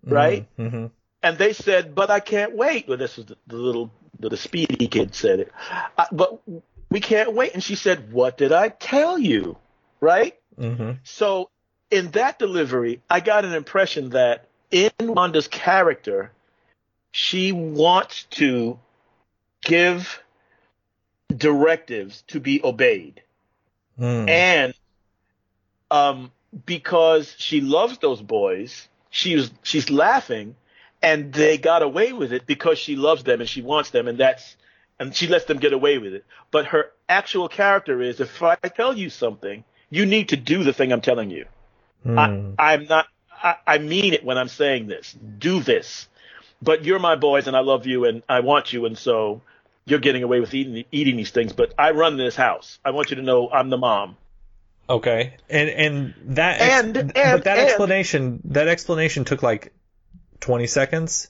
[0.04, 0.46] Right?
[0.56, 0.86] hmm
[1.22, 4.36] And they said, "But I can't wait." Well, this was the, the little the, the
[4.36, 5.52] speedy kid said it.
[5.96, 6.38] Uh, but
[6.90, 7.54] we can't wait.
[7.54, 9.56] And she said, "What did I tell you?"
[10.00, 10.38] Right?
[10.58, 11.48] hmm So
[11.90, 16.32] in that delivery, I got an impression that in Wanda's character,
[17.18, 18.78] she wants to
[19.62, 20.22] give
[21.34, 23.22] directives to be obeyed.
[23.98, 24.28] Mm.
[24.28, 24.74] And
[25.90, 26.30] um,
[26.66, 30.56] because she loves those boys, she's she's laughing,
[31.00, 34.18] and they got away with it because she loves them and she wants them, and
[34.18, 34.54] that's
[35.00, 36.26] and she lets them get away with it.
[36.50, 40.74] But her actual character is, if I tell you something, you need to do the
[40.74, 41.46] thing I'm telling you.
[42.04, 42.56] Mm.
[42.58, 43.06] I, I'm not.
[43.42, 45.16] I, I mean it when I'm saying this.
[45.38, 46.08] Do this.
[46.62, 49.42] But you're my boys, and I love you, and I want you, and so
[49.84, 51.52] you're getting away with eating eating these things.
[51.52, 52.78] But I run this house.
[52.84, 54.16] I want you to know I'm the mom.
[54.88, 57.14] Okay, and and that ex- And- but
[57.44, 59.72] that and- explanation that explanation took like
[60.40, 61.28] twenty seconds.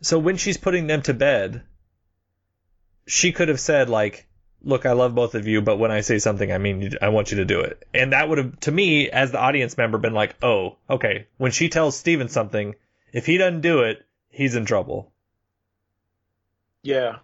[0.00, 1.62] So when she's putting them to bed,
[3.06, 4.26] she could have said like,
[4.62, 7.30] "Look, I love both of you, but when I say something, I mean I want
[7.30, 10.14] you to do it." And that would have, to me, as the audience member, been
[10.14, 12.74] like, "Oh, okay." When she tells Stephen something,
[13.12, 14.02] if he doesn't do it,
[14.32, 15.12] he's in trouble.
[16.82, 17.18] Yeah.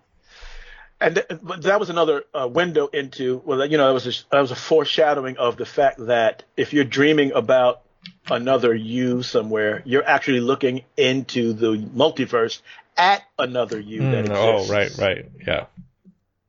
[1.00, 1.26] And th-
[1.60, 4.56] that was another uh, window into well, you know, that was a, that was a
[4.56, 7.82] foreshadowing of the fact that if you're dreaming about
[8.30, 12.60] another you somewhere, you're actually looking into the multiverse
[12.96, 15.66] at another you that Mm, oh, right, right, yeah.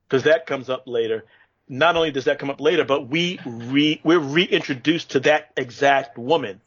[0.07, 1.25] because that comes up later.
[1.67, 6.17] Not only does that come up later, but we re, we're reintroduced to that exact
[6.17, 6.59] woman,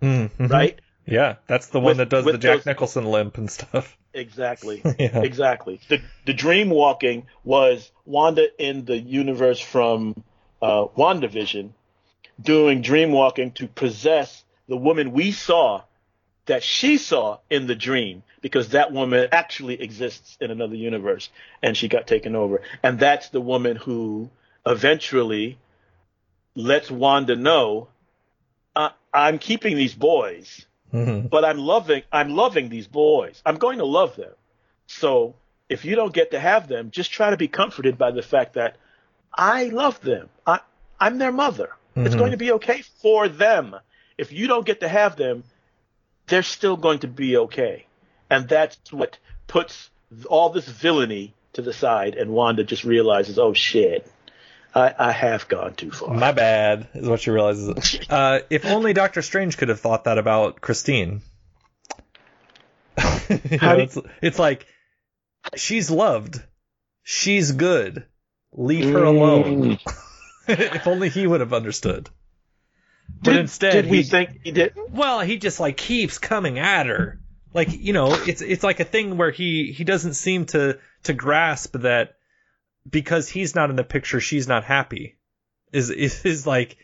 [0.00, 0.50] Mm, mhm.
[0.50, 0.80] right?
[1.10, 3.96] Yeah, that's the one With- that does the Jack those- Nicholson limp and stuff.
[4.14, 4.80] Exactly.
[4.98, 5.20] Yeah.
[5.20, 5.80] Exactly.
[5.88, 10.24] The the dream walking was Wanda in the universe from
[10.60, 11.70] uh, WandaVision
[12.40, 15.82] doing dream walking to possess the woman we saw
[16.46, 21.28] that she saw in the dream because that woman actually exists in another universe
[21.62, 22.62] and she got taken over.
[22.82, 24.30] And that's the woman who
[24.66, 25.58] eventually
[26.56, 27.88] lets Wanda know
[28.74, 31.28] I, I'm keeping these boys Mhm.
[31.30, 33.42] but I'm loving I'm loving these boys.
[33.44, 34.32] I'm going to love them.
[34.86, 35.34] So
[35.68, 38.54] if you don't get to have them, just try to be comforted by the fact
[38.54, 38.76] that
[39.34, 40.28] I love them.
[40.46, 40.60] I
[41.00, 41.70] I'm their mother.
[41.96, 42.18] It's Mhm.
[42.18, 43.76] going to be okay for them.
[44.16, 45.44] If you don't get to have them,
[46.26, 47.86] they're still going to be okay.
[48.30, 49.90] And that's what puts
[50.28, 54.10] all this villainy to the side and Wanda just realizes, oh shit,
[54.78, 56.14] I, I have gone too far.
[56.14, 57.98] My bad, is what she realizes.
[58.10, 61.22] Uh, if only Doctor Strange could have thought that about Christine.
[63.28, 64.66] You know, it's, it's like,
[65.54, 66.42] she's loved.
[67.02, 68.06] She's good.
[68.52, 69.78] Leave her alone.
[70.48, 72.08] if only he would have understood.
[73.22, 74.74] But did, instead, did we he, think he did?
[74.90, 77.20] well, he just like keeps coming at her.
[77.52, 81.12] like you know it's it's like a thing where he he doesn't seem to to
[81.14, 82.17] grasp that
[82.88, 85.16] because he's not in the picture she's not happy
[85.72, 86.76] is is, is like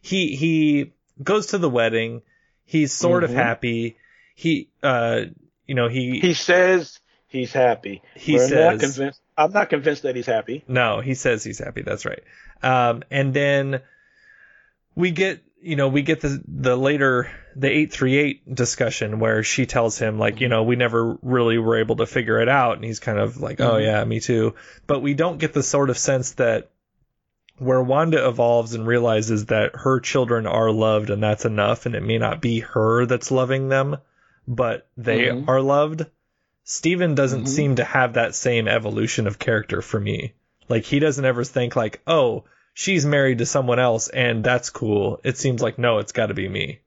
[0.00, 0.92] he he
[1.22, 2.22] goes to the wedding
[2.64, 3.34] he's sort of Mhm.
[3.34, 3.96] happy
[4.34, 5.22] he uh
[5.66, 8.00] you know he, He says he's happy.
[8.14, 9.20] He We're not says- convinced.
[9.36, 10.64] I'm not convinced that he's happy.
[10.66, 11.82] No, he says he's happy.
[11.82, 12.22] That's right.
[12.62, 13.82] Um, and then
[14.96, 19.42] we get, you know, we get the the later the eight three eight discussion where
[19.42, 22.76] she tells him like, you know, we never really were able to figure it out,
[22.76, 24.54] and he's kind of like, oh yeah, me too.
[24.86, 26.70] But we don't get the sort of sense that
[27.58, 32.02] where Wanda evolves and realizes that her children are loved and that's enough, and it
[32.04, 33.96] may not be her that's loving them,
[34.46, 35.48] but they Mhm.
[35.48, 36.06] are loved.
[36.62, 37.48] Stephen doesn't Mhm.
[37.48, 40.34] seem to have that same evolution of character for me.
[40.68, 42.44] Like he doesn't ever think like, "Oh,
[42.78, 46.34] she's married to someone else and that's cool." It seems like no, it's got to
[46.34, 46.80] be me.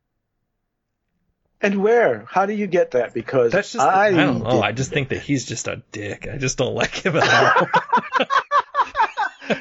[1.64, 2.26] And where?
[2.28, 3.14] How do you get that?
[3.14, 4.62] Because That's just I, I, don't know.
[4.64, 6.28] I just think that he's just a dick.
[6.28, 7.24] I just don't like him at
[7.56, 7.68] all.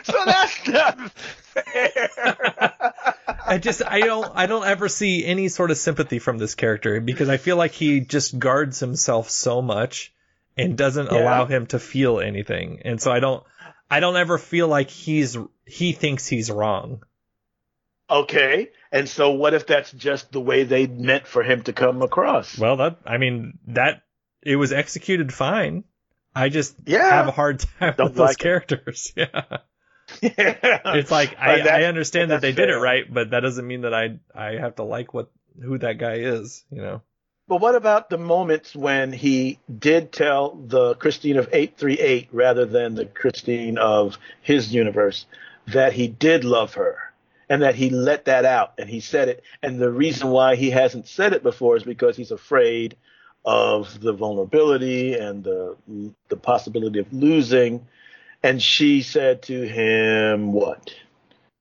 [0.05, 2.09] so that's not fair.
[3.47, 7.01] I just I don't I don't ever see any sort of sympathy from this character
[7.01, 10.13] because I feel like he just guards himself so much
[10.57, 11.23] and doesn't Yeah.
[11.23, 12.81] allow him to feel anything.
[12.85, 13.45] And so I don't
[13.91, 15.37] I don't ever feel like he's
[15.71, 17.03] he thinks he's wrong.
[18.09, 18.71] okay.
[18.93, 22.59] And so what if that's just the way they meant for him to come across?
[22.59, 24.03] Well, that I mean that
[24.43, 25.85] it was executed fine.
[26.35, 27.09] I just Yeah.
[27.11, 28.43] have a hard time Don't with those like it.
[28.43, 29.13] characters.
[29.17, 29.59] Yeah.
[30.23, 30.81] yeah.
[30.97, 33.95] It's like I, I understand that they did it right, but that doesn't mean that
[33.95, 35.31] I I have to like what
[35.63, 37.03] who that guy is, you know.
[37.47, 42.95] But what about the moments when he did tell the Christine of 838 rather than
[42.97, 45.27] the Christine of his universe
[45.73, 46.99] that he did love her
[47.49, 49.43] and that he let that out and he said it.
[49.63, 52.97] And the reason why he hasn't said it before is because he's afraid
[53.45, 55.77] of the vulnerability and the,
[56.29, 57.87] the possibility of losing.
[58.43, 60.95] And she said to him, what?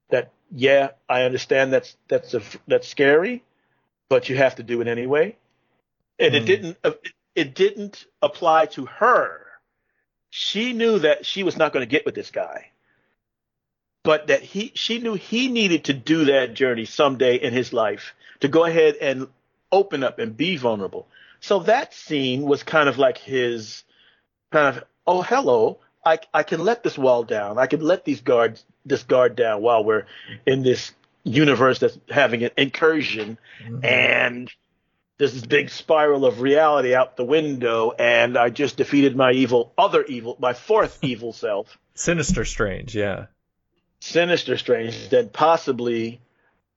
[0.10, 3.44] That, yeah, I understand that's, that's, a, that's scary,
[4.10, 5.36] but you have to do it anyway
[6.20, 6.46] and it Hmm.
[6.46, 6.92] didn't uh,
[7.36, 9.46] it didn't apply to her.
[10.30, 12.72] She knew that she was not going to get with this guy,
[14.04, 18.14] but that he she knew he needed to do that journey someday in his life
[18.40, 19.28] to go ahead and
[19.72, 21.08] open up and be vulnerable.
[21.42, 23.84] So that scene was kind of like his
[24.52, 28.22] kind of oh hello I I can let this wall down I can let these
[28.22, 30.06] guards this guard down while we're
[30.46, 30.92] in this
[31.24, 33.86] universe that's having an incursion mm-hmm.
[33.86, 34.52] and
[35.20, 39.74] there's this big spiral of reality out the window, and I just defeated my evil,
[39.78, 43.26] other evil, my fourth evil self, Sinister Strange, yeah.
[44.00, 45.10] Sinister Strange.
[45.10, 46.22] Then possibly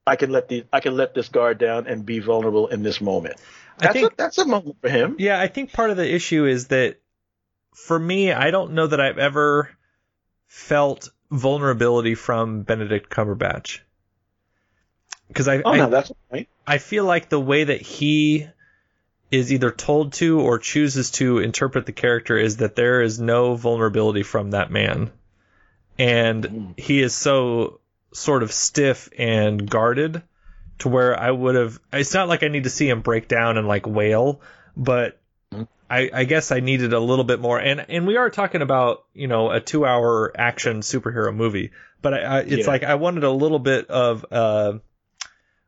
[0.07, 3.01] I can let the I can let this guard down and be vulnerable in this
[3.01, 3.36] moment.
[3.78, 5.16] I That's think a, that's a moment for him.
[5.19, 7.01] Yeah, I think part of the issue is that
[7.74, 9.70] for me, I don't know that I've ever
[10.47, 13.81] felt vulnerability from Benedict Cumberbatch.
[15.28, 16.49] Because I, Oh I, no, that's right.
[16.66, 18.47] I feel like the way that he
[19.31, 23.55] is either told to or chooses to interpret the character is that there is no
[23.55, 25.11] vulnerability from that man.
[25.98, 27.81] And he is so
[28.12, 30.23] sort of stiff and guarded
[30.78, 31.78] to where I would have.
[31.93, 34.40] It's not like I need to see him break down and like wail,
[34.77, 35.19] but
[35.89, 37.59] I, I guess I needed a little bit more.
[37.60, 41.70] And and we are talking about you know a two hour action superhero movie,
[42.01, 42.66] but I, I, it's Yeah.
[42.66, 44.78] like I wanted a little bit of uh,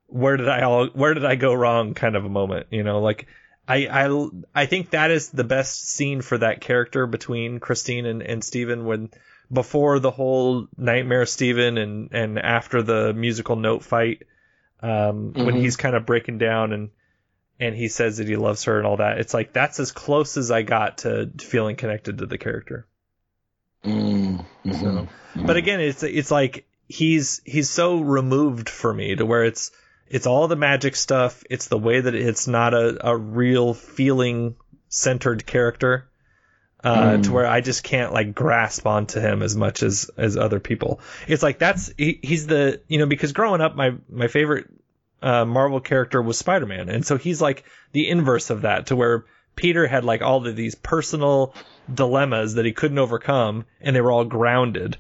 [0.07, 3.01] where did I all where did I go wrong kind of a moment, you know,
[3.01, 3.27] like.
[3.67, 8.21] I, I, I think that is the best scene for that character between Christine and,
[8.21, 9.09] and Stephen when
[9.53, 14.23] before the whole nightmare Stephen and, and after the musical note fight
[14.81, 15.61] um, when Mhm.
[15.61, 16.91] he's kind of breaking down and
[17.61, 19.19] and he says that he loves her and all that.
[19.19, 22.87] It's like that's as close as I got to feeling connected to the character.
[23.85, 24.45] Mmm.
[24.73, 29.71] So, but again, it's it's like he's he's so removed for me to where it's
[30.09, 31.45] it's all the magic stuff.
[31.49, 34.57] It's the way that it's not a, a real feeling
[34.89, 36.09] centered character.
[36.85, 40.61] Uh, to where I just can't like grasp onto him as much as as other
[40.61, 41.01] people.
[41.27, 44.67] It's like that's he, he's the you know because growing up my my favorite
[45.23, 48.97] uh, Marvel character was Spider Man, and so he's like the inverse of that to
[48.97, 49.25] where
[49.57, 51.55] Peter had like all of these personal
[51.93, 54.99] dilemmas that he couldn't overcome, and they were all grounded.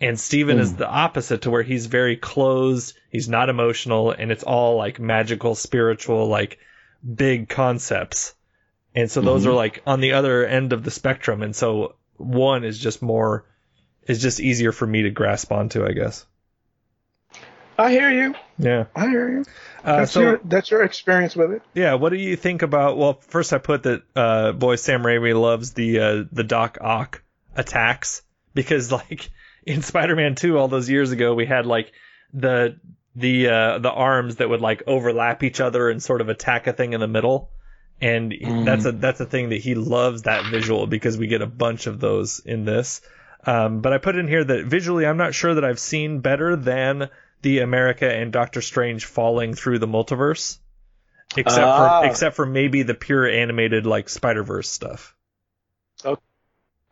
[0.00, 4.44] And Stephen is the opposite to where he's very closed, he's not emotional, and it's
[4.44, 6.58] all like magical, spiritual, like
[7.02, 8.34] big concepts.
[8.94, 11.42] And so those are like on the other end of the spectrum.
[11.42, 13.44] And so one is just more,
[14.06, 16.24] is just easier for me to grasp onto, I guess.
[17.76, 18.34] I hear you.
[18.56, 18.84] Yeah.
[18.94, 19.44] I hear you.
[19.82, 21.62] Uh, That's so your that's your experience with it.
[21.74, 22.96] yeah, what do you think about?
[22.96, 27.22] Well, first I put that uh, boy Sam Raimi loves the uh, the Doc Ock
[27.56, 28.22] attacks
[28.54, 29.28] because like
[29.66, 31.92] in Spider-Man 2 all those years ago we had like
[32.32, 32.78] the
[33.16, 36.72] the uh, the arms that would like overlap each other and sort of attack a
[36.72, 37.50] thing in the middle.
[38.00, 38.34] And
[38.66, 41.86] that's a that's a thing that he loves that visual because we get a bunch
[41.86, 43.00] of those in this.
[43.46, 46.56] Um, but I put in here that visually I'm not sure that I've seen better
[46.56, 47.08] than
[47.42, 50.58] the America and Doctor Strange falling through the multiverse.
[51.36, 52.00] Except Ah.
[52.02, 55.14] for except for maybe the pure animated like Spider Verse stuff.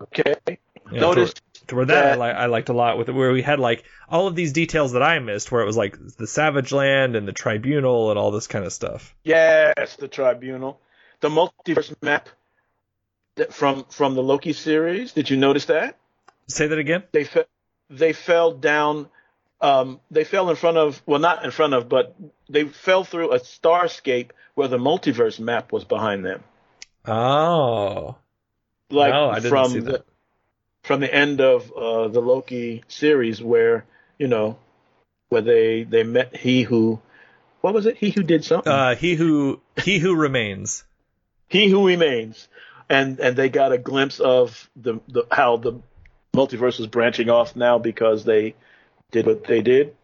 [0.01, 0.35] Okay.
[0.91, 3.33] Yeah, Notice to, to where that, I, that- I liked a lot with it, where
[3.33, 6.27] we had like all of these details that I missed, where it was like the
[6.27, 9.15] Savage Land and the Tribunal and all this kind of stuff.
[9.25, 10.81] Yes, the tribunal,
[11.23, 12.29] the multiverse map
[13.37, 15.13] that from from the Loki series.
[15.13, 15.97] Did you notice that
[16.49, 17.05] Say that again.
[17.13, 17.47] they fe-
[17.89, 19.09] they fell down?
[19.61, 22.15] Um, they fell in front of well, not in front of, but
[22.51, 26.43] they fell through a starscape where the multiverse map was behind them.
[27.07, 28.17] Oh,
[28.91, 30.05] Like No, I didn't from the
[30.83, 33.87] from the end of uh, the Loki series, where
[34.19, 34.59] you know
[35.29, 37.01] where they they met he who
[37.61, 37.97] what was it?
[37.97, 38.73] He who did something.
[38.73, 40.85] uh, he who he who remains.
[41.53, 42.49] He Who Remains,
[42.89, 45.81] and and they got a glimpse of the, the how the
[46.35, 48.55] multiverse was branching off now because they
[49.11, 49.95] did what they did.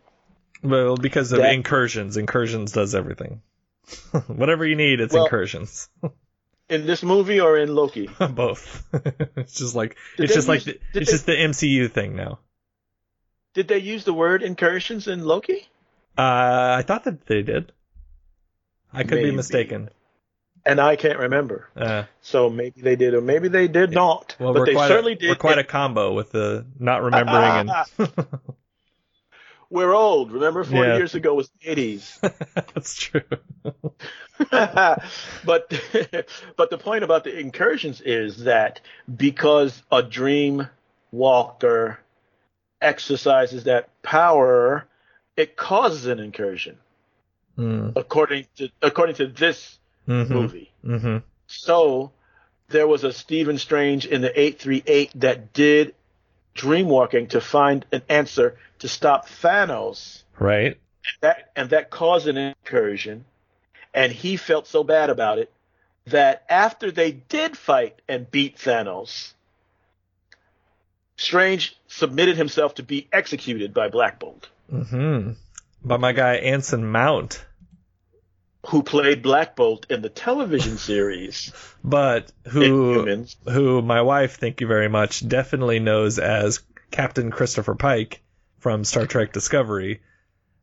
[0.62, 2.18] Well, because of That- incursions.
[2.18, 3.40] Incursions does everything.
[4.26, 5.88] Whatever you need, it's Well- incursions.
[6.68, 8.10] In this movie or in Loki?
[8.30, 8.84] Both.
[9.36, 12.40] it's just like Did it's just like the, it's they- just the MCU thing now.
[13.54, 15.66] Did they use the word incursions in Loki?
[16.18, 17.72] Uh, I thought that they did.
[18.92, 19.88] I could be mistaken.
[20.66, 21.68] And I can't remember.
[21.76, 24.36] Uh, So maybe they did, or maybe they did not.
[24.38, 25.28] well, but they certainly a, did.
[25.30, 28.08] we're quite a combo with the not remembering and
[29.70, 30.32] We're old.
[30.32, 30.96] Remember, forty Yeah.
[30.96, 32.18] years ago was the eighties.
[32.54, 33.20] that's true.
[34.50, 35.02] but
[35.44, 38.80] but the point about the incursions is that
[39.14, 40.68] because a dream
[41.12, 41.98] walker
[42.80, 44.86] exercises that power,
[45.36, 46.78] it causes an incursion.
[47.58, 49.78] Mm, According to according to this
[50.08, 50.72] mhm, movie.
[50.84, 51.22] mhm.
[51.46, 52.12] So
[52.68, 55.94] there was a Stephen Strange in the 838 that did
[56.54, 60.22] dreamwalking to find an answer to stop Thanos.
[60.38, 60.78] Right.
[61.20, 63.24] That and that caused an incursion,
[63.94, 65.52] and he felt so bad about it
[66.06, 69.32] that after they did fight and beat Thanos,
[71.16, 75.32] Strange submitted himself to be executed by Black Bolt, Mm-hmm.
[75.84, 77.44] By my guy Anson Mount,
[78.68, 81.52] who played Black Bolt in the television series
[81.84, 88.20] but who who my wife, thank you very much, definitely knows as Captain Christopher Pike
[88.58, 90.00] from Star Trek Discovery,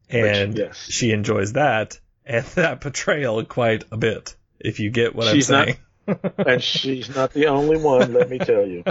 [0.09, 0.87] and yes.
[0.91, 4.35] she enjoys that and that portrayal quite a bit.
[4.59, 5.77] If you get what She's I'm not- saying.
[6.37, 8.13] and she's not the only one.
[8.13, 8.83] Let me tell you.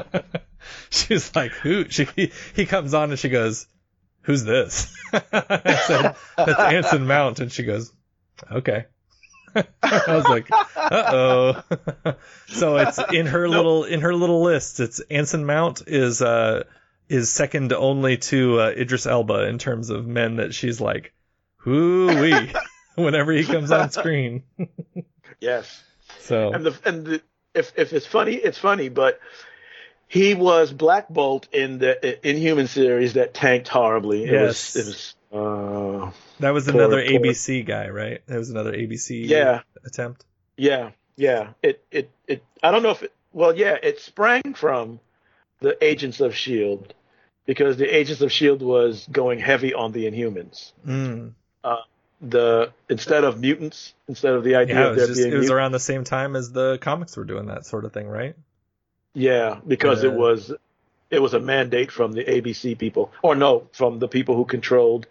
[0.90, 1.88] She's like, who?
[1.88, 2.08] She
[2.56, 3.68] he comes on and she goes,
[4.22, 7.92] "Who's this?" I said, "That's Anson Mount," and she goes,
[8.50, 8.86] "Okay."
[9.82, 11.62] I was like, "Uh
[12.06, 12.14] oh."
[12.48, 14.80] so it's in her little in her little list.
[14.80, 16.64] It's Anson Mount is uh
[17.08, 21.12] is second only to uh, Idris Elba in terms of men that she's like,
[21.64, 22.52] "Whoo wee."
[22.96, 24.44] Whenever he comes on screen,
[25.40, 25.82] Yes.
[26.20, 27.22] so and the and the,
[27.52, 28.88] if if it's funny, it's funny.
[28.88, 29.18] But
[30.06, 34.24] he was Black Bolt in the Inhuman series that tanked horribly.
[34.24, 34.74] It Yes.
[34.76, 35.14] was it was
[36.06, 36.10] uh,
[36.40, 38.20] that was Poor- another poor- ABC guy, right?
[38.26, 40.24] That was another ABC yeah attempt.
[40.56, 41.50] yeah yeah.
[41.62, 42.42] It it it.
[42.62, 43.12] I don't know if it.
[43.32, 45.00] Well, yeah, it sprang from
[45.60, 46.92] the Agents of Shield
[47.46, 50.72] because the Agents of Shield was going heavy on the Inhumans.
[50.86, 51.32] Mm.
[52.20, 55.48] The instead of mutants, instead of the idea Yeah, of there just being it was
[55.48, 58.34] mut- around the same time as the comics were doing that sort of thing, right?
[59.12, 60.50] Yeah, because it was
[61.10, 65.06] it was a mandate from the ABC people, or no, from the people who controlled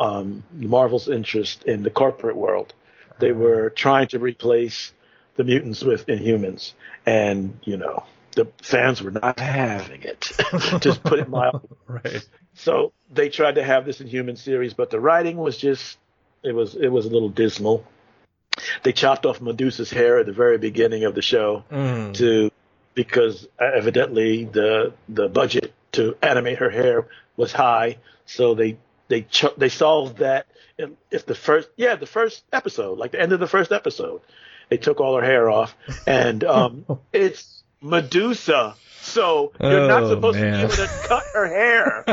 [0.00, 2.74] um, Marvel's interest in the corporate world.
[3.20, 4.92] They were trying to replace
[5.36, 6.72] the mutants with Inhumans,
[7.06, 8.04] and you know
[8.36, 10.20] the fans were not having it.
[10.80, 11.68] just put it mildly.
[11.88, 12.26] Right.
[12.54, 15.96] So they tried to have this Inhuman series, but the writing was just
[16.42, 17.84] it was it was a little dismal.
[18.82, 22.14] They chopped off Medusa's hair at the very beginning of the show Mm.
[22.14, 22.50] to
[22.94, 27.06] because evidently the the budget to animate her hair
[27.36, 28.76] was high, so they
[29.08, 30.46] they ch- they solved that.
[30.78, 34.20] in- If the first yeah the first episode like the end of the first episode,
[34.68, 35.74] they took all her hair off,
[36.06, 38.74] and um, it's Medusa.
[39.00, 40.52] So you're not Oh, supposed man.
[40.52, 42.04] to be able to cut her hair.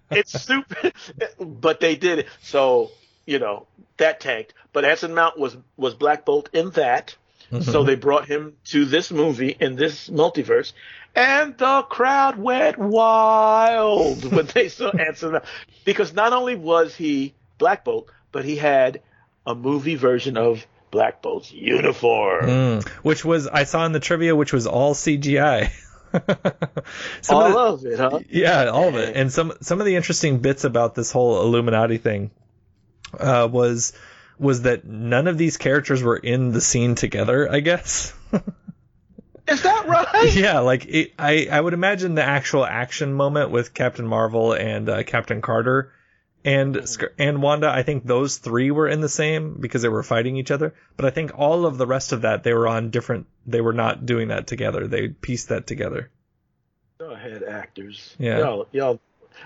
[0.10, 0.92] it's super,
[1.38, 2.26] but they did it.
[2.42, 2.90] So
[3.26, 3.66] you know
[3.96, 4.52] that tanked.
[4.72, 7.16] But Anson Mount was was Black Bolt in that.
[7.62, 10.72] So they brought him to this movie in this multiverse,
[11.14, 15.38] and the crowd went wild when they saw Anson
[15.84, 19.00] because not only was he Black Bolt, but he had
[19.46, 22.46] a movie version of Black Bolt's uniform.
[22.46, 25.70] Mm, which was I saw in the trivia, which was all CGI.
[27.20, 28.20] some All of the, of it, huh?
[28.30, 31.98] yeah, all of it, and some some of the interesting bits about this whole Illuminati
[31.98, 32.30] thing
[33.18, 33.92] uh, was
[34.38, 37.50] was that none of these characters were in the scene together.
[37.50, 38.12] I guess.
[39.46, 40.34] Is that right?
[40.34, 44.88] yeah, like it, I I would imagine the actual action moment with Captain Marvel and
[44.88, 45.92] uh, Captain Carter
[46.44, 46.80] and
[47.18, 47.68] and Wanda.
[47.68, 50.74] I think those three were in the same because they were fighting each other.
[50.96, 53.26] But I think all of the rest of that they were on different.
[53.46, 54.86] They were not doing that together.
[54.86, 56.10] They pieced that together.
[56.98, 58.14] Go ahead, actors.
[58.18, 58.38] Yeah.
[58.38, 59.00] Y'all, y'all,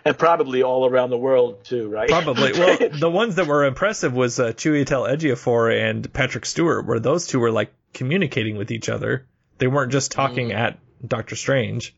[0.05, 2.09] and probably all around the world too, right?
[2.09, 2.52] Probably.
[2.52, 7.27] Well, the ones that were impressive was uh, Chiwetel Ejiofor and Patrick Stewart, where those
[7.27, 9.27] two were like communicating with each other.
[9.59, 11.94] They weren't just talking at Doctor Strange.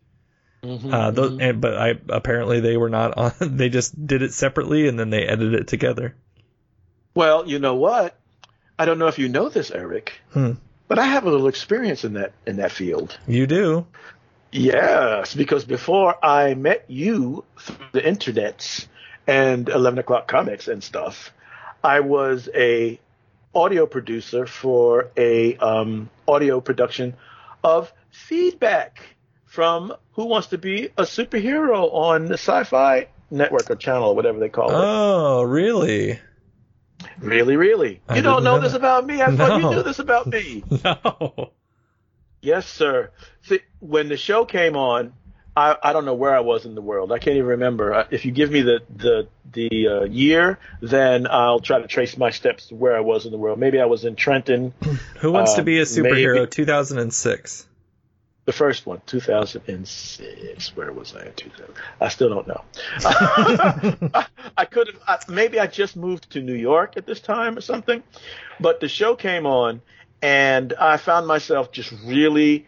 [0.62, 3.32] Uh, those, and, but I apparently they were not on.
[3.56, 6.14] They just did it separately and then they edited it together.
[7.14, 8.16] well, you know what?
[8.78, 10.52] I don't know if you know this, Eric, Hmm.
[10.88, 13.18] but I have a little experience in that in that field.
[13.26, 13.86] You do.
[14.52, 18.86] Yes, because before I met you through the internets
[19.26, 21.32] and 11 o'clock comics and stuff,
[21.84, 22.98] I was a
[23.54, 27.14] audio producer for a um, audio production
[27.62, 29.00] of feedback
[29.46, 34.38] from Who Wants to Be a Superhero on the Sci-Fi Network or channel or whatever
[34.38, 34.74] they call it.
[34.74, 36.18] Oh, really?
[37.18, 38.00] Really, really.
[38.08, 39.22] I You don't know know this about me.
[39.22, 40.64] I thought you knew this about me.
[40.84, 41.52] No.
[42.42, 43.10] Yes, sir.
[43.42, 45.12] See, when the show came on,
[45.56, 47.12] I, I don't know where I was in the world.
[47.12, 47.92] I can't even remember.
[47.92, 52.16] Uh, If you give me the the the uh, year, then I'll try to trace
[52.16, 53.58] my steps to where I was in the world.
[53.58, 54.72] Maybe I was in Trenton,
[55.18, 56.34] Who wants to be a superhero?
[56.34, 57.66] maybe- 2006.
[58.46, 60.76] the first one, 2006.
[60.76, 61.74] Where was I in 2000?
[62.00, 62.62] I still don't know.
[63.04, 64.26] I,
[64.56, 65.28] I could have.
[65.28, 68.02] Maybe I just moved to New York at this time or something.
[68.60, 69.82] But the show came on,
[70.22, 72.66] and I found myself just really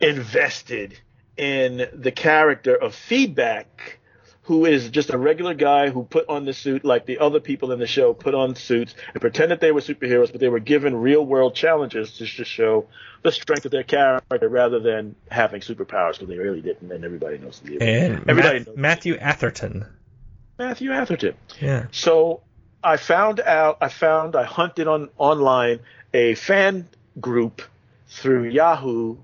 [0.00, 0.98] invested
[1.36, 3.98] in the character of Feedback,
[4.42, 7.70] who is just a regular guy who put on the suit like the other people
[7.72, 10.96] in the show put on suits and pretended they were superheroes, but they were given
[10.96, 12.86] real world challenges just to show
[13.22, 17.38] the strength of their character rather than having superpowers because they really didn't, and everybody
[17.38, 19.86] knows the And everybody Math- knows Matthew Atherton.
[20.58, 21.34] Matthew Atherton.
[21.60, 21.86] Yeah.
[21.92, 22.40] So
[22.82, 25.80] I found out, I found, I hunted on online
[26.12, 26.88] a fan
[27.20, 27.62] group
[28.08, 29.16] through Yahoo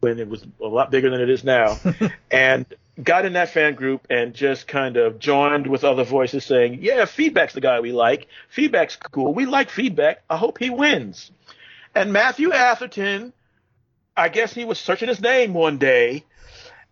[0.00, 1.78] when it was a lot bigger than it is now,
[2.30, 2.66] and
[3.02, 7.04] got in that fan group and just kind of joined with other voices saying, "Yeah,
[7.04, 8.28] feedback's the guy we like.
[8.48, 9.32] Feedback's cool.
[9.32, 10.22] We like feedback.
[10.28, 11.30] I hope he wins."
[11.94, 13.32] And Matthew Atherton,
[14.16, 16.24] I guess he was searching his name one day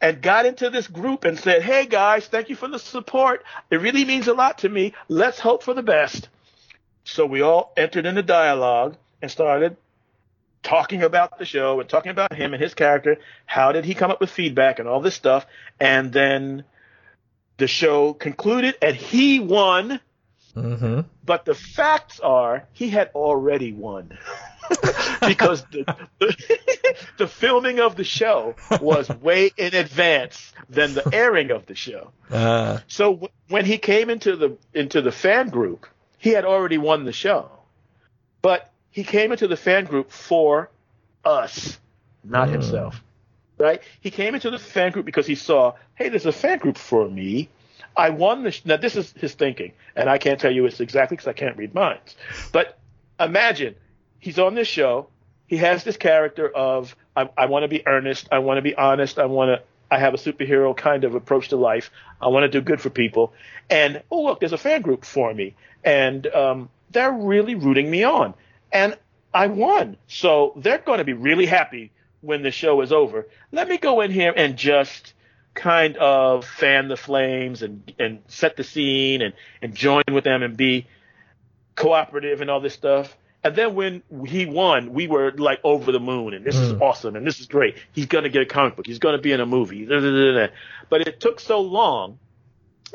[0.00, 3.44] and got into this group and said, Hey guys, thank you for the support.
[3.70, 4.92] It really means a lot to me.
[5.08, 6.28] Let's hope for the best.
[7.04, 9.76] So we all entered in into dialogue and started
[10.62, 13.18] talking about the show and talking about him and his character.
[13.46, 15.46] How did he come up with feedback and all this stuff?
[15.78, 16.64] And then
[17.58, 20.00] the show concluded and he won.
[20.56, 21.00] Mm-hmm.
[21.24, 24.16] But the facts are he had already won.
[25.26, 25.84] because the,
[26.18, 26.36] the,
[27.18, 32.10] the filming of the show was way in advance than the airing of the show.
[32.30, 35.86] Uh, So w- when he came into the into the fan group,
[36.18, 37.50] he had already won the show.
[38.40, 40.70] But he came into the fan group for
[41.24, 41.80] us,
[42.22, 43.02] not himself.
[43.58, 43.82] Right?
[44.00, 47.08] He came into the fan group because he saw, hey, there's a fan group for
[47.08, 47.48] me.
[47.96, 48.52] I won the.
[48.52, 48.64] Sh-.
[48.64, 51.56] Now this is his thinking, and I can't tell you it's exactly because I can't
[51.56, 52.14] read minds.
[52.52, 52.78] But
[53.18, 53.74] imagine
[54.20, 55.08] he's on this show.
[55.48, 58.28] He has this character of I, I want to be earnest.
[58.30, 59.18] I want to be honest.
[59.18, 59.62] I want to.
[59.90, 61.90] I have a superhero kind of approach to life.
[62.20, 63.32] I want to do good for people.
[63.68, 68.04] And oh look, there's a fan group for me, and um, they're really rooting me
[68.04, 68.34] on,
[68.74, 68.98] and
[69.32, 69.96] I won.
[70.08, 73.26] So they're going to be really happy when the show is over.
[73.52, 75.14] Let me go in here and just
[75.54, 80.42] kind of fan the flames and and set the scene and and join with them
[80.42, 80.86] and be
[81.76, 83.16] cooperative and all this stuff.
[83.44, 87.14] And then when he won, we were like over the moon, and this is awesome,
[87.14, 87.76] and this is great.
[87.92, 88.86] He's gonna get a comic book.
[88.86, 89.84] He's gonna be in a movie.
[89.84, 92.18] But it took so long,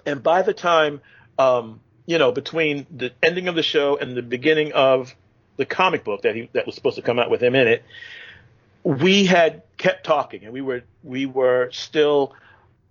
[0.07, 1.01] and by the time,
[1.37, 5.15] um, you know, between the ending of the show and the beginning of
[5.59, 7.83] the comic book that he that was supposed to come out with him in it,
[8.83, 12.33] we had kept talking, and we were we were still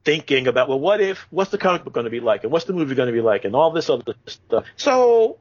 [0.04, 2.66] thinking about well, what if what's the comic book going to be like, and what's
[2.66, 4.66] the movie going to be like, and all this other stuff.
[4.76, 5.38] So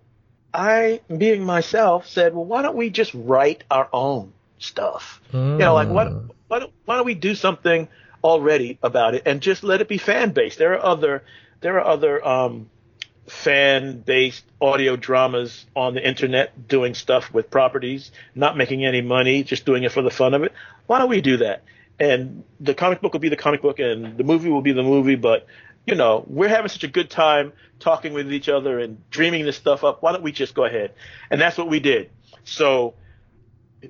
[0.54, 5.22] I, being myself, said, well, why don't we just write our own stuff?
[5.34, 6.14] You know, like what
[6.48, 7.90] why don't, why don't we do something
[8.24, 10.58] already about it and just let it be fan based?
[10.58, 11.24] There are other
[11.60, 12.70] there are other um,
[13.28, 19.44] fan based audio dramas on the internet doing stuff with properties, not making any money,
[19.44, 20.54] just doing it for the fun of it.
[20.88, 21.64] Why don't we do that?
[22.00, 24.84] And the comic book will be the comic book and the movie will be the
[24.84, 25.48] movie, but
[25.86, 29.56] you know, we're having such a good time talking with each other and dreaming this
[29.56, 30.04] stuff up.
[30.04, 30.94] Why don't we just go ahead?
[31.32, 32.10] And that's what we did.
[32.44, 32.96] So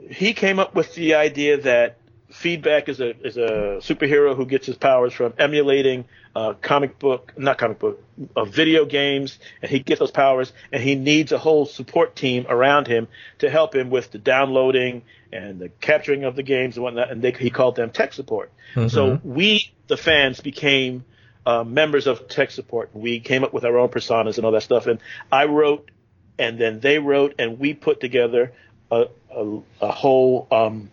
[0.09, 1.97] he came up with the idea that
[2.29, 6.05] feedback is a is a superhero who gets his powers from emulating
[6.35, 8.03] uh, comic book, not comic book,
[8.35, 12.45] uh, video games, and he gets those powers, and he needs a whole support team
[12.49, 13.07] around him
[13.39, 17.11] to help him with the downloading and the capturing of the games and whatnot.
[17.11, 18.51] And they, he called them tech support.
[18.89, 21.05] So we, the fans, became
[21.45, 22.89] uh, members of tech support.
[22.93, 24.87] We came up with our own personas and all that stuff.
[24.87, 24.99] And
[25.31, 25.89] I wrote,
[26.37, 28.53] and then they wrote, and we put together
[28.91, 30.91] a, a, a whole um,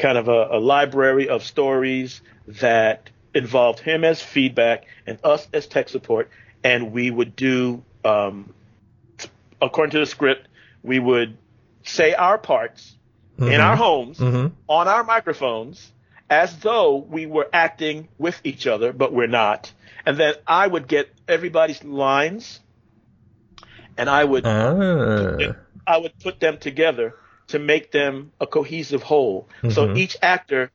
[0.00, 5.66] kind of a, a library of stories that involved him as feedback and us as
[5.66, 6.28] tech support.
[6.64, 8.52] And we would do, um,
[9.62, 10.48] according to the script,
[10.82, 11.36] we would
[11.84, 12.96] say our parts
[13.38, 14.52] in our homes Mhm.
[14.68, 15.90] on our microphones
[16.28, 19.72] as though we were acting with each other, but we're not.
[20.04, 22.60] And then I would get everybody's lines
[23.96, 25.54] and I would Ah.
[25.86, 27.14] I would put them together
[27.50, 29.48] to make them a cohesive whole.
[29.70, 29.96] So Mhm.
[29.96, 30.70] each actor,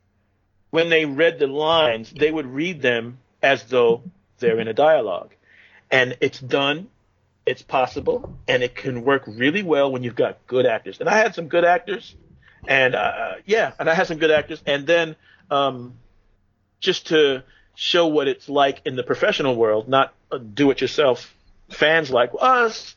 [0.71, 4.03] when they read the lines, they would read them as though
[4.39, 5.33] they're in a dialogue.
[5.91, 6.87] And it's done,
[7.45, 10.99] it's possible, and it can work really well when you've got good actors.
[10.99, 12.15] And I had some good actors,
[12.67, 14.61] and uh, yeah, and I had some good actors.
[14.65, 15.15] And then
[15.51, 15.93] um,
[16.79, 17.43] just to
[17.75, 21.33] show what it's like in the professional world, not uh, do-it-yourself
[21.69, 22.95] fans like us,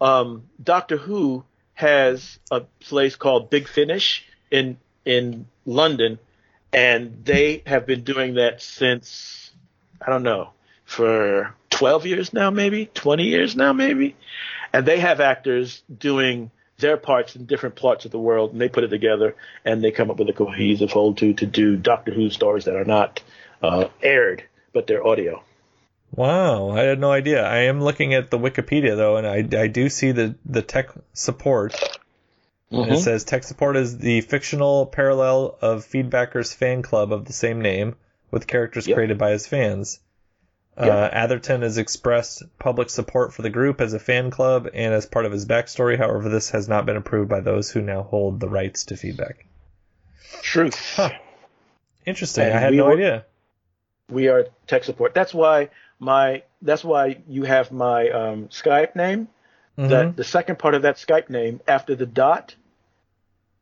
[0.00, 1.44] um, Doctor Who
[1.80, 4.76] has a place called Big Finish in
[5.06, 6.18] in London,
[6.72, 9.50] and they have been doing that since
[10.00, 10.50] I don't know
[10.84, 14.14] for twelve years now, maybe twenty years now, maybe,
[14.74, 18.68] and they have actors doing their parts in different parts of the world, and they
[18.68, 19.34] put it together,
[19.64, 22.76] and they come up with a cohesive whole to to do Doctor Who stories that
[22.76, 23.22] are not
[23.62, 24.44] uh, aired,
[24.74, 25.42] but they're audio.
[26.12, 27.44] Wow, I had no idea.
[27.44, 30.90] I am looking at the Wikipedia though, and I, I do see the, the tech
[31.12, 31.72] support.
[32.72, 32.92] Mm-hmm.
[32.92, 37.60] It says tech support is the fictional parallel of Feedbacker's fan club of the same
[37.62, 37.96] name,
[38.30, 38.94] with characters Yep.
[38.96, 40.00] created by his fans.
[40.76, 45.04] Uh, Atherton has expressed public support for the group as a fan club and as
[45.04, 45.98] part of his backstory.
[45.98, 49.46] However, this has not been approved by those who now hold the rights to feedback.
[50.42, 50.94] Truth.
[50.96, 51.10] Huh.
[52.06, 52.44] Interesting.
[52.46, 53.26] And I had no were- idea.
[54.08, 55.12] we are tech support.
[55.12, 55.68] That's why
[56.00, 59.28] my that's why you have my um, Skype name.
[59.78, 59.88] Mhm.
[59.90, 62.54] That the second part of that Skype name after the dot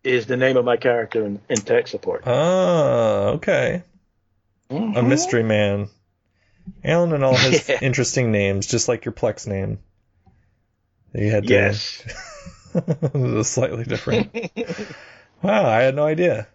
[0.02, 2.22] is the name of my character in, in tech support.
[2.26, 3.82] Oh, okay.
[4.70, 5.06] A Mhm.
[5.08, 5.88] mystery man.
[6.84, 7.78] Alan and all his Yeah.
[7.82, 9.78] interesting names, just like your Plex name.
[11.14, 12.02] You had to, Yes.
[13.48, 14.34] slightly different.
[15.42, 16.46] wow, I had no idea.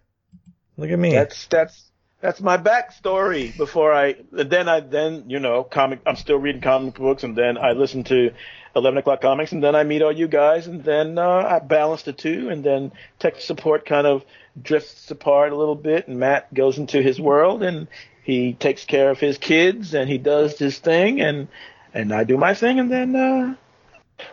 [0.78, 1.12] Look at me.
[1.12, 1.92] That's that's
[2.24, 3.56] that's my backstory.
[3.56, 7.58] Before I then I then you know comic I'm still reading comic books and then
[7.58, 8.32] I listen to
[8.76, 12.04] eleven o'clock comics and then I meet all you guys and then uh, I balance
[12.04, 14.24] the two and then tech support kind of
[14.60, 17.88] drifts apart a little bit and Matt goes into his world and
[18.24, 21.50] he takes care of his kids and he does his thing and
[21.94, 23.56] and I do my thing and then uh,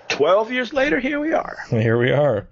[0.09, 1.59] twelve years later here we are.
[1.69, 2.49] Here we are.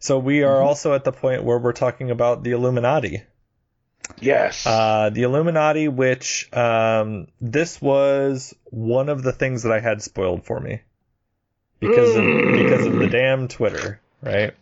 [0.00, 0.66] So we are Mm-hmm.
[0.66, 3.22] also at the point where we're talking about the Illuminati.
[4.20, 4.66] Yes.
[4.66, 10.44] Uh, the Illuminati, which um, this was one of the things that I had spoiled
[10.44, 10.80] for me
[11.80, 14.54] because of because of the damn Twitter, right?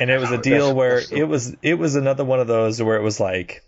[0.00, 2.46] and it was a deal that's- where that's it was it was another one of
[2.46, 3.62] those where it was like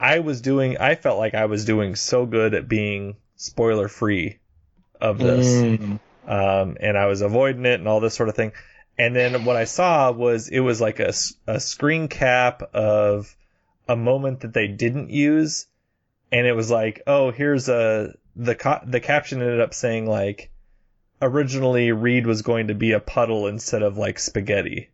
[0.00, 4.38] I was doing I felt like I was doing so good at being spoiler free
[5.00, 6.00] of this Mm.
[6.26, 8.52] um, and I was avoiding it and all this sort of thing.
[8.98, 11.12] And then what I saw was it was like a,
[11.46, 13.34] a screen cap of
[13.88, 15.66] a moment that they didn't use,
[16.30, 20.50] and it was like, oh, here's a the co- the caption ended up saying like,
[21.20, 24.90] originally Reed was going to be a puddle instead of like spaghetti,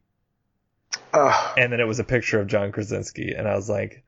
[1.12, 1.54] Ah.
[1.56, 4.02] and then it was a picture of John Krasinski, and I was like,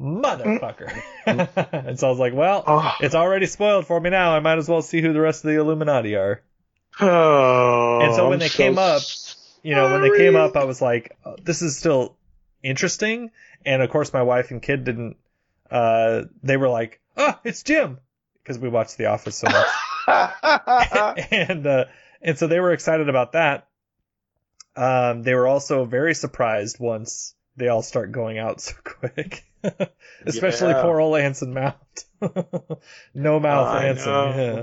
[0.00, 0.90] motherfucker.
[1.72, 2.94] and so I was like, well, Oh.
[3.00, 4.34] it's already spoiled for me now.
[4.34, 6.42] I might as well see who the rest of the Illuminati are.
[7.00, 9.02] Oh, And so when I'm they came up,
[9.62, 12.16] you know, when they came up, I was like, oh, this is still
[12.62, 13.30] interesting.
[13.64, 15.16] And of course, my wife and kid didn't.
[15.70, 17.98] Uh, they were like, "Oh, it's Jim,"
[18.42, 19.66] because we watched The Office so much.
[21.30, 21.84] and uh,
[22.22, 23.66] and so they were excited about that.
[24.76, 29.44] Um, they were also very surprised once they all start going out so quick,
[30.24, 30.82] especially Yeah.
[30.82, 31.76] poor old Anson Mount.
[33.14, 34.12] no mouth I Anson.
[34.12, 34.62] Yeah.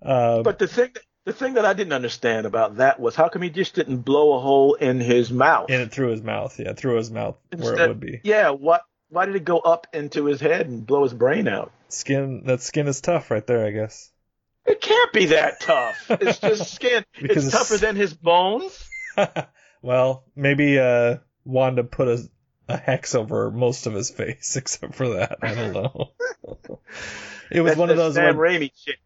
[0.00, 0.90] Um, But the thing,
[1.28, 4.34] the thing that I didn't understand about that was how come he just didn't blow
[4.36, 5.68] a hole in his mouth?
[5.68, 6.58] in it through his mouth.
[6.58, 8.20] Yeah, through his mouth where it would be.
[8.24, 8.82] Yeah, what?
[9.10, 11.70] Why did it go up into his head and blow his brain out?
[11.90, 12.44] Skin.
[12.46, 14.10] That skin is tough right there, I guess.
[14.66, 15.96] It can't be that tough.
[16.10, 17.04] It's just skin.
[17.14, 18.88] It's it's- tougher than his bones.
[19.82, 22.28] well, maybe uh, Wanda put a,
[22.68, 25.38] a hex over most of his face, except for that.
[25.42, 26.12] I don't know.
[27.50, 28.96] it was That's one of those Sam where, Raimi shit.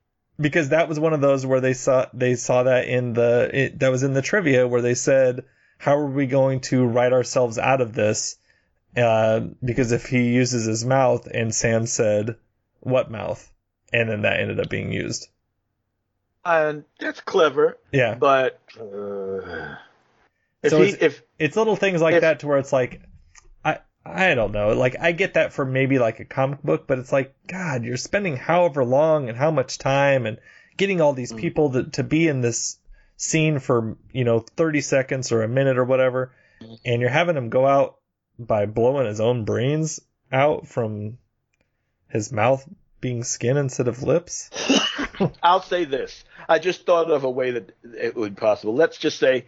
[0.42, 3.78] Because that was one of those where they saw they saw that in the it,
[3.78, 5.44] that was in the trivia where they said,
[5.78, 8.36] "How are we going to write ourselves out of this?"
[8.96, 12.36] Uh, because if he uses his mouth, and Sam said,
[12.80, 13.48] "What mouth?"
[13.94, 15.28] and then that ended up being used.
[16.44, 18.14] And that's clever, Yeah.
[18.14, 19.76] but uh,
[20.62, 23.00] if So he, it's- if it's little things like If- that to where it's like
[24.04, 24.72] I don't know.
[24.72, 27.96] Like I get that for maybe like a comic book, but it's like God, you're
[27.96, 30.38] spending however long and how much time and
[30.76, 31.16] getting all Mm.
[31.16, 32.78] these people to to be in this
[33.16, 36.78] scene for, you know, 30 seconds or a minute or whatever, Mm.
[36.84, 37.98] and you're having him go out
[38.38, 40.00] by blowing his own brains
[40.32, 41.18] out from
[42.08, 42.66] his mouth
[43.00, 44.50] being skin instead of lips.
[45.42, 46.24] I'll say this.
[46.48, 48.74] I just thought of a way that it would be possible.
[48.74, 49.46] Let's just say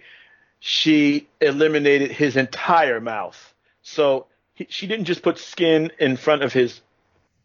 [0.60, 3.54] she eliminated his entire mouth.
[3.82, 6.80] So he, she didn't just put skin in front of his.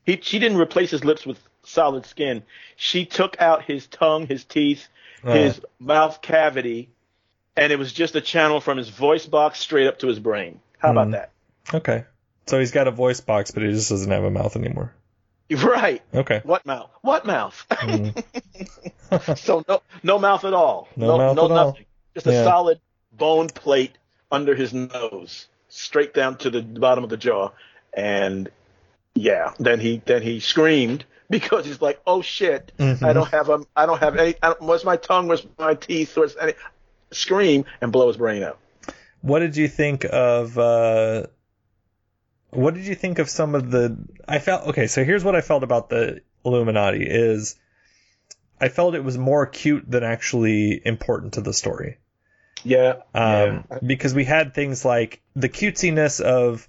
[0.05, 2.43] He, she didn't replace his lips with solid skin.
[2.75, 4.87] She took out his tongue, his teeth,
[5.23, 6.89] his mouth cavity,
[7.57, 10.59] and it was just a channel from his voice box straight up to his brain.
[10.77, 11.11] How about Hmm.
[11.11, 11.31] that?
[11.73, 12.05] Okay.
[12.47, 14.93] So he's got a voice box, but he just doesn't have a mouth anymore.
[15.51, 16.03] Right.
[16.13, 16.41] Okay.
[16.43, 16.91] What mouth?
[17.01, 17.65] What mouth?
[17.71, 19.37] Mm.
[19.37, 20.87] so no, no mouth at all.
[20.95, 21.65] No mouth no at all.
[21.65, 21.85] nothing.
[22.13, 22.43] Just a Yeah.
[22.43, 22.79] solid
[23.11, 23.97] bone plate
[24.31, 27.51] under his nose, straight down to the bottom of the jaw,
[27.93, 28.49] and
[29.15, 33.03] yeah, then he then he screamed because he's like, oh shit, Mhm.
[33.03, 34.35] I don't have a, I don't have any.
[34.41, 35.27] I don't, where's my tongue?
[35.27, 36.15] Where's my teeth?
[36.17, 36.53] Where's any?
[37.11, 38.59] Scream and blow his brain out.
[39.21, 41.27] What did you think of uh
[42.51, 43.97] what did you think of some of the
[44.27, 47.55] I felt okay, so here's what I felt about the Illuminati is
[48.61, 51.97] I felt it was more cute than actually important to the story.
[52.63, 52.93] Yeah.
[53.13, 53.79] Um yeah.
[53.85, 56.67] because we had things like the cutesiness of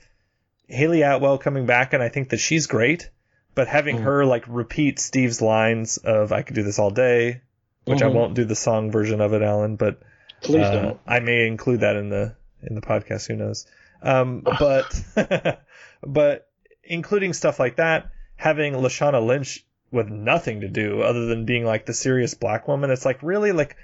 [0.69, 3.11] Hayley Atwell coming back and I think that she's great,
[3.55, 4.03] but having Mm.
[4.05, 7.41] her like repeat Steve's lines of I could do this all day,
[7.85, 8.15] which I Mhm.
[8.15, 10.01] won't do the song version of it, Alan, but
[10.43, 11.01] Please uh, don't.
[11.07, 13.27] I may include that in the in the podcast.
[13.27, 13.67] Who knows?
[14.03, 15.03] Um, but
[16.03, 16.49] but
[16.85, 21.85] including stuff like that, having Lashana Lynch with nothing to do other than being like
[21.85, 23.77] the serious black woman, it's like really like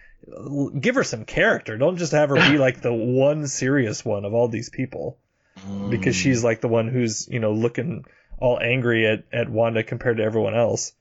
[0.80, 1.76] give her some character.
[1.76, 5.18] Don't just have her be like the one serious one of all these people
[5.90, 8.04] because she's like the one who's you know looking
[8.38, 10.92] all angry at at Wanda compared to everyone else.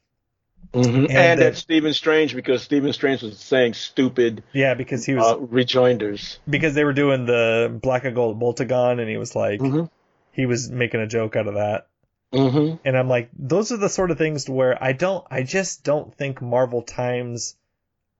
[0.74, 0.86] Mhm.
[1.06, 5.14] and And, that- at Stephen Strange because Stephen Strange was saying stupid Yeah, because he
[5.14, 6.40] was uh, rejoinders.
[6.50, 9.90] because they were doing the black and gold Boltagon, and he was like Mhm.
[10.32, 11.88] he was making a joke out of that.
[12.34, 12.78] Mm-hmm.
[12.84, 16.14] And I'm like, those are the sort of things where I don't, I just don't
[16.14, 17.56] think Marvel times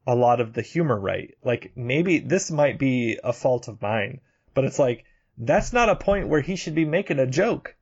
[0.08, 1.36] a lot of the humor right.
[1.44, 4.22] Like maybe this might be a fault of mine,
[4.54, 5.06] but it's like
[5.38, 7.76] that's not a point where he should be making a joke.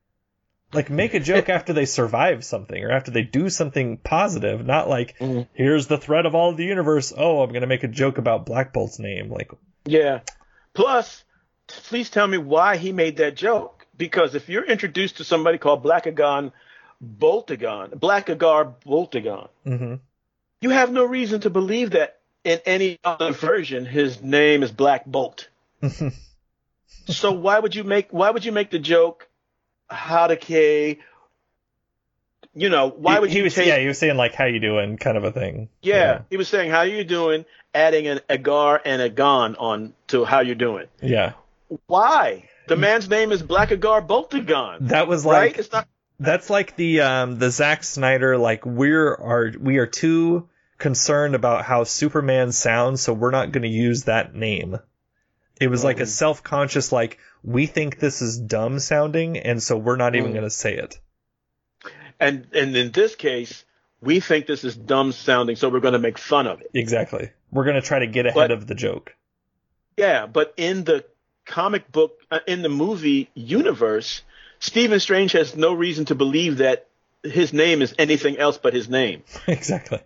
[0.74, 4.90] Like make a joke after they survive something or after they do something positive, not
[4.90, 5.48] like Mhm.
[5.54, 7.14] here's the threat of all of the universe.
[7.16, 9.30] Oh, I'm gonna make a joke about Black Bolt's name.
[9.30, 9.52] Like
[9.86, 10.22] Yeah.
[10.74, 11.24] Plus,
[11.68, 13.86] please tell me why he made that joke.
[13.95, 16.52] Because if you're introduced to somebody called Blackagon
[17.04, 19.95] Boltagon, Blackagar Boltagon, hmm
[20.64, 25.06] you have no reason to believe that in any other version his name is Black
[25.06, 25.49] Bolt.
[27.07, 29.27] so why would you make why would you make the joke
[29.90, 30.99] how to K
[32.56, 34.60] you know, why would he you was take yeah, he was saying like how you
[34.60, 35.69] doing kind of a thing.
[35.81, 40.23] yeah, he was saying how you doing, adding an agar and a gon on to
[40.23, 40.88] how you doing.
[41.02, 41.34] Yeah.
[41.88, 42.48] Why?
[42.68, 44.90] The man's name is Blackagar Boltagon.
[44.90, 45.52] That was right?
[45.52, 45.88] like It's not.
[46.19, 50.48] that's like the um the Zack Snyder like we're are we are too
[50.84, 54.78] concerned about how Superman sounds so we're not going to use that name.
[55.60, 59.96] It was like a self-conscious like we think this is dumb sounding and so we're
[59.96, 60.34] not even Mm.
[60.34, 61.00] going to say it.
[62.20, 63.66] And and in this case,
[64.02, 66.72] we think this is dumb sounding, so we're going to make fun of it.
[66.74, 67.32] Exactly.
[67.52, 69.16] We're going to try to get ahead But- of the joke.
[69.98, 71.06] Yeah, but in the
[71.46, 74.22] comic book uh, in the movie universe,
[74.60, 76.88] Stephen Strange has no reason to believe that
[77.24, 79.24] his name is anything else but his name.
[79.48, 80.00] exactly.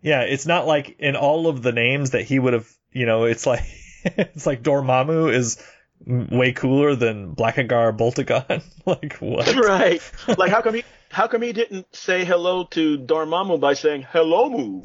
[0.00, 3.24] Yeah, it's not like in all of the names that he would have, you know,
[3.24, 3.64] it's like
[4.04, 5.62] it's like Dormammu is
[6.06, 8.62] way cooler than Blackagar Boltagon.
[8.86, 9.54] like what?
[9.56, 10.00] Right.
[10.38, 14.50] like how come he how come he didn't say hello to Dormammu by saying hello
[14.50, 14.82] moo?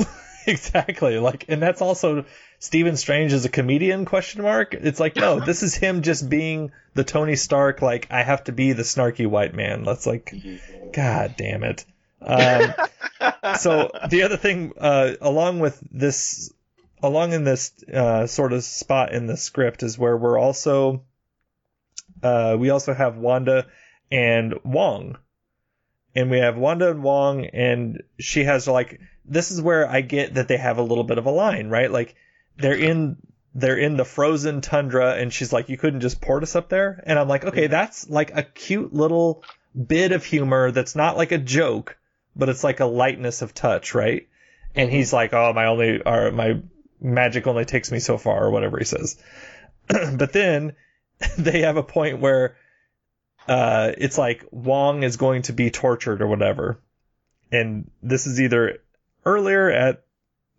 [0.47, 1.19] exactly.
[1.19, 2.25] Like and that's also
[2.59, 4.73] Stephen Strange is a comedian question mark.
[4.73, 8.51] It's like no, this is him just being the Tony Stark like I have to
[8.51, 9.83] be the snarky white man.
[9.83, 10.91] That's like mm-hmm.
[10.91, 11.85] god damn it.
[12.25, 12.73] Um,
[13.59, 16.51] so the other thing uh, along with this
[17.01, 21.03] along in this uh, sort of spot in the script is where we're also
[22.23, 23.67] uh, we also have Wanda
[24.11, 25.17] and Wong.
[26.15, 30.35] And we have Wanda and Wong, and she has like this is where I get
[30.35, 31.91] that they have a little bit of a line, right?
[31.91, 32.15] Like
[32.57, 33.17] they're in
[33.55, 37.03] they're in the frozen tundra, and she's like, "You couldn't just port us up there,"
[37.05, 39.43] and I'm like, "Okay, that's like a cute little
[39.75, 41.97] bit of humor that's not like a joke,
[42.35, 44.27] but it's like a lightness of touch, right?"
[44.75, 46.61] And he's like, "Oh, my only or my
[47.01, 49.17] magic only takes me so far," or whatever he says.
[49.87, 50.73] but then
[51.37, 52.55] they have a point where
[53.47, 56.79] uh, it's like Wong is going to be tortured or whatever.
[57.51, 58.79] And this is either
[59.25, 60.03] earlier at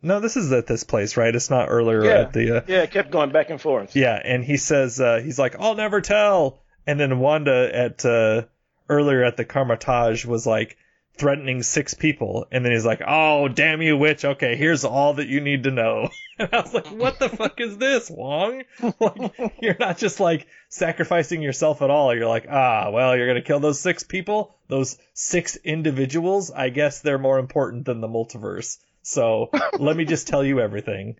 [0.03, 1.35] no, this is at this place, right?
[1.35, 2.11] It's not earlier Yeah.
[2.21, 3.97] at the uh, Yeah, it kept going back and forth.
[3.97, 4.21] yeah.
[4.23, 6.61] And he says uh, he's like, I'll never tell.
[6.87, 8.43] And then Wanda at uh,
[8.91, 10.77] earlier at the Kamar-Taj was like
[11.17, 14.25] threatening six people, and then he's like, "Oh, damn you, witch!
[14.25, 17.61] Okay, here's all that you need to know." And I was like, "What the fuck
[17.61, 18.65] is this, Wong?
[18.99, 22.13] Like, you're not just like sacrificing yourself at all.
[22.13, 26.51] You're like, ah, well, you're gonna kill those six people, those six individuals.
[26.51, 28.79] I guess they're more important than the multiverse.
[29.03, 31.19] So let me just tell you everything."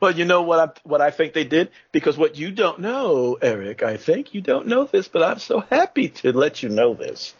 [0.00, 3.38] Well, you know what I what I think they did because what you don't know,
[3.40, 6.94] Eric, I think you don't know this, but I'm so happy to let you know
[6.94, 7.34] this.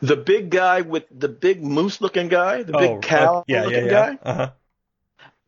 [0.00, 3.64] The big guy with the big moose looking guy, the big cow uh, yeah, yeah,
[3.66, 3.90] looking yeah.
[3.90, 4.50] guy, Uh-huh.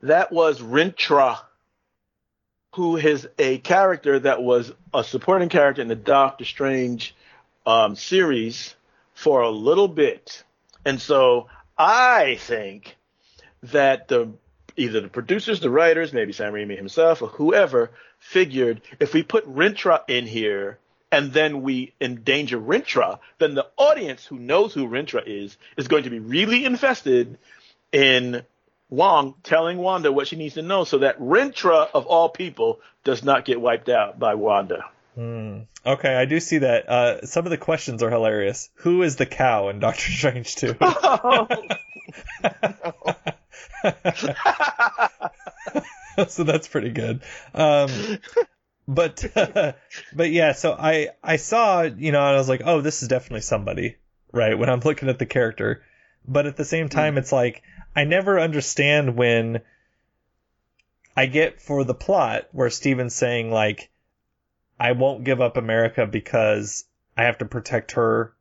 [0.03, 1.39] that was Rintrah,
[2.75, 7.15] who is a character that was a supporting character in the Doctor Strange
[7.67, 8.75] um, series
[9.15, 10.45] for a little bit.
[10.85, 12.97] And so I think
[13.65, 14.31] that the
[14.77, 19.47] either the producers, the writers, maybe Sam Raimi himself, or whoever figured if we put
[19.47, 20.79] Rintrah in here
[21.13, 26.05] and then we endanger Rintrah, then the audience who knows who Rintrah is is going
[26.05, 27.39] to be really invested
[27.93, 28.43] in
[28.89, 33.25] Wong telling Wanda what she needs to know so that Rintrah of all people does
[33.25, 34.85] not get wiped out by Wanda.
[35.85, 36.89] Okay, I do see that.
[36.89, 38.71] Uh, some of the questions are hilarious.
[38.77, 40.77] Who is the cow in Doctor Strange 2?
[46.29, 47.23] so that's pretty good.
[47.55, 47.91] Um,
[48.91, 49.25] but
[50.13, 53.09] but yeah, so I I saw you know and I was like, oh, this is
[53.09, 53.97] definitely somebody,
[54.33, 54.59] right?
[54.59, 55.83] When I'm looking at the character,
[56.27, 57.63] but at the same time, it's like
[57.95, 59.61] I never understand when
[61.17, 63.91] I get for the plot where Stephen's saying like,
[64.79, 66.85] I won't give up America because
[67.17, 68.35] I have to protect her,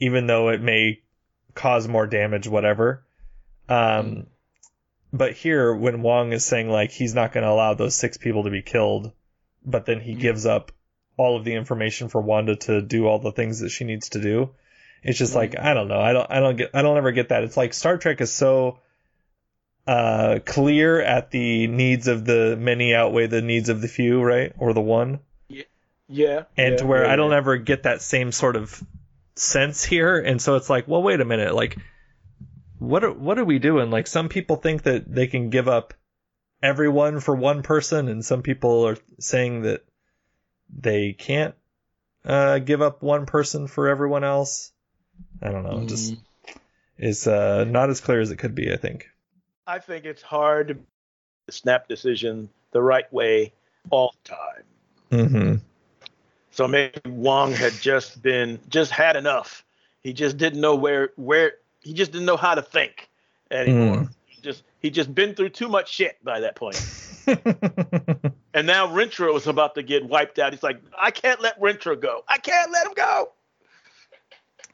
[0.00, 1.00] even though it may
[1.54, 3.04] cause more damage, whatever.
[3.70, 4.26] Um,
[5.14, 8.44] but here, when Wong is saying like he's not going to allow those six people
[8.44, 9.12] to be killed,
[9.64, 10.72] but then he gives up
[11.16, 14.20] all of the information for Wanda to do all the things that she needs to
[14.20, 14.50] do,
[15.04, 16.00] it's just like I don't know.
[16.00, 16.30] I don't.
[16.30, 16.70] I don't get.
[16.74, 17.44] I don't ever get that.
[17.44, 18.80] It's like Star Trek is so
[19.86, 24.52] uh, clear at the needs of the many outweigh the needs of the few, right?
[24.58, 25.62] Or the one Yeah.
[26.08, 28.82] yeah and yeah, to where yeah, I don't ever get that same sort of
[29.36, 30.18] sense here.
[30.18, 31.76] And so it's like, well, wait a minute, like,
[32.84, 33.90] what are, what are we doing?
[33.90, 35.94] Like, some people think that they can give up
[36.62, 39.84] everyone for one person, and some people are saying that
[40.70, 41.54] they can't
[42.24, 44.72] uh, give up one person for everyone else.
[45.42, 45.82] I don't know.
[45.82, 46.14] It Just
[46.98, 48.72] is uh, not as clear as it could be.
[48.72, 49.08] I think.
[49.66, 53.52] I think it's hard to snap decision the right way
[53.90, 54.64] all the time.
[55.10, 55.54] Mm-hmm.
[56.50, 59.64] So maybe Wong had just been just had enough.
[60.02, 61.54] He just didn't know where where
[61.84, 63.08] he just didn't know how to think
[63.50, 64.08] anymore.
[64.26, 66.76] He just he just been through too much shit by that point.
[68.54, 70.52] and now Rintrah was about to get wiped out.
[70.52, 72.24] He's like, I can't let Rintrah go.
[72.28, 73.32] I can't let him go.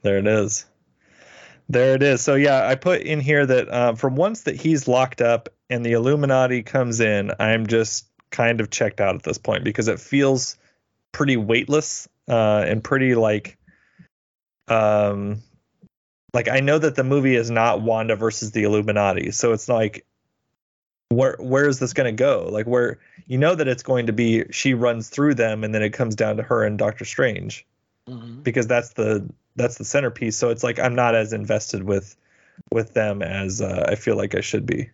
[0.02, 0.64] There it is.
[1.68, 2.22] There it is.
[2.22, 5.84] So yeah, I put in here that uh, from once that he's locked up and
[5.84, 10.00] the Illuminati comes in, I'm just kind of checked out at this point because it
[10.00, 10.56] feels
[11.12, 13.58] pretty weightless uh, and pretty like,
[14.68, 15.42] um,
[16.34, 20.04] like I know that the movie is not Wanda versus the Illuminati, so it's like
[21.08, 22.48] where where is this going to go?
[22.50, 25.82] Like where you know that it's going to be she runs through them and then
[25.82, 27.66] it comes down to her and Doctor Strange
[28.08, 28.42] Mhm.
[28.42, 30.36] because that's the that's the centerpiece.
[30.36, 32.16] So it's like I'm not as invested with
[32.72, 34.90] with them as uh, I feel like I should be.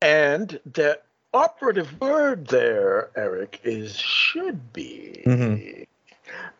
[0.00, 1.00] And the
[1.32, 5.22] operative word there, Eric, is should be.
[5.26, 5.86] Mhm.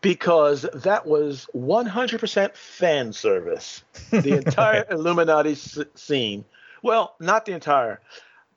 [0.05, 3.83] Because that was 100% fan service.
[4.11, 6.45] The entire Illuminati s- scene.
[6.83, 7.99] Well, not the entire.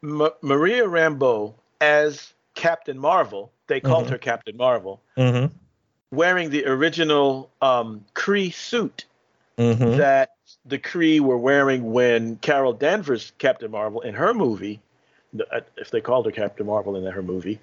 [0.02, 4.10] M- Maria Rambeau as Captain Marvel, they called Mhm.
[4.10, 5.46] her Captain Marvel, hmm
[6.10, 9.06] wearing the original um, Kree suit
[9.56, 10.30] hmm that
[10.66, 14.80] the Kree were wearing when Carol Danvers, Captain Marvel, in her movie,
[15.50, 17.58] uh, if they called her Captain Marvel in her movie,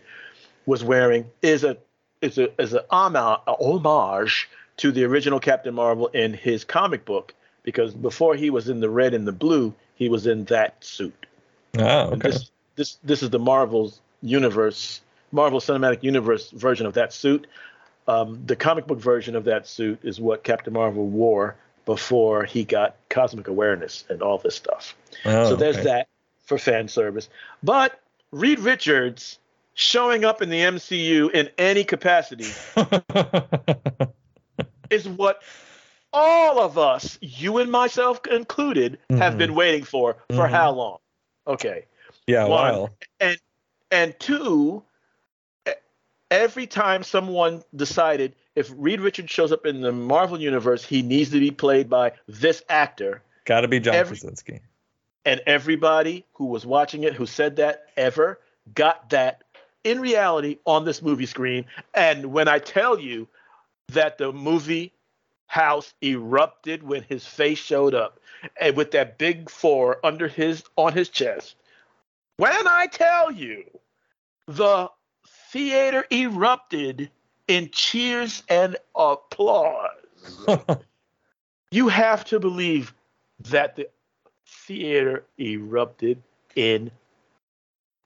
[0.66, 1.78] was wearing is a
[2.26, 7.34] is a is a homage, to the original Captain Marvel in his comic book
[7.64, 11.26] because before he was in the red and the blue, he was in that suit.
[11.78, 12.30] Oh, okay.
[12.30, 17.48] This this this is the Marvel's universe, Marvel Cinematic Universe version of that suit.
[18.08, 22.64] Um, the comic book version of that suit is what Captain Marvel wore before he
[22.64, 24.96] got cosmic awareness and all this stuff.
[25.26, 25.86] Oh, so there's okay.
[25.86, 26.08] that
[26.46, 27.30] for fan service.
[27.64, 28.00] But
[28.32, 29.40] Reed Richards
[29.76, 32.48] showing up in the MCU in any capacity
[34.90, 35.42] is what
[36.14, 39.38] all of us, you and myself included, have Mhm.
[39.38, 40.50] been waiting for for Mhm.
[40.50, 40.98] how long?
[41.48, 41.86] Okay.
[42.28, 42.74] yeah, One.
[42.74, 42.90] wow.
[43.20, 43.38] And
[43.92, 44.82] and two,
[46.32, 51.30] every time someone decided if Reed Richards shows up in the Marvel universe, he needs
[51.32, 54.62] to be played by this actor, Got to be John every- Krasinski.
[55.26, 58.40] and everybody who was watching it who said that ever
[58.74, 59.44] got that
[59.86, 61.64] in reality on this movie screen.
[61.94, 63.28] And when I tell you
[63.94, 64.92] that the movie
[65.48, 68.20] house erupted when his face showed up
[68.60, 71.56] and with that big four under his on his chest.
[72.38, 73.64] When I tell you
[74.48, 74.90] the
[75.52, 77.10] theater erupted
[77.48, 79.90] in cheers and applause.
[81.72, 82.94] you have to believe
[83.40, 83.88] that the
[84.46, 86.22] theater erupted
[86.56, 86.92] in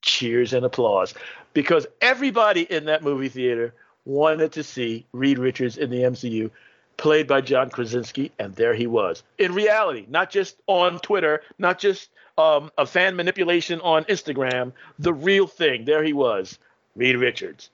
[0.01, 1.13] cheers and applause
[1.53, 3.73] because everybody in that movie theater
[4.05, 6.49] wanted to see Reed Richards in the MCU
[6.97, 9.23] played by John Krasinski and there he was.
[9.37, 15.13] In reality not just on Twitter not just um, a fan manipulation on Instagram the
[15.13, 16.57] real thing there he was
[16.95, 17.69] Reed Richards.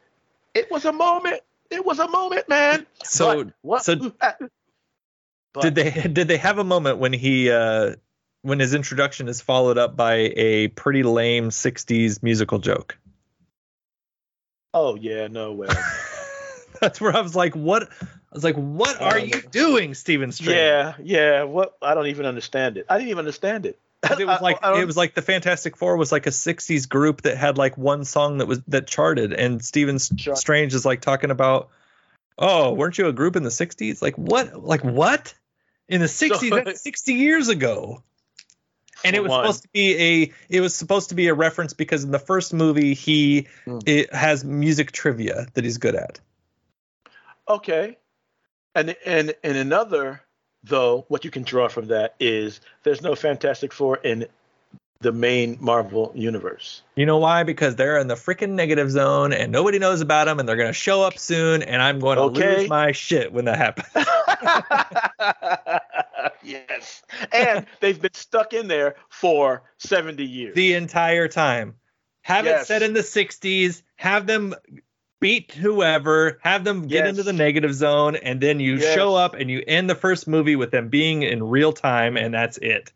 [0.54, 1.42] It was a moment.
[1.70, 2.86] It was a moment man.
[3.04, 3.96] So- But what so
[5.54, 7.96] But- did they did they have a moment when he uh
[8.42, 12.98] when his introduction is followed up by a pretty lame 60s musical joke
[14.76, 15.68] oh yeah no way
[16.82, 20.32] that's where i was like what i was like what are um, you doing stephen
[20.32, 21.44] strange Yeah, yeah.
[21.44, 22.86] What I don't even understand it.
[22.90, 23.80] I didn't even understand it.
[24.04, 26.88] it was like I don't- it was like the fantastic four was like a 60s
[26.88, 31.02] group that had like one song that was that charted and stephen strange is like
[31.02, 31.70] talking about
[32.38, 35.34] oh weren't you a group in the 60s like what like what
[35.88, 38.04] in the 60s that's 60 years ago
[39.04, 39.44] and it was one.
[39.44, 42.54] supposed to be a it was supposed to be a reference because in the first
[42.54, 43.80] movie he Hmm.
[43.86, 46.20] it has music trivia that he's good at
[47.48, 47.98] okay.
[48.74, 50.22] And and and another
[50.64, 54.26] though, what you can draw from that is there's no Fantastic Four in
[55.02, 56.82] the main Marvel universe.
[56.96, 60.40] you know why because they're in the freaking negative zone and nobody knows about them
[60.40, 62.60] and they're going to show up soon and i'm going to Okay.
[62.62, 63.88] lose my shit when that happens
[66.44, 67.02] yes.
[67.32, 70.56] And they've been stuck in there for 70 years.
[70.56, 71.76] the entire time.
[72.22, 74.56] Have it set in the 60s, have them
[75.20, 77.10] beat whoever, have them get Yes.
[77.10, 78.96] into the negative zone, and then you Yes.
[78.96, 82.34] show up and you end the first movie with them being in real time, and
[82.34, 82.92] that's it.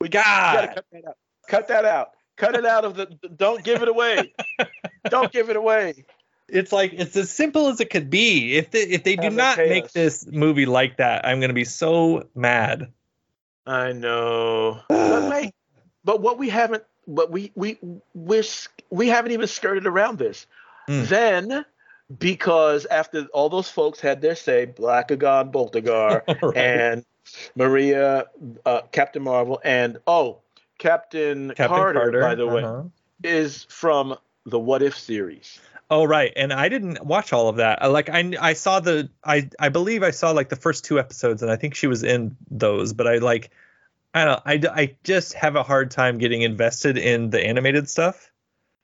[0.00, 1.16] we gotta cut that out.
[1.48, 2.10] Cut that out.
[2.36, 3.06] Cut it out of the
[3.36, 4.32] don't give it away.
[5.08, 6.04] don't give it away.
[6.48, 8.56] it's like it's as simple as it could be.
[8.56, 9.92] If they if they do Have a not make chaos.
[9.92, 12.92] this movie like that, I'm gonna be so mad.
[13.66, 14.80] I know.
[14.88, 15.54] but wait,
[16.04, 17.78] but what we haven't, but we we
[18.14, 18.42] we're
[18.90, 20.46] we haven't even skirted around this.
[20.88, 21.08] Mm.
[21.08, 21.64] Then,
[22.18, 26.56] because after all those folks had their say, Blackagon, Boltagar, Right.
[26.56, 27.04] and
[27.54, 28.26] Maria,
[28.66, 30.40] uh, Captain Marvel, and oh,
[30.78, 32.82] Captain, Captain Carter, Carter, by the way, uh-huh.
[33.22, 35.60] is from the What If series.
[35.90, 37.90] Oh right, and I didn't watch all of that.
[37.90, 41.42] Like I I saw the I I believe I saw like the first two episodes,
[41.42, 42.92] and I think she was in those.
[42.92, 43.50] But I like
[44.14, 48.30] I don't I I just have a hard time getting invested in the animated stuff.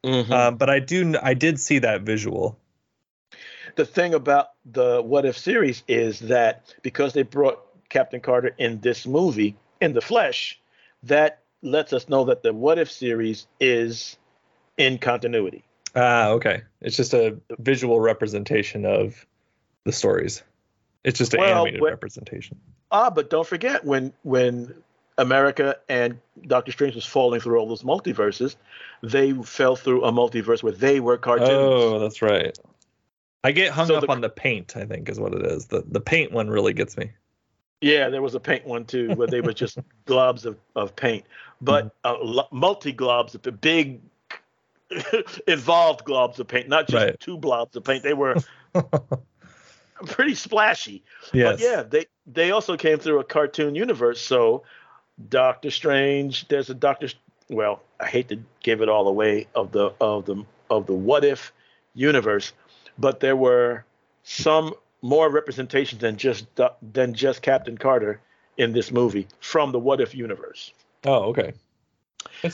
[0.05, 0.33] Mm-hmm.
[0.33, 2.59] Um, but I do I did see that visual.
[3.77, 8.81] the thing about the What If series is that because they brought Captain Carter in
[8.81, 10.61] this movie in the flesh,
[11.05, 14.17] that lets us know that the What If series is
[14.77, 15.65] in continuity.
[15.95, 16.63] Ah, okay.
[16.81, 19.27] It's just a visual representation of
[19.85, 20.43] the stories.
[21.05, 22.59] It's just an Well, animated what- representation.
[22.93, 24.75] Ah, but don't forget when when
[25.19, 28.57] America and Doctor Strange was falling through all those multiverses,
[29.03, 31.51] they fell through a multiverse where they were cartoons.
[31.53, 32.57] Oh, that's right.
[33.45, 34.77] I get hung So up the- on the paint.
[34.77, 35.67] I think is what it is.
[35.67, 37.11] The the paint one really gets me.
[37.81, 41.25] Yeah, there was a paint one too, where they were just globs of, of paint,
[41.61, 42.17] but uh,
[42.53, 44.01] multi globs the big
[45.47, 47.21] involved globs of paint, not just Right.
[47.21, 48.03] two blobs of paint.
[48.03, 48.37] They were
[50.07, 51.03] pretty splashy.
[51.33, 51.53] Yes.
[51.53, 54.21] But yeah, they they also came through a cartoon universe.
[54.21, 54.63] So
[55.29, 57.09] Doctor Strange, there's a Doctor.
[57.49, 61.25] Well, I hate to give it all away of the of the of the what
[61.25, 61.53] if
[61.95, 62.53] universe,
[62.99, 63.85] but there were
[64.23, 68.21] some more representations than just uh, than just Captain Carter
[68.57, 70.73] in this movie from the what if universe.
[71.05, 71.53] Oh, okay.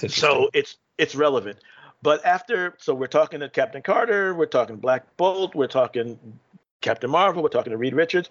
[0.08, 1.58] So it's it's relevant.
[2.02, 6.18] But after, so we're talking to Captain Carter, we're talking Black Bolt, we're talking
[6.80, 8.30] Captain Marvel, we're talking to Reed Richards,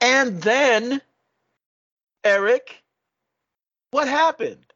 [0.00, 1.00] and then
[2.24, 2.82] Eric,
[3.90, 4.71] what happened?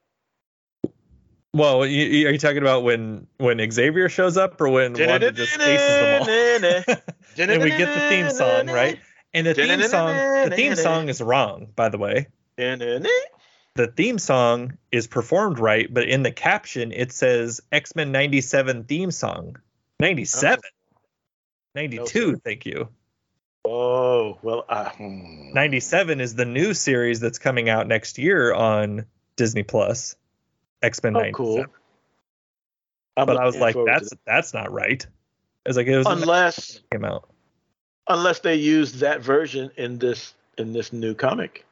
[1.56, 5.32] Well, you, you- are you talking about when when Xavier shows up or when Wanda
[5.32, 6.28] just aces them all?
[7.50, 8.98] and we get the theme song, right?
[9.34, 10.14] And the theme song,
[10.48, 12.28] the theme song is wrong, by the way.
[13.74, 18.84] The theme song is performed right, but in the caption it says X Men '97
[18.84, 19.56] theme song.
[20.00, 20.60] '97,
[21.74, 22.32] '92.
[22.32, 22.88] No, thank you.
[23.66, 25.52] Oh well, uh, hmm.
[25.52, 29.04] '97 is the new series that's coming out next year on
[29.36, 30.16] Disney Plus.
[30.82, 31.34] X Men oh, '97.
[31.34, 31.66] cool.
[33.16, 35.04] But I was like, that's that's not right.
[35.64, 37.28] I was like, it was unless came out.
[38.08, 41.64] unless they use that version in this in this new comic.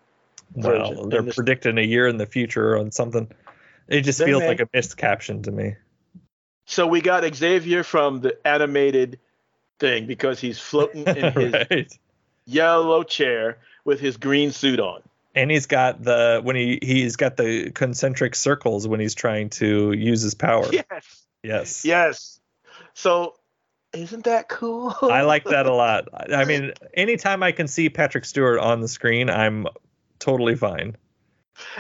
[0.55, 1.09] Well, version.
[1.11, 3.31] they're this- predicting a year in the future on something.
[3.89, 4.49] It just feels may.
[4.49, 5.77] like a missed caption to me.
[6.67, 9.19] So we got Xavier from the animated
[9.79, 11.99] thing because he's floating in his right.
[12.47, 15.03] yellow chair with his green suit on.
[15.35, 19.93] And he's got the when he he's got the concentric circles when he's trying to
[19.93, 20.69] use his power.
[20.73, 21.23] Yes.
[21.43, 21.85] Yes.
[21.85, 22.41] Yes.
[22.95, 23.35] So
[23.93, 24.95] isn't that cool?
[25.03, 26.09] I like that a lot.
[26.33, 29.67] I mean, anytime I can see Patrick Stewart on the screen, I'm
[30.19, 30.97] totally fine.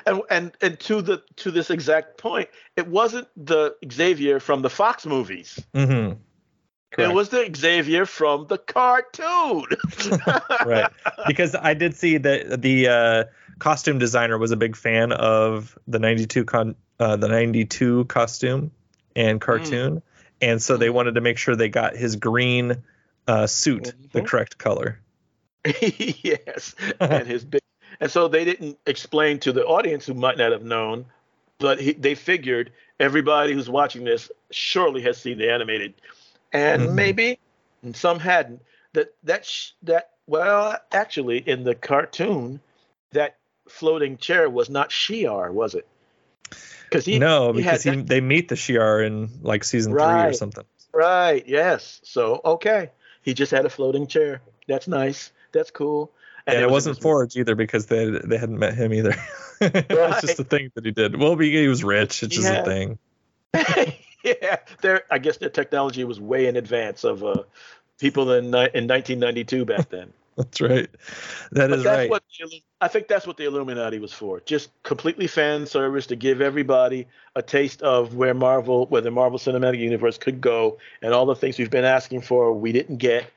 [0.06, 4.70] and and and to the to this exact point, it wasn't the Xavier from the
[4.70, 5.58] Fox movies.
[5.74, 6.20] Mm-hmm.
[6.96, 9.64] It was the Xavier from the cartoon.
[10.64, 10.92] right
[11.26, 13.24] because I did see that the uh,
[13.58, 18.70] costume designer was a big fan of the 92 con uh, the 92 costume
[19.16, 20.02] and cartoon
[20.40, 22.82] and so they wanted to make sure they got his green
[23.26, 24.26] uh, suit the Mhm.
[24.26, 25.00] correct color
[25.80, 27.62] yes, and his big,
[27.98, 31.06] and so they didn't explain to the audience who might not have known,
[31.58, 32.70] but he, they figured
[33.00, 35.94] everybody who's watching this surely has seen the animated,
[36.52, 36.94] and Mhm.
[36.94, 37.38] maybe
[37.82, 38.60] and some hadn't.
[38.92, 42.60] That that sh- that well, actually, in the cartoon,
[43.12, 45.86] that floating chair was not Shi'ar, was it?
[46.88, 50.32] Because he no because he, that- they meet the Shi'ar in like season three or
[50.32, 51.42] something Right.
[51.46, 52.00] Yes.
[52.04, 52.90] So okay,
[53.22, 54.42] he just had a floating chair.
[54.68, 55.32] That's nice.
[55.52, 56.12] That's cool.
[56.46, 59.14] and, it it wasn't this Forge either because they they hadn't met him either
[59.60, 62.60] it's just a thing that he did well he he was rich it's just Yeah.
[62.60, 62.98] a thing
[64.24, 65.02] yeah, there.
[65.10, 67.42] I guess their technology was way in advance of uh,
[67.98, 68.52] people in in
[68.88, 70.12] 1992 back then.
[70.36, 70.88] that's right
[71.52, 74.40] That But is that's right what the, I think that's what the Illuminati was for.
[74.40, 77.06] Just completely fan service to give everybody
[77.36, 81.34] a taste of where Marvel, where the Marvel Cinematic Universe could go, and all the
[81.36, 83.30] things we've been asking for, we didn't get.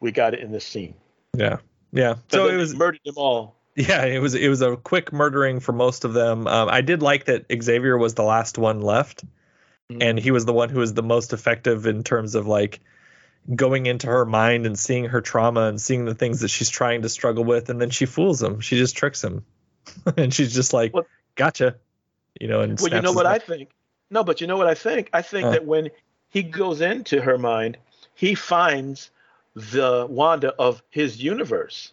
[0.00, 0.94] We got it in this scene.
[1.36, 1.58] yeah
[1.92, 3.56] yeah So so it was murdered them all.
[3.76, 6.46] Yeah, it was it was a quick murdering for most of them.
[6.46, 9.24] Um, I did like that Xavier was the last one left,
[9.90, 10.02] Mm-hmm.
[10.02, 12.80] and he was the one who was the most effective in terms of like
[13.52, 17.02] going into her mind and seeing her trauma and seeing the things that she's trying
[17.02, 18.60] to struggle with, and then she fools him.
[18.60, 19.44] She just tricks him,
[20.16, 21.76] and she's just like, What- "Gotcha,"
[22.40, 22.60] you know.
[22.60, 23.70] And Well, you know what I think?
[24.10, 25.10] No, but you know what I think?
[25.12, 25.50] I think Huh.
[25.52, 25.90] that when
[26.28, 27.76] he goes into her mind,
[28.14, 29.10] he finds
[29.54, 31.92] the Wanda of his universe,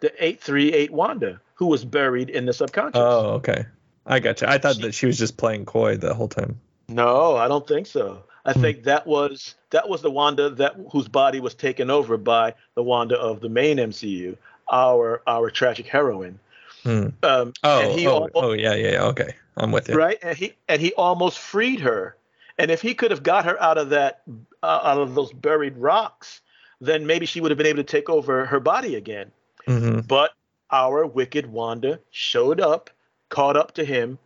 [0.00, 3.00] the 838 Wanda, who was buried in the subconscious.
[3.00, 3.66] Oh, okay.
[4.06, 4.48] I gotcha.
[4.48, 6.60] I thought She- that she was just playing coy the whole time.
[6.88, 8.24] No, I don't think so.
[8.44, 8.60] I Hmm.
[8.60, 12.82] think that was that was the Wanda that whose body was taken over by the
[12.82, 14.36] Wanda of the main MCU,
[14.70, 16.38] our our tragic heroine.
[16.82, 17.08] Hmm.
[17.22, 19.04] Um, Oh, and he oh, almost, oh, yeah, yeah, yeah.
[19.04, 19.96] Okay, I'm with you.
[19.96, 22.16] right and he and he almost freed her
[22.58, 24.22] and if he could have got her out of that
[24.62, 26.40] uh, out of those buried rocks
[26.80, 29.30] then maybe she would have been able to take over her body again
[29.66, 30.32] hmm but
[30.70, 32.88] our wicked wanda showed up
[33.28, 34.18] caught up to him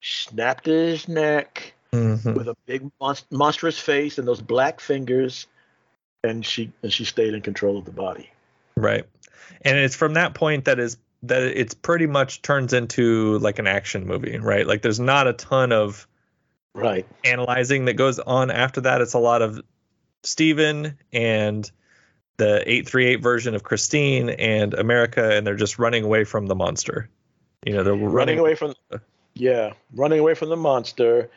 [0.00, 2.34] snapped his neck Mhm.
[2.36, 5.46] with a big monst- monstrous face and those black fingers,
[6.22, 8.30] and she and she stayed in control of the body.
[8.76, 9.04] Right.
[9.62, 13.66] And it's from that point that is that it's pretty much turns into like an
[13.66, 14.66] action movie, right?
[14.66, 16.06] Like there's not a ton of
[16.74, 17.04] Right.
[17.24, 19.00] analyzing that goes on after that.
[19.00, 19.60] It's a lot of
[20.22, 21.70] Stephen and
[22.36, 27.08] the 838 version of Christine and America and they're just running away from the monster.
[27.66, 28.74] You know, they're running, running away from
[29.34, 31.30] yeah running away from the monster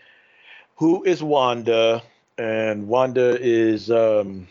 [0.75, 2.01] who is wanda?
[2.37, 4.47] And wanda is um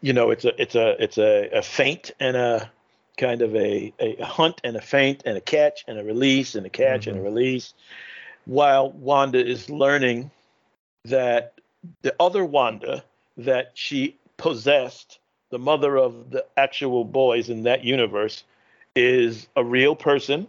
[0.00, 2.70] you know it's a it's a it's a, a feint and a
[3.18, 6.64] kind of a, a hunt and a feint and a catch and a release and
[6.64, 7.74] a catch and a release.
[8.46, 10.30] While wanda is learning
[11.04, 11.60] that
[12.00, 13.04] the other wanda
[13.36, 15.18] that she possessed
[15.50, 18.44] the mother of the actual boys in that universe
[18.96, 20.46] is a real person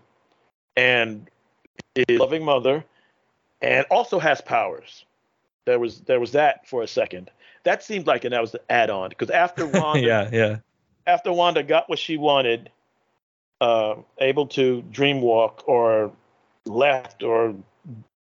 [0.75, 1.29] and
[1.95, 2.83] is a loving mother
[3.63, 5.05] and also has powers.
[5.65, 7.31] There was there was that for a second.
[7.63, 10.57] That seemed like and that was the add-on because after Wanda yeah, yeah.
[11.07, 12.69] after Wanda got what she wanted,
[13.61, 16.11] uh, able to dream walk or
[16.65, 17.55] left or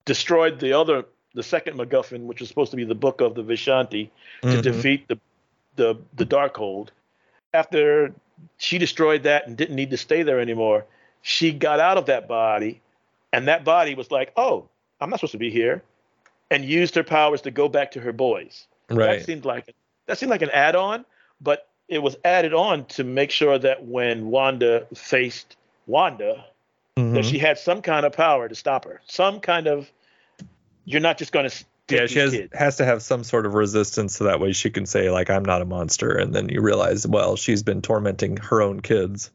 [0.04, 1.04] destroyed the other
[1.34, 4.08] the second MacGuffin, which was supposed to be the book of the Vishanti,
[4.42, 4.62] to Mhm.
[4.62, 5.18] defeat the
[5.74, 6.88] the the Darkhold.
[7.52, 8.14] After
[8.58, 10.86] she destroyed that and didn't need to stay there anymore,
[11.22, 12.80] she got out of that body,
[13.32, 14.68] and that body was like, "Oh,
[15.00, 15.82] I'm not supposed to be here,"
[16.50, 18.66] and used her powers to go back to her boys.
[18.88, 19.18] Right.
[19.18, 19.74] That seemed like
[20.06, 21.04] that seemed like an add-on,
[21.40, 25.56] but it was added on to make sure that when Wanda faced
[25.86, 26.44] Wanda,
[26.96, 27.14] Mhm.
[27.14, 29.00] that she had some kind of power to stop her.
[29.06, 29.90] Some kind of
[30.84, 34.16] you're not just going to yeah, she has has to have some sort of resistance
[34.16, 37.06] so that way she can say like I'm not a monster and then you realize
[37.06, 39.30] well she's been tormenting her own kids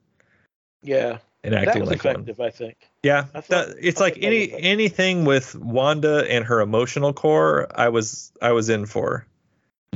[0.83, 1.19] yeah.
[1.43, 2.15] And That was like one.
[2.15, 2.77] effective, I think.
[3.03, 4.65] Yeah, I thought- that, it's like any effective.
[4.65, 9.25] anything with Wanda and her emotional core, I was I was in for.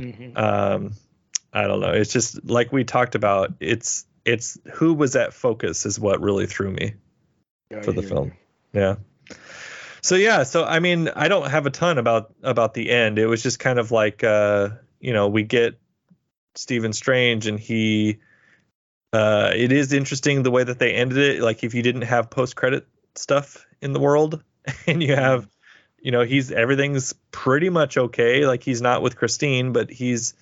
[0.00, 0.36] Mhm.
[0.36, 0.92] Um,
[1.52, 1.92] I don't know.
[1.92, 3.52] It's just like we talked about.
[3.60, 6.94] It's it's who was at focus is what really threw me
[7.82, 8.32] for the film.
[8.72, 8.96] Yeah.
[10.02, 13.18] So yeah, so I mean, I don't have a ton about about the end.
[13.18, 14.70] It was just kind of like uh,
[15.00, 15.78] you know, we get
[16.56, 18.18] Stephen Strange and he
[19.12, 21.42] uh it is interesting the way that they ended it.
[21.42, 24.42] Like if you didn't have post credit stuff in the world
[24.86, 25.48] and you have
[25.98, 28.46] you know, he's everything's pretty much okay.
[28.46, 30.34] Like he's not with Christine, but he's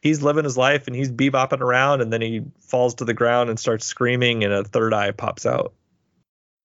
[0.00, 3.48] he's living his life and he's bebopping around and then he falls to the ground
[3.50, 5.74] and starts screaming and a third eye pops out.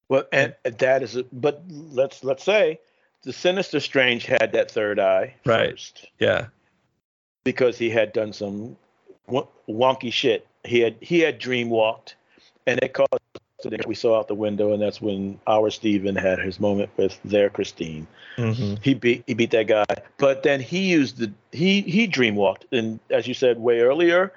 [0.10, 2.80] Well, and that is, but let's let's say
[3.24, 5.72] the Sinister Strange had that third eye Right.
[5.72, 6.48] first Yeah.
[7.44, 8.78] because he had done some
[9.30, 10.48] wonky shit.
[10.68, 12.16] He had he had dream walked,
[12.66, 13.22] and it caused
[13.88, 17.50] we saw out the window, and that's when our Stephen had his moment with their
[17.50, 18.08] Christine.
[18.36, 19.86] hmm He beat he beat that guy,
[20.18, 24.32] but then he used the he he dream walked, and as you said way earlier,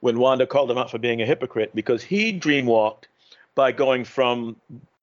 [0.00, 3.08] when Wanda called him out for being a hypocrite because he dream walked
[3.54, 4.56] by going from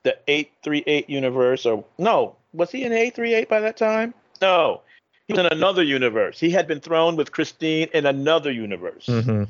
[0.04, 3.78] the eight three eight universe or no was he in eight three eight by that
[3.78, 4.14] time?
[4.42, 4.82] No,
[5.28, 6.40] he was in another universe.
[6.40, 9.44] He had been thrown with Christine in another universe, hmm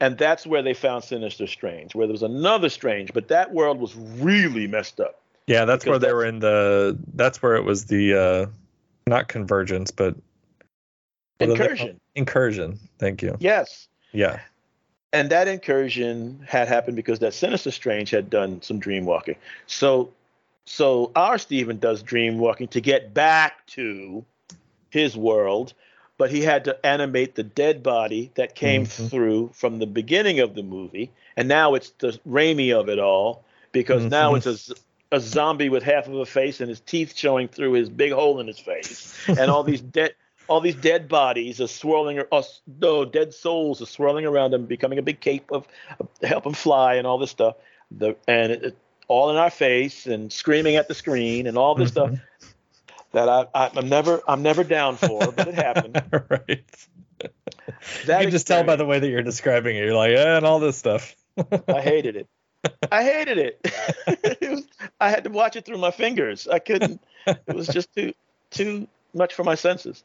[0.00, 3.78] and that's where they found Sinister Strange, where there was another Strange, but that world
[3.78, 5.20] was really messed up.
[5.46, 6.98] Yeah, that's where they were in the.
[7.14, 8.46] That's where it was the uh
[9.06, 10.14] not convergence, but
[11.40, 11.98] Incursion.
[12.14, 12.78] Incursion.
[12.98, 13.36] Thank you.
[13.40, 13.88] yes.
[14.12, 14.40] Yeah.
[15.12, 19.36] and that incursion had happened because that sinister strange had done some dream walking
[19.66, 20.10] so
[20.66, 24.24] so our stephen does dream walking to get back to
[24.90, 25.74] his world
[26.20, 29.08] but he had to animate the dead body that came Mhm.
[29.08, 33.42] through from the beginning of the movie and now it's the Raimi of it all
[33.72, 34.36] because now Mhm.
[34.46, 34.70] it's
[35.12, 38.38] a zombie with half of a face and his teeth showing through his big hole
[38.38, 40.12] in his face and all these dead
[40.46, 42.42] all these dead bodies are swirling or
[42.80, 45.66] no dead souls are swirling around him becoming a big cape of,
[46.00, 47.54] of help him fly and all this stuff
[47.90, 48.76] the and it, it-
[49.08, 52.10] all in our face and screaming at the screen and all this stuff
[53.12, 56.64] that I, I I'm never I'm never down for but it happened right.
[58.06, 59.84] that you can just tell by the way that you're describing it.
[59.84, 61.14] You're like, eh, and all this stuff.
[61.68, 62.28] I hated it.
[62.92, 63.60] I hated it.
[64.06, 64.66] it was,
[65.00, 66.46] I had to watch it through my fingers.
[66.46, 67.00] I couldn't.
[67.26, 68.12] It was just too
[68.50, 70.02] too much for my senses.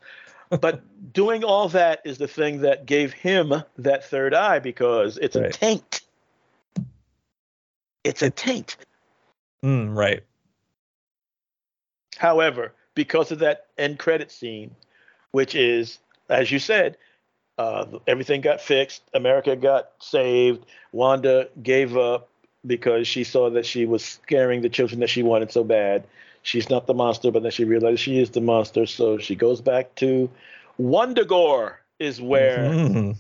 [0.50, 5.36] But doing all that is the thing that gave him that third eye because it's
[5.36, 6.02] a taint.
[8.04, 8.78] It's a taint.
[9.64, 10.24] Mm, right.
[12.18, 14.76] However, because of that end credit scene,
[15.32, 16.00] which is,
[16.30, 16.98] as you said,
[17.58, 19.04] uh, everything got fixed.
[19.14, 20.66] America got saved.
[20.92, 22.30] Wanda gave up
[22.66, 26.06] because she saw that she was scaring the children that she wanted so bad.
[26.46, 28.86] she's not the monster, but then she realizes she is the monster.
[28.86, 30.30] So she goes back to
[30.80, 33.18] Wundagore, is where, Mhm.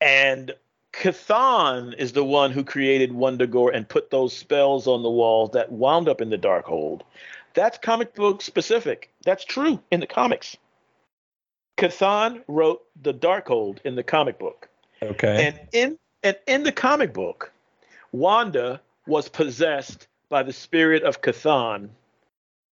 [0.00, 0.54] and
[0.92, 5.72] Chthon is the one who created Wundagore and put those spells on the walls that
[5.72, 7.02] wound up in the Darkhold.
[7.54, 9.10] That's comic book specific.
[9.24, 10.56] That's true in the comics.
[11.78, 14.68] Chthon wrote the Darkhold in the comic book.
[15.02, 15.46] Okay.
[15.46, 17.50] And in and in the comic book,
[18.12, 21.88] Wanda was possessed by the spirit of Chthon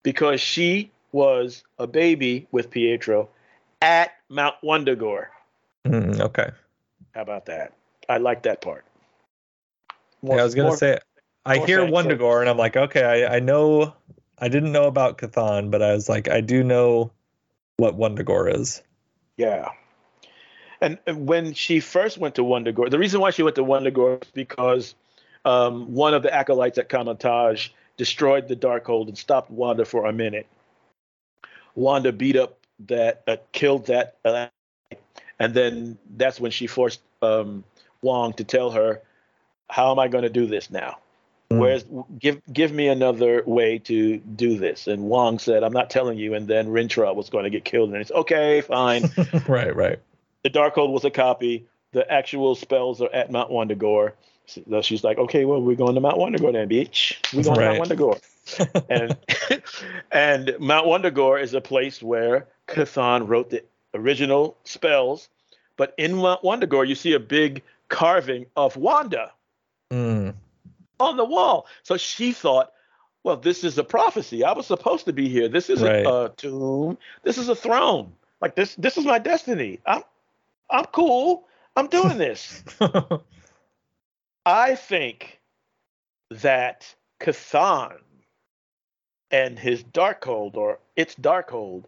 [0.03, 3.29] because she was a baby with Pietro
[3.81, 5.27] at Mount Wundagore.
[5.85, 6.49] Mm, okay.
[7.13, 7.73] How about that?
[8.09, 8.85] I like that part.
[10.23, 10.97] yeah, I was gonna more- say
[11.45, 11.81] I hear.
[11.81, 13.93] Wundagore and I'm like, okay, I, I know
[14.37, 17.11] I didn't know about Chthon, but I was like, I do know
[17.77, 18.81] what Wundagore is.
[19.37, 19.69] Yeah.
[20.81, 24.31] And when she first went to Wundagore, the reason why she went to Wundagore is
[24.31, 24.93] because
[25.45, 30.13] um, one of the acolytes at Kamar-Taj destroyed the Darkhold and stopped Wanda for a
[30.13, 30.47] minute.
[31.75, 32.57] Wanda beat up
[32.87, 34.47] that, uh, killed that, uh,
[35.39, 37.63] and then that's when she forced um,
[38.01, 39.01] Wong to tell her,
[39.69, 40.97] "How am I going to do this now?
[41.51, 41.59] Hmm.
[41.59, 41.85] Where's
[42.19, 46.33] give give me another way to do this?" And Wong said, "I'm not telling you."
[46.33, 49.03] And then Rintrah was going to get killed, and it's okay, fine.
[49.47, 49.99] right, right.
[50.43, 51.65] the Darkhold was a copy.
[51.91, 54.13] The actual spells are at Mount Wundagore.
[54.47, 57.15] So she's like, okay, well, we're going to Mount Wundagore then, bitch.
[57.33, 57.73] We're going Right.
[57.73, 58.85] to Mount Wundagore.
[58.89, 59.17] and
[60.11, 63.63] and Mount Wundagore is a place where Chthon wrote the
[63.93, 65.29] original spells.
[65.77, 69.31] But in Mount Wundagore, you see a big carving of Wanda
[69.91, 70.33] Mm,
[70.99, 71.67] on the wall.
[71.83, 72.71] So she thought,
[73.23, 74.43] well, this is a prophecy.
[74.43, 75.47] I was supposed to be here.
[75.49, 76.05] This isn't Right.
[76.05, 76.97] a tomb.
[77.23, 78.13] This is a throne.
[78.41, 79.79] Like this, this is my destiny.
[79.85, 80.03] I'm,
[80.69, 81.47] I'm cool.
[81.75, 82.63] I'm doing this.
[84.45, 85.39] I think
[86.29, 87.97] that Chthon
[89.31, 91.85] and his Darkhold or its Darkhold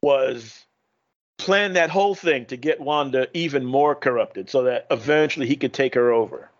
[0.00, 0.64] was
[1.36, 5.72] planned that whole thing to get Wanda even more corrupted so that eventually he could
[5.72, 6.50] take her over.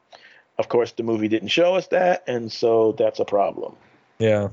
[0.58, 3.74] Of course, the movie didn't show us that, and so that's a problem.
[4.18, 4.48] yeah.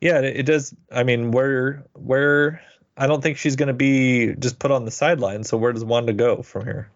[0.00, 0.74] Yeah, it, it does.
[0.92, 2.62] I mean, where where
[2.96, 5.42] I don't think she's gonna be just put on the sideline.
[5.44, 6.88] So where does Wanda go from here?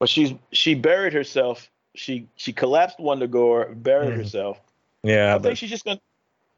[0.00, 1.68] Well, she's she buried herself.
[1.96, 4.16] She she collapsed Wundagore, buried Mhm.
[4.18, 4.60] herself.
[5.02, 6.00] Yeah, I think she's just gonna.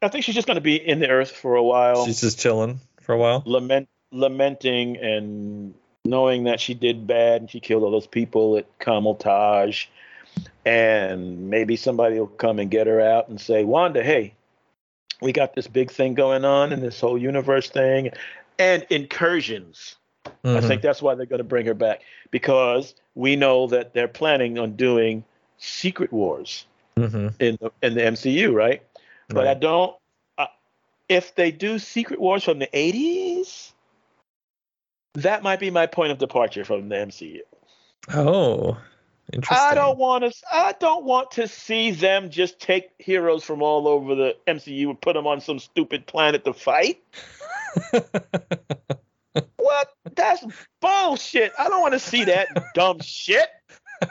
[0.03, 2.05] I think she's just gonna be in the earth for a while.
[2.05, 3.41] she's just chilling for a while.
[3.47, 5.73] lament lamenting and
[6.05, 9.85] knowing that she did bad and she killed all those people at Kamar-Taj.
[10.65, 14.33] And maybe somebody will come and get her out and say, Wanda, hey,
[15.21, 18.11] we got this big thing going on and this whole universe thing
[18.59, 19.95] and incursions.
[20.25, 20.67] I Mhm.
[20.67, 22.01] think that's why they're going to bring her back
[22.31, 25.23] because we know that they're planning on doing
[25.57, 26.65] Secret Wars
[26.97, 27.33] Mhm.
[27.39, 28.81] in the, in the MCU, right?
[29.29, 29.95] But I don't.
[30.37, 30.47] Uh,
[31.09, 33.72] if they do Secret Wars from the '80s,
[35.15, 37.39] that might be my point of departure from the MCU.
[38.13, 38.77] Oh,
[39.31, 39.57] interesting.
[39.57, 40.33] I don't want to.
[40.51, 44.99] I don't want to see them just take heroes from all over the MCU and
[44.99, 47.01] put them on some stupid planet to fight.
[49.63, 49.89] What?
[50.15, 50.45] That's
[50.81, 51.53] bullshit.
[51.57, 53.47] I don't want to see that dumb shit.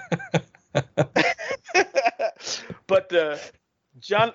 [2.87, 3.41] but the
[4.01, 4.33] John,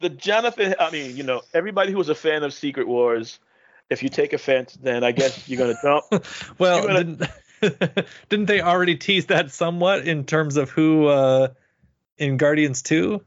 [0.00, 0.74] the Jonathan.
[0.78, 3.40] I mean, you know, everybody who was a fan of Secret Wars.
[3.90, 6.24] If you take offense, then I guess you're gonna dump.
[6.58, 7.04] well, You wanna-
[7.62, 11.48] didn't, didn't they already tease that somewhat in terms of who uh,
[12.16, 13.22] in Guardians Two?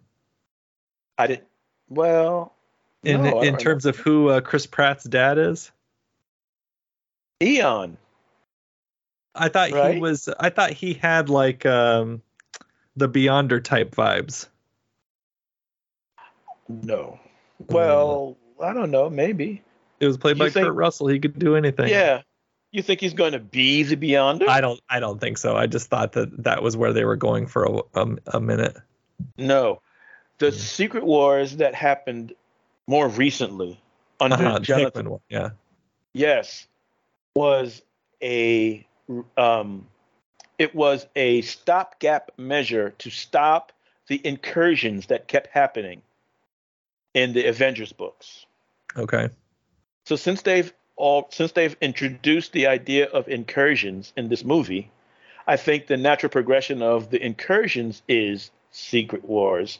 [1.17, 1.47] I didn't.
[1.89, 2.55] Well,
[3.03, 5.69] In no, in terms of who uh, Chris Pratt's dad is?
[7.41, 7.97] Eon.
[9.35, 10.29] I thought he was.
[10.39, 12.21] I thought he had like um,
[12.95, 14.47] the Beyonder type vibes.
[16.69, 17.19] No.
[17.69, 19.09] Well, I don't know.
[19.09, 19.61] Maybe.
[20.03, 21.07] It was played You by think- Kurt Russell.
[21.07, 21.87] He could do anything.
[21.87, 22.21] Yeah.
[22.71, 24.47] You think he's going to be the Beyonder?
[24.47, 24.79] I don't.
[24.89, 25.55] I don't think so.
[25.55, 28.75] I just thought that that was where they were going for a a, a minute.
[29.37, 29.81] No.
[30.39, 30.51] The.
[30.51, 32.33] Secret Wars that happened
[32.87, 33.79] more recently
[34.19, 35.19] under Uh-huh, Jonathan, one.
[35.29, 35.51] Yeah.
[36.13, 36.67] yes,
[37.35, 37.81] was
[38.21, 38.85] a
[39.37, 39.85] um,
[40.57, 43.71] it was a stopgap measure to stop
[44.07, 46.01] the incursions that kept happening
[47.13, 48.45] in the Avengers books.
[48.97, 49.29] Okay.
[50.05, 54.91] So since they've all since they've introduced the idea of incursions in this movie,
[55.47, 59.79] I think the natural progression of the incursions is Secret Wars,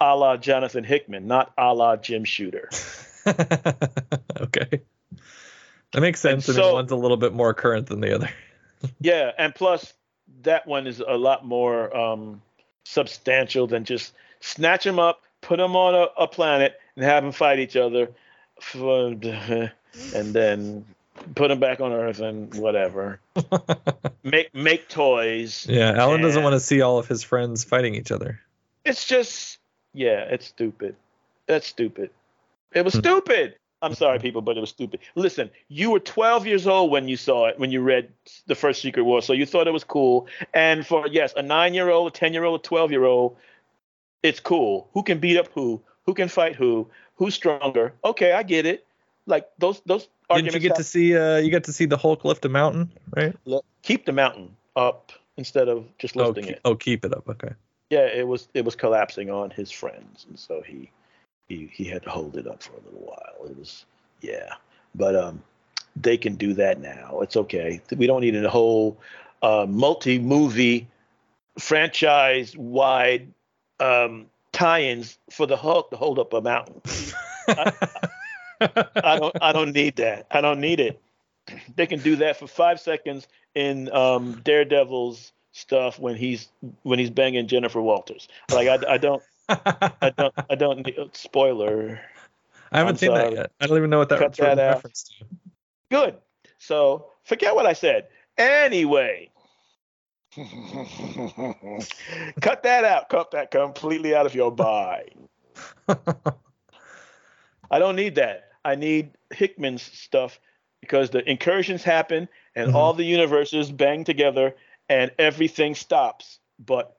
[0.00, 2.68] a la Jonathan Hickman, not a la Jim Shooter.
[3.26, 4.82] okay.
[5.92, 6.48] That makes sense.
[6.48, 8.30] And so- one's a little bit more current than the other.
[9.00, 9.94] yeah, and plus
[10.42, 12.42] that one is a lot more um,
[12.84, 17.32] substantial than just snatch them up, put them on a, a planet and have them
[17.32, 18.10] fight each other,
[18.74, 19.72] and
[20.34, 20.84] then
[21.34, 23.20] put them back on Earth and whatever.
[24.22, 25.66] make make toys.
[25.68, 28.40] Yeah, Alan doesn't want to see all of his friends fighting each other.
[28.84, 29.58] It's just
[29.92, 30.96] yeah, it's stupid.
[31.46, 32.10] That's stupid.
[32.72, 33.00] It was Hmm.
[33.00, 33.56] stupid.
[33.82, 35.00] I'm sorry, people, but it was stupid.
[35.14, 38.08] Listen, you were 12 years old when you saw it, when you read
[38.46, 40.26] the first Secret War, so you thought it was cool.
[40.54, 43.36] And for yes, a nine-year-old, a ten-year-old, a twelve-year-old,
[44.22, 44.88] it's cool.
[44.94, 45.82] Who can beat up who?
[46.06, 46.88] Who can fight who?
[47.16, 47.92] Who's stronger?
[48.04, 48.86] Okay, I get it.
[49.26, 51.16] Like those those Didn't you get to see?
[51.16, 53.34] Uh, you got to see the Hulk lift a mountain, right?
[53.82, 56.60] keep the mountain up instead of just Oh, lifting keep, it.
[56.64, 57.28] oh, keep it up.
[57.28, 57.52] Okay.
[57.90, 60.90] yeah, it was it was collapsing on his friends, and so he
[61.48, 63.48] he he had to hold it up for a little while.
[63.48, 63.84] It was
[64.20, 64.54] yeah,
[64.94, 65.42] but um,
[65.96, 67.20] they can do that now.
[67.20, 67.80] It's okay.
[67.96, 68.98] We don't need a whole
[69.42, 70.88] uh, multi-movie
[71.58, 73.32] franchise wide
[73.80, 76.80] um, tie-ins for the Hulk to hold up a mountain.
[77.48, 80.26] I don't I don't need that.
[80.30, 81.00] I don't need it.
[81.76, 86.48] They can do that for five seconds in um, Daredevil's stuff when he's
[86.82, 88.28] when he's banging Jennifer Walters.
[88.50, 92.00] Like I, I don't I don't I don't need spoiler.
[92.72, 93.52] I haven't I'm seen that yet.
[93.60, 94.76] I don't even know what that Cut that out.
[94.76, 95.26] reference to.
[95.90, 96.16] Good.
[96.58, 98.06] So forget what I said.
[98.38, 99.30] Anyway.
[102.40, 103.08] Cut that out.
[103.08, 105.28] Cut that completely out of your mind.
[107.70, 108.50] I don't need that.
[108.64, 110.40] I need Hickman's stuff
[110.80, 112.74] because the incursions happen and Mhm.
[112.74, 114.54] all the universes bang together
[114.88, 116.38] and everything stops.
[116.58, 116.96] But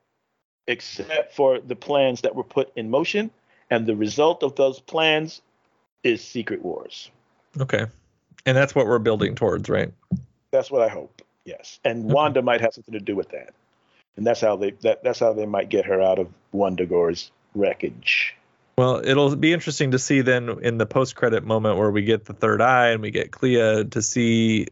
[0.67, 3.29] except for the plans that were put in motion,
[3.69, 5.41] and the result of those plans
[6.03, 7.09] is Secret Wars.
[7.59, 7.85] Okay.
[8.45, 9.91] And that's what we're building towards, right?
[10.51, 11.21] That's what I hope.
[11.45, 13.53] Yes, and Wanda might have something to do with that,
[14.17, 18.35] and that's how they that that's how they might get her out of Wundagore's wreckage.
[18.77, 22.33] Well, it'll be interesting to see then in the post-credit moment where we get the
[22.33, 24.67] third eye and we get Clea to see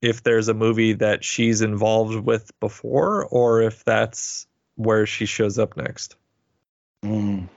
[0.00, 4.46] if there's a movie that she's involved with before or if that's
[4.76, 6.16] where she shows up next.
[7.04, 7.48] Mm.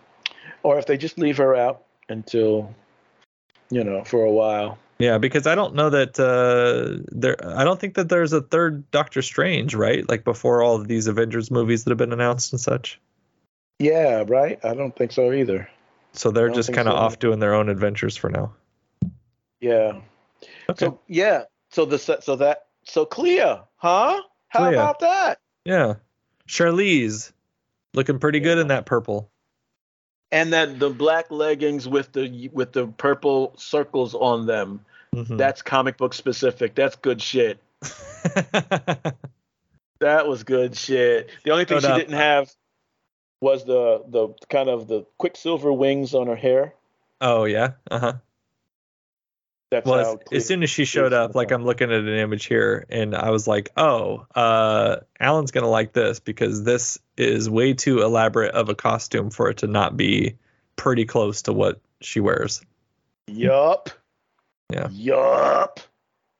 [0.63, 2.73] Or if they just leave her out until,
[3.69, 4.77] you know, for a while.
[5.01, 7.35] Yeah, because I don't know that uh, there.
[7.43, 10.07] I don't think that there's a third Doctor Strange, right?
[10.07, 12.99] Like before all of these Avengers movies that have been announced and such.
[13.79, 14.59] Yeah, right.
[14.63, 15.67] I don't think so either.
[16.13, 16.97] So they're just kind of so.
[16.97, 18.53] off doing their own adventures for now.
[19.59, 20.01] Yeah.
[20.69, 20.85] Okay.
[20.85, 21.43] So yeah.
[21.71, 23.39] So the so that so Clea,
[23.77, 24.21] huh?
[24.49, 24.73] How Clea.
[24.73, 25.39] about that?
[25.65, 25.95] yeah,
[26.47, 27.31] Charlize
[27.93, 29.29] looking pretty good in that purple.
[30.31, 34.85] And then the black leggings with the with the purple circles on them.
[35.15, 35.37] Mhm.
[35.37, 36.75] That's comic book specific.
[36.75, 37.59] That's good shit.
[40.01, 41.29] That was good shit.
[41.45, 41.97] The only thing Showed she up.
[41.99, 42.51] didn't have
[43.39, 46.73] was the the kind of the quicksilver wings on her hair.
[47.21, 47.73] oh yeah.
[47.89, 48.13] Uh huh.
[49.69, 52.45] That's Well, as, as soon as she showed up, like I'm looking at an image
[52.45, 57.73] here, and I was like, "Oh, uh, Alan's gonna like this because this is way
[57.73, 60.35] too elaborate of a costume for it to not be
[60.75, 62.61] pretty close to what she wears."
[63.27, 63.91] Yup.
[64.71, 64.87] Yeah.
[64.91, 65.79] Yup.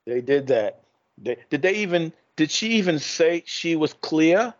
[0.05, 0.83] They did that.
[1.17, 2.13] They, did they even?
[2.35, 4.53] Did she even say she was Clea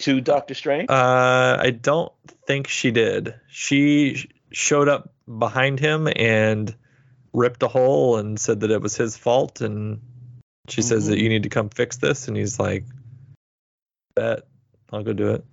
[0.00, 0.88] to Doctor Strange?
[0.88, 2.12] Uh, I don't
[2.46, 3.34] think she did.
[3.48, 6.74] She showed up behind him and
[7.32, 10.00] ripped a hole and said that it was his fault, and
[10.68, 12.84] she says that you need to come fix this, and he's like,
[14.14, 14.44] "Bet,
[14.92, 15.44] I'll go do it,"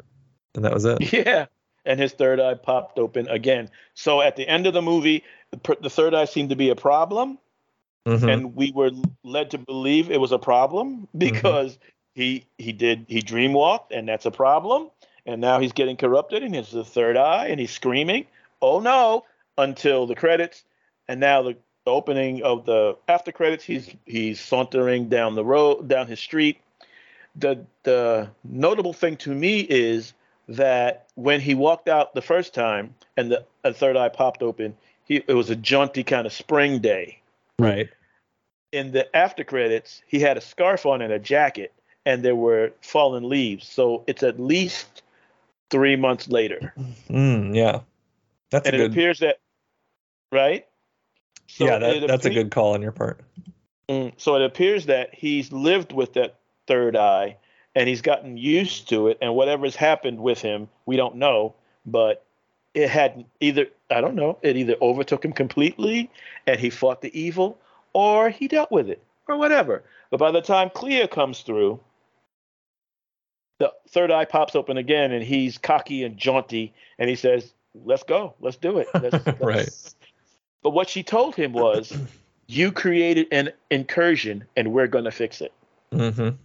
[0.56, 1.14] and that was it.
[1.26, 1.48] yeah.
[1.88, 3.70] And his third eye popped open again.
[3.94, 5.24] So at the end of the movie,
[5.64, 7.38] the, the third eye seemed to be a problem.
[8.08, 8.32] Mhm.
[8.32, 8.92] and we were
[9.24, 11.80] led to believe it was a problem because
[12.14, 14.92] he he did he dreamwalked and that's a problem
[15.26, 18.28] and now he's getting corrupted and he's the third eye and he's screaming
[18.62, 19.26] oh no
[19.58, 20.64] until the credits
[21.08, 26.06] and now the opening of the after credits he's he's sauntering down the road down
[26.06, 26.60] his street
[27.36, 30.14] the the notable thing to me is
[30.48, 34.76] that when he walked out the first time and the a third eye popped open
[35.06, 37.20] he it was a jaunty kind of spring day
[37.58, 37.90] Right.
[38.72, 41.74] in the after credits, he had a scarf on and a jacket,
[42.06, 43.68] and there were fallen leaves.
[43.68, 45.02] So it's at least
[45.70, 46.74] three months later,
[47.10, 47.82] Mm, yeah.
[48.52, 48.92] That's and it good.
[48.92, 49.40] appears that,
[50.32, 50.66] right?
[51.48, 53.22] So yeah, that, that's a good call on your part.
[53.90, 56.36] Mm, so it appears that he's lived with that
[56.68, 57.38] third eye,
[57.76, 59.18] and he's gotten used to it.
[59.22, 62.25] And whatever's happened with him, we don't know, but
[62.76, 64.38] it had either I don't know.
[64.42, 66.12] It either overtook him completely,
[66.46, 67.58] and he fought the evil,
[67.94, 69.84] or he dealt with it, or whatever.
[70.12, 71.80] But by the time Clea comes through,
[73.60, 77.54] the third eye pops open again, and he's cocky and jaunty, and he says,
[77.86, 78.88] let's go, let's do it.
[78.94, 79.70] Let's, let's- Right.
[80.62, 81.96] But what she told him was,
[82.48, 85.54] you created an incursion, and we're gonna fix it.
[85.92, 86.36] Mm-hmm.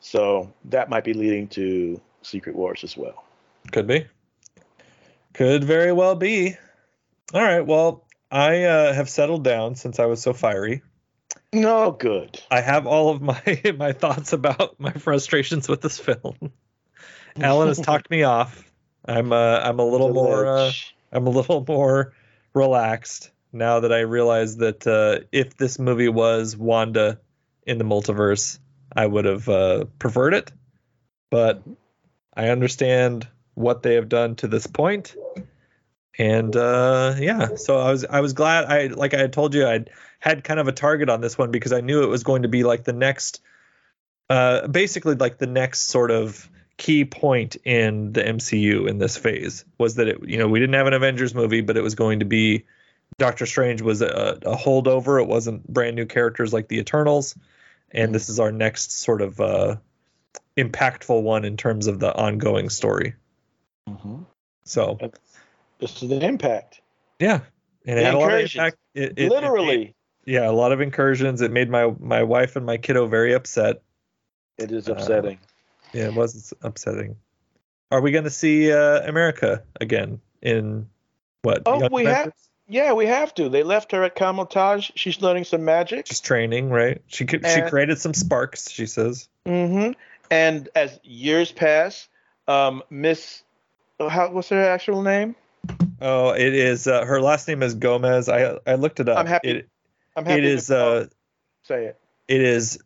[0.00, 3.24] So that might be leading to Secret Wars as well.
[3.70, 4.04] Could be.
[5.34, 6.56] Could very well be.
[7.32, 7.66] All right.
[7.66, 10.82] Well, I uh, have settled down since I was so fiery.
[11.52, 12.40] No good.
[12.50, 13.42] I have all of my
[13.76, 16.36] my thoughts about my frustrations with this film.
[17.40, 18.70] Alan has talked me off.
[19.04, 20.72] I'm uh, I'm a little more uh,
[21.10, 22.12] I'm a little more
[22.54, 27.20] relaxed now that I realize that uh, if this movie was Wanda
[27.66, 28.58] in the multiverse,
[28.94, 30.52] I would have uh, preferred it.
[31.30, 31.62] But
[32.34, 35.14] I understand what they have done to this point,
[36.18, 39.66] and uh, yeah, so I was I was glad I like I had told you
[39.66, 39.90] I'd
[40.20, 42.48] had kind of a target on this one because I knew it was going to
[42.48, 43.40] be like the next,
[44.30, 49.64] uh, basically like the next sort of key point in the MCU in this phase
[49.78, 52.20] was that it you know we didn't have an Avengers movie but it was going
[52.20, 52.64] to be
[53.18, 55.20] Doctor Strange was a, a holdover.
[55.20, 57.36] It wasn't brand new characters like the Eternals.
[57.90, 59.76] And this is our next sort of uh,
[60.56, 63.14] impactful one in terms of the ongoing story
[63.88, 64.26] Mhm.
[64.64, 64.98] so
[65.78, 66.80] This is an impact.
[67.18, 67.40] yeah
[67.84, 69.94] and it The had a lot of impact It- it- it made- Literally,
[70.24, 73.82] yeah a lot of incursions it made my my wife and my kiddo very upset
[74.58, 75.38] it is Uh, upsetting.
[75.92, 77.16] Yeah, it was upsetting.
[77.90, 80.88] Are we going to see uh, America again in
[81.42, 81.62] what?
[81.66, 82.32] Oh, Young we have-
[82.68, 83.48] yeah, we have to.
[83.50, 84.92] They left her at Kamar-Taj.
[84.94, 86.06] She's learning some magic.
[86.06, 87.02] She's training, right?
[87.08, 88.70] She could, she created some sparks.
[88.70, 89.28] She says.
[89.46, 89.92] Mm-hmm.
[90.30, 92.08] And as years pass,
[92.48, 93.42] um, Miss,
[94.08, 95.34] how what's her actual name?
[96.00, 96.86] Oh, it is.
[96.86, 98.28] Uh, her last name is Gomez.
[98.28, 99.18] I I looked it up.
[99.18, 99.68] I'm happy- It,
[100.16, 100.44] I'm happy.
[100.46, 100.66] is.
[100.66, 101.06] to Uh,
[101.62, 102.00] say it.
[102.28, 102.78] it is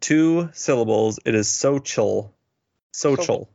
[0.00, 1.18] two syllables.
[1.24, 2.34] It is social.
[2.94, 3.46] Sochil.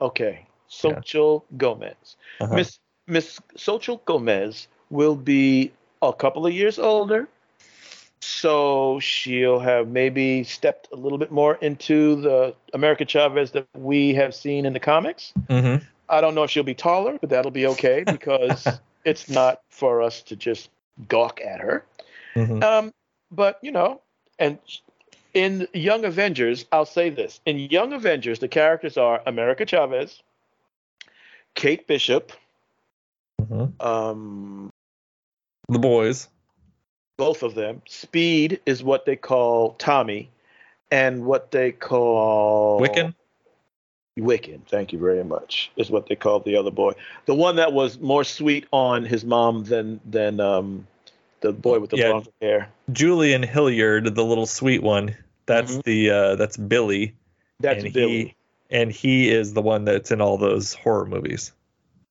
[0.00, 2.16] Okay, Xochitl Gomez.
[2.40, 2.54] Uh-huh.
[2.54, 7.28] Miss Miss Xochitl Gomez will be a couple of years older,
[8.20, 14.14] so she'll have maybe stepped a little bit more into the America Chavez that we
[14.14, 15.32] have seen in the comics.
[15.48, 15.82] Mhm.
[16.08, 18.66] I don't know if she'll be taller, but that'll be okay because
[19.04, 20.70] it's not for us to just
[21.08, 21.84] gawk at her.
[22.34, 22.62] Mhm.
[22.62, 22.92] Um,
[23.30, 24.00] but you know,
[24.38, 24.58] and
[25.34, 30.22] in Young Avengers, I'll say this: in Young Avengers, the characters are America Chavez,
[31.54, 32.32] Kate Bishop,
[33.42, 33.80] Mhm.
[33.84, 34.70] um,
[35.68, 36.28] The boys.
[37.18, 37.82] both of them.
[37.86, 40.30] Speed is what they call Tommy,
[40.90, 43.14] and what they call Wiccan.
[44.18, 46.92] Wiccan, thank you very much, is what they called the other boy.
[47.26, 50.86] The one that was more sweet on his mom than than um,
[51.40, 52.10] the boy with the Yeah.
[52.10, 52.68] blonde hair.
[52.92, 55.16] Julian Hilliard, the little sweet one.
[55.46, 55.82] That's Mhm.
[55.84, 57.14] the uh, that's Billy.
[57.60, 58.18] That's and Billy.
[58.18, 58.34] He,
[58.70, 61.52] and he is the one that's in all those horror movies.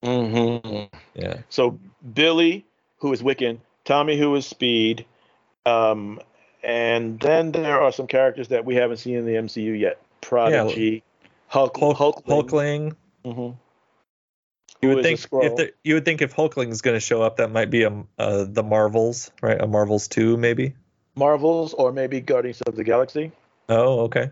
[0.03, 0.95] Mm-hmm.
[1.15, 1.37] Yeah.
[1.49, 1.79] So
[2.13, 2.65] Billy,
[2.97, 5.05] who is Wiccan, Tommy, who is Speed,
[5.65, 6.19] um,
[6.63, 9.99] and then there are some characters that we haven't seen in the MCU yet.
[10.21, 11.03] Prodigy,
[11.47, 12.23] Hulk, Hulk, Hulkling.
[12.25, 12.95] Hulkling.
[13.25, 13.57] Mhm.
[14.81, 17.37] You would think if the, you would think if Hulkling is going to show up,
[17.37, 19.59] that might be a uh, the Marvels, right?
[19.59, 20.75] A Marvels two, maybe.
[21.15, 23.31] Marvels or maybe Guardians of the Galaxy.
[23.69, 24.29] Oh, okay,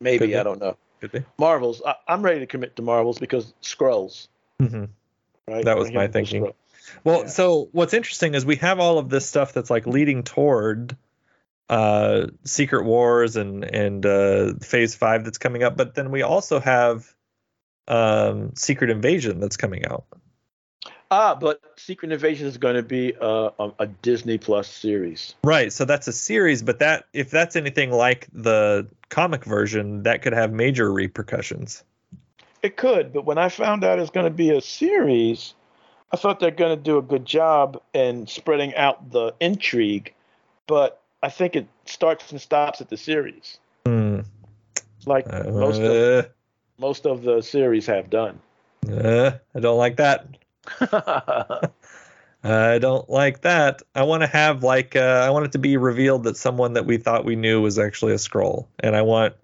[0.00, 0.36] Maybe Could be.
[0.36, 0.76] I don't know.
[1.00, 1.24] could be.
[1.38, 1.80] Marvels.
[1.86, 4.26] I, I'm ready to commit to Marvels because Skrulls.
[4.58, 4.84] hmm
[5.46, 5.64] Right.
[5.64, 6.52] That was my thinking.
[7.04, 7.26] Well, Yeah.
[7.28, 10.96] so what's interesting is we have all of this stuff that's like leading toward
[11.68, 16.60] uh, Secret Wars and and uh, Phase Five that's coming up, but then we also
[16.60, 17.14] have
[17.86, 20.04] um, Secret Invasion that's coming out.
[21.10, 25.34] Ah, but Secret Invasion is going to be a, a, a Disney Plus series.
[25.42, 30.20] Right, so that's a series, but that if that's anything like the comic version, that
[30.20, 31.82] could have major repercussions.
[32.62, 35.54] It could, but when I found out it's going to be a series,
[36.12, 40.12] I thought they're going to do a good job in spreading out the intrigue.
[40.66, 44.20] But I think it starts and stops at the series, Hmm.
[45.06, 46.28] like Uh, most of
[46.78, 48.38] most of the series have done.
[48.90, 50.26] uh, I don't like that.
[52.44, 53.82] I don't like that.
[53.94, 56.86] I want to have like uh, I want it to be revealed that someone that
[56.86, 59.34] we thought we knew was actually a Skrull, and I want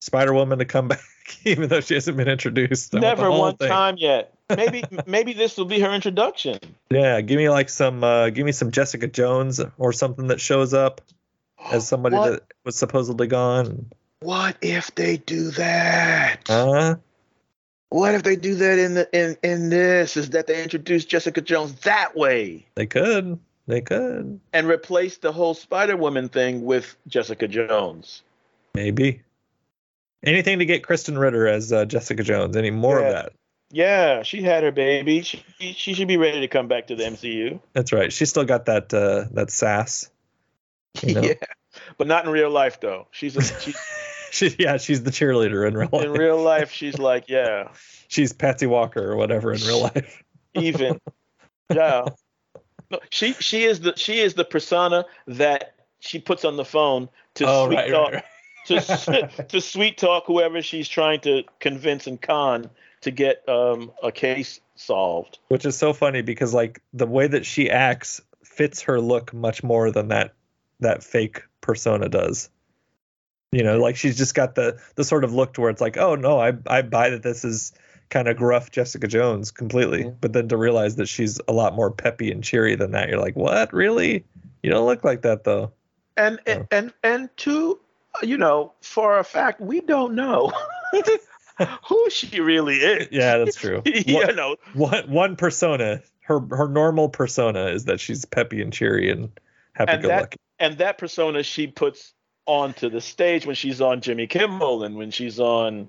[0.00, 1.00] Spider Woman to come back,
[1.44, 2.94] even though she hasn't been introduced.
[2.94, 3.68] I Never one thing.
[3.68, 4.32] time yet.
[4.56, 6.58] Maybe maybe this will be her introduction.
[6.90, 10.74] Yeah, give me like some, uh, give me some Jessica Jones or something that shows
[10.74, 11.00] up
[11.70, 12.30] as somebody What?
[12.32, 13.90] that was supposedly gone.
[14.20, 16.48] What if they do that?
[16.50, 16.96] Uh,
[17.88, 20.16] What if they do that in the in in this?
[20.16, 25.32] Is that they introduce Jessica Jones that way they could, they could, and replace the
[25.32, 28.22] whole Spider Woman thing with Jessica Jones?
[28.74, 29.22] maybe.
[30.22, 32.54] Anything to get Krysten Ritter as uh, Jessica Jones.
[32.56, 33.06] Any more Yeah.
[33.06, 33.32] of that?
[33.70, 35.22] Yeah, she had her baby.
[35.22, 37.60] She she should be ready to come back to the MCU.
[37.72, 38.12] That's right.
[38.12, 40.10] She's still got that uh, that sass.
[41.02, 41.22] You know?
[41.22, 41.34] Yeah,
[41.96, 43.06] but not in real life though.
[43.12, 43.74] She's a, she,
[44.30, 46.04] She, yeah, she's the cheerleader in real life.
[46.04, 46.70] in real life.
[46.70, 47.68] She's like, yeah,
[48.08, 50.22] she's Patsy Walker or whatever in real life.
[50.54, 51.00] even.
[51.68, 52.06] Yeah.
[52.90, 57.08] No, she she is the she is the persona that she puts on the phone
[57.34, 58.24] to oh, sweet right, talk right,
[58.68, 59.38] right.
[59.38, 62.68] to to sweet talk whoever she's trying to convince and con
[63.02, 65.38] to get um, a case solved.
[65.48, 69.62] Which is so funny because like the way that she acts fits her look much
[69.62, 70.34] more than that
[70.80, 72.50] that fake persona does.
[73.52, 75.96] You know, like she's just got the the sort of look to where it's like,
[75.96, 77.72] oh no, I I buy that this is
[78.08, 80.16] kind of gruff Jessica Jones completely, Mhm.
[80.20, 83.20] but then to realize that she's a lot more peppy and cheery than that, you're
[83.20, 84.24] like, what really?
[84.62, 85.72] You don't look like that though.
[86.16, 86.52] And Oh.
[86.52, 87.78] and and, and to
[88.22, 90.52] you know, for a fact, we don't know
[91.88, 93.08] who she really is.
[93.10, 93.82] Yeah, that's true.
[93.86, 98.72] you One- know, one one persona her her normal persona is that she's peppy and
[98.72, 99.30] cheery and
[99.72, 102.12] happy And go that- lucky and that persona she puts
[102.46, 105.88] onto the stage when she's on Jimmy Kimmel and when she's on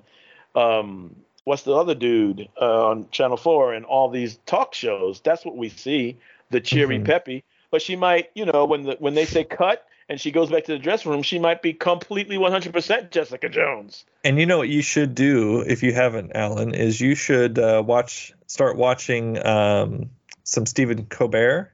[0.55, 5.43] um what's the other dude uh, on Channel 4 and all these talk shows that's
[5.45, 6.17] what we see
[6.49, 7.05] the cheery Mhm.
[7.05, 10.49] peppy but she might you know when the when they say cut and she goes
[10.51, 14.03] back to the dressing room she might be completely 100% Jessica Jones.
[14.25, 17.81] And you know what you should do if you haven't alan is you should uh,
[17.83, 20.09] watch start watching um
[20.43, 21.71] some stephen colbert.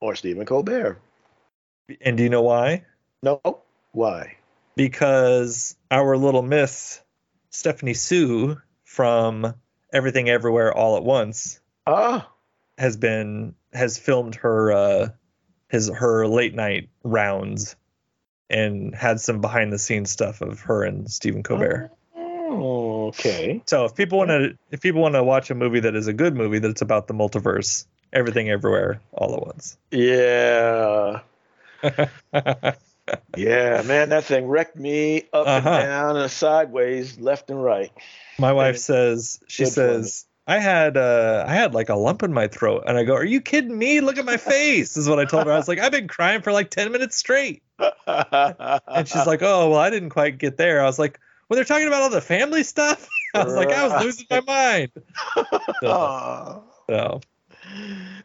[0.00, 1.00] Or Stephen Colbert.
[2.00, 2.86] And do you know why?
[3.22, 3.40] No.
[3.92, 4.36] Why?
[4.74, 7.00] Because our little miss
[7.50, 9.54] stephanie Hsu from
[9.92, 12.26] everything everywhere all at once ah.
[12.78, 15.08] has been has filmed her uh
[15.72, 17.74] his her late night rounds
[18.48, 21.90] and had some behind the scenes stuff of her and Stephen Colbert.
[22.14, 25.96] oh, okay So if people want to if people want to watch a movie that
[25.96, 29.76] is a good movie that's about the multiverse, everything everywhere all at once.
[29.90, 31.20] yeah
[33.36, 35.56] Yeah, man, that thing wrecked me up Uh-huh.
[35.56, 37.90] and down and sideways, left and right.
[38.38, 42.48] My wife says she says I had uh I had like a lump in my
[42.48, 44.00] throat and I go, "Are you kidding me?
[44.00, 45.52] Look at my face." is what I told her.
[45.52, 47.62] I was like, "I've been crying for like 10 minutes straight."
[48.06, 51.64] And she's like, "Oh, well, I didn't quite get there." I was like, "Well, they're
[51.64, 54.90] talking about all the family stuff." I was like, "I was losing my mind."
[55.80, 57.20] So, so,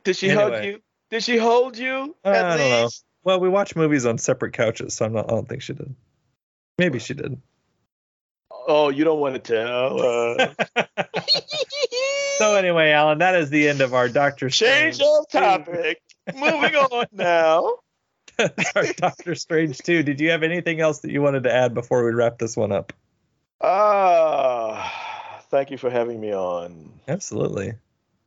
[0.04, 0.80] Did she hug you?
[1.10, 2.16] Did she hold you?
[2.26, 2.90] Uh, at I don't know.
[3.24, 5.32] well, we watch movies on separate couches, so I'm not.
[5.32, 5.96] I don't think she did.
[6.78, 7.42] Maybe she did.
[8.70, 10.02] Oh, you don't want to tell.
[10.02, 10.84] Uh,
[12.38, 15.02] So anyway, Alan, that is the end of our Doctor change Strange.
[15.02, 16.00] of topic.
[16.36, 17.78] Moving on now.
[18.76, 20.04] our Doctor Strange too.
[20.04, 22.72] Did you have anything else that you wanted to add before we wrap this one
[22.72, 22.94] up?
[23.60, 26.92] Ah, thank you for having me on.
[27.08, 27.74] Absolutely.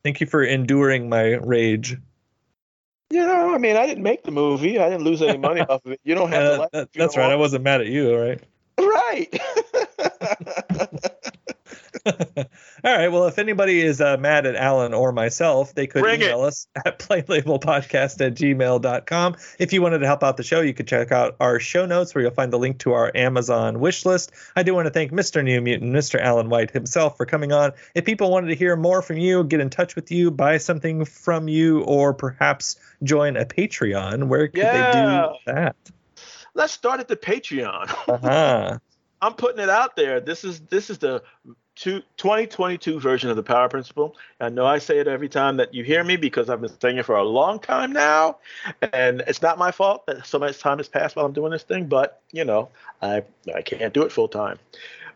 [0.03, 1.95] Thank you for enduring my rage.
[3.11, 4.77] You know, I mean, I didn't make the movie.
[4.79, 6.01] I didn't lose any money off of it.
[6.03, 6.71] You don't have to Uh, like.
[6.71, 7.31] that- it that's right.
[7.31, 8.41] I wasn't mad at you, right?
[8.77, 9.39] Right.
[12.05, 12.15] all
[12.83, 13.07] right.
[13.09, 16.25] Well, if anybody is uh, mad at Alan or myself, they could Bring it.
[16.25, 19.35] email us at plainlabelpodcast at gmail.com.
[19.59, 22.15] If you wanted to help out the show, you could check out our show notes
[22.15, 24.31] where you'll find the link to our Amazon wish list.
[24.55, 25.43] I do want to thank Mr.
[25.43, 26.19] New Mutant, Mr.
[26.19, 27.71] Alan White himself for coming on.
[27.95, 31.05] If people wanted to hear more from you, get in touch with you, buy something
[31.05, 34.91] from you, or perhaps join a Patreon, where could Yeah.
[34.91, 35.75] they do that?
[36.53, 37.89] Let's start at the Patreon.
[38.11, 38.77] Uh-huh.
[39.21, 40.19] I'm putting it out there.
[40.19, 41.23] This is this is the
[41.75, 44.15] two, 2022 version of the Power Principle.
[44.39, 46.97] I know I say it every time that you hear me because I've been saying
[46.97, 48.37] it for a long time now,
[48.93, 51.63] and it's not my fault that so much time has passed while I'm doing this
[51.63, 51.85] thing.
[51.85, 52.69] But you know,
[53.01, 54.57] I I can't do it full time.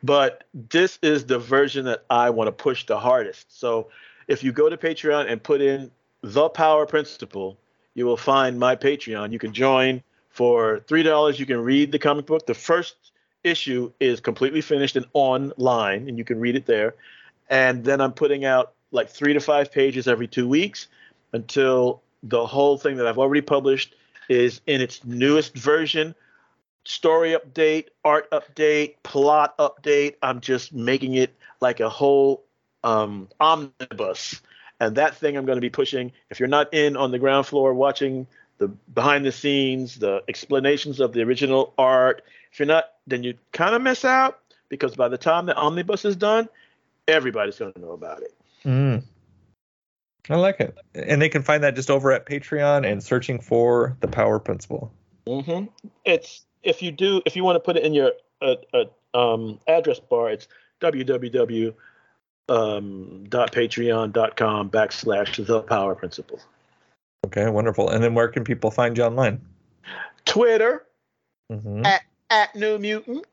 [0.04, 3.60] But this is the version that I want to push the hardest.
[3.60, 3.90] So
[4.28, 5.90] if you go to Patreon and put in
[6.22, 7.58] the Power Principle,
[7.96, 9.32] you will find my Patreon.
[9.32, 11.40] You can join for three dollars.
[11.40, 12.46] You can read the comic book.
[12.46, 12.96] The first
[13.46, 16.96] issue is completely finished and online, and you can read it there.
[17.50, 20.88] And then I'm putting out like three to five pages every two weeks
[21.34, 23.96] until the whole thing that I've already published
[24.30, 26.16] is in its newest version.
[26.86, 30.16] Story update, art update, plot update.
[30.22, 32.44] I'm just making it like a whole
[32.84, 34.42] um, omnibus.
[34.80, 36.12] And that thing I'm going to be pushing.
[36.30, 41.00] If you're not in on the ground floor watching the behind the scenes, the explanations
[41.00, 42.24] of the original art,
[42.56, 46.06] if you're not, then you kind of miss out because by the time the omnibus
[46.06, 46.48] is done,
[47.06, 48.34] everybody's going to know about it.
[48.64, 49.04] Mm.
[50.30, 50.78] I like it.
[50.94, 54.90] And they can find that just over at Patreon and searching for the Power Principle.
[55.28, 55.66] hmm
[56.06, 59.60] It's if you do if you want to put it in your uh, uh, um,
[59.68, 60.48] address bar, it's
[62.48, 66.40] um, dot patreon dot com backslash the power principle.
[67.26, 67.90] Okay, wonderful.
[67.90, 69.42] And then where can people find you online?
[70.24, 70.86] Twitter
[71.52, 73.24] hmm at at New Mutant.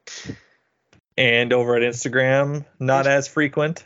[1.16, 3.84] And over at Instagram, not as frequent.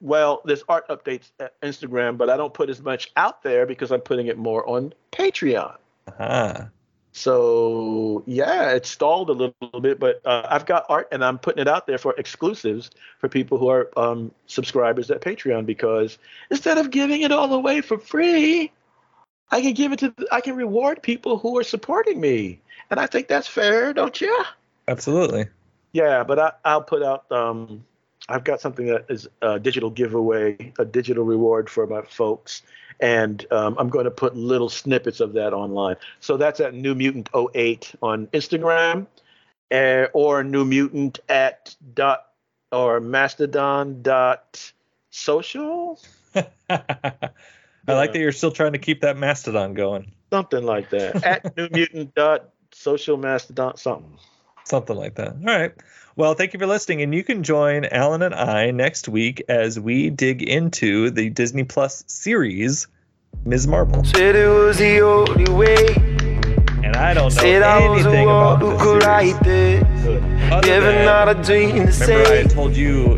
[0.00, 3.92] Well, there's art updates at Instagram, but I don't put as much out there because
[3.92, 5.76] I'm putting it more on Patreon.
[6.18, 6.70] Ah,
[7.12, 11.60] So yeah, it stalled a little bit, but uh, I've got art and I'm putting
[11.60, 16.16] it out there for exclusives for people who are um, subscribers at Patreon because
[16.50, 18.72] instead of giving it all away for free,
[19.50, 22.60] I can give it to I can reward people who are supporting me,
[22.90, 24.44] and I think that's fair, don't you?
[24.86, 25.46] absolutely.
[25.92, 27.30] Yeah, but I, I'll put out.
[27.32, 27.84] Um,
[28.28, 32.62] I've got something that is a digital giveaway, a digital reward for my folks,
[33.00, 35.96] and um, I'm going to put little snippets of that online.
[36.20, 39.06] So that's at New Mutant 08 on Instagram,
[39.70, 42.26] uh, or New Mutant at dot
[42.70, 44.72] or Mastodon dot
[45.10, 45.98] social,
[46.34, 50.12] I like that you're still trying to keep that mastodon going.
[50.30, 51.24] something like that.
[51.24, 54.18] at New Mutant dot social Mastodon something.
[54.64, 55.28] Something like that.
[55.30, 55.72] All right.
[56.16, 57.02] Well, thank you for listening.
[57.02, 61.64] And you can join Alan and I next week as we dig into the Disney
[61.64, 62.86] Plus series,
[63.44, 63.66] Ms.
[63.66, 64.04] Marvel.
[64.04, 65.86] Said it was the only way.
[66.84, 69.06] And I don't know Said I was the anything about who the could series.
[69.06, 70.64] write this.
[70.64, 73.16] Given than, not a dream to remember, I told you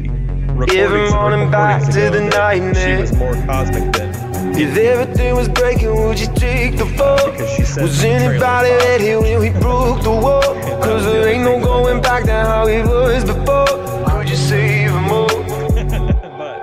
[0.54, 4.09] recordings Every morning back to the that She was more cosmic than
[4.52, 7.30] If everything was breaking, would you take the fall?
[7.30, 8.88] because she said Was in the trailer anybody cosmic.
[8.88, 10.42] ready when we broke the wall?
[10.82, 13.66] Cause there ain't no going back to how it was before.
[14.10, 15.26] Could you save them all?
[15.28, 16.58] but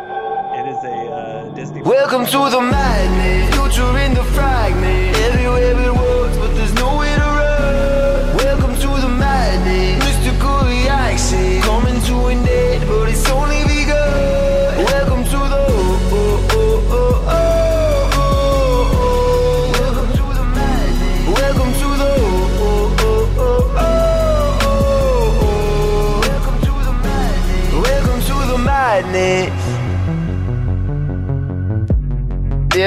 [0.59, 1.82] it is a uh, Disney.
[1.82, 4.57] Welcome to the madness, future in the fragment.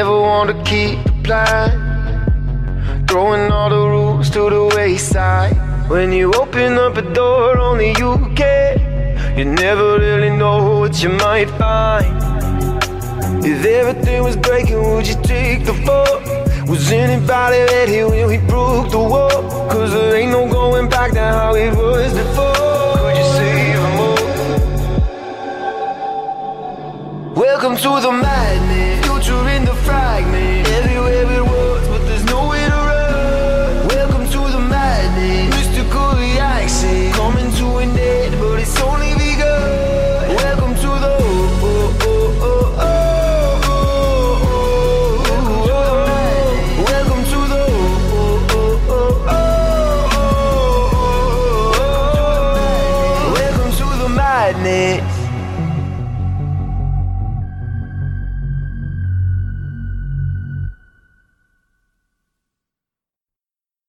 [0.00, 1.68] Never want to keep the plan.
[3.06, 5.54] Throwing all the rules to the wayside.
[5.90, 8.78] When you open up a door, only you can.
[9.36, 12.16] You never really know what you might find.
[13.44, 16.20] If everything was breaking, would you take the fall?
[16.66, 19.42] Was anybody ready when we broke the wall?
[19.68, 22.96] Cause there ain't no going back to how it was before.
[23.02, 24.00] Could you save them?
[27.34, 28.99] Welcome to the madness,
[29.30, 30.66] future in the fragment.
[30.68, 31.49] Everywhere it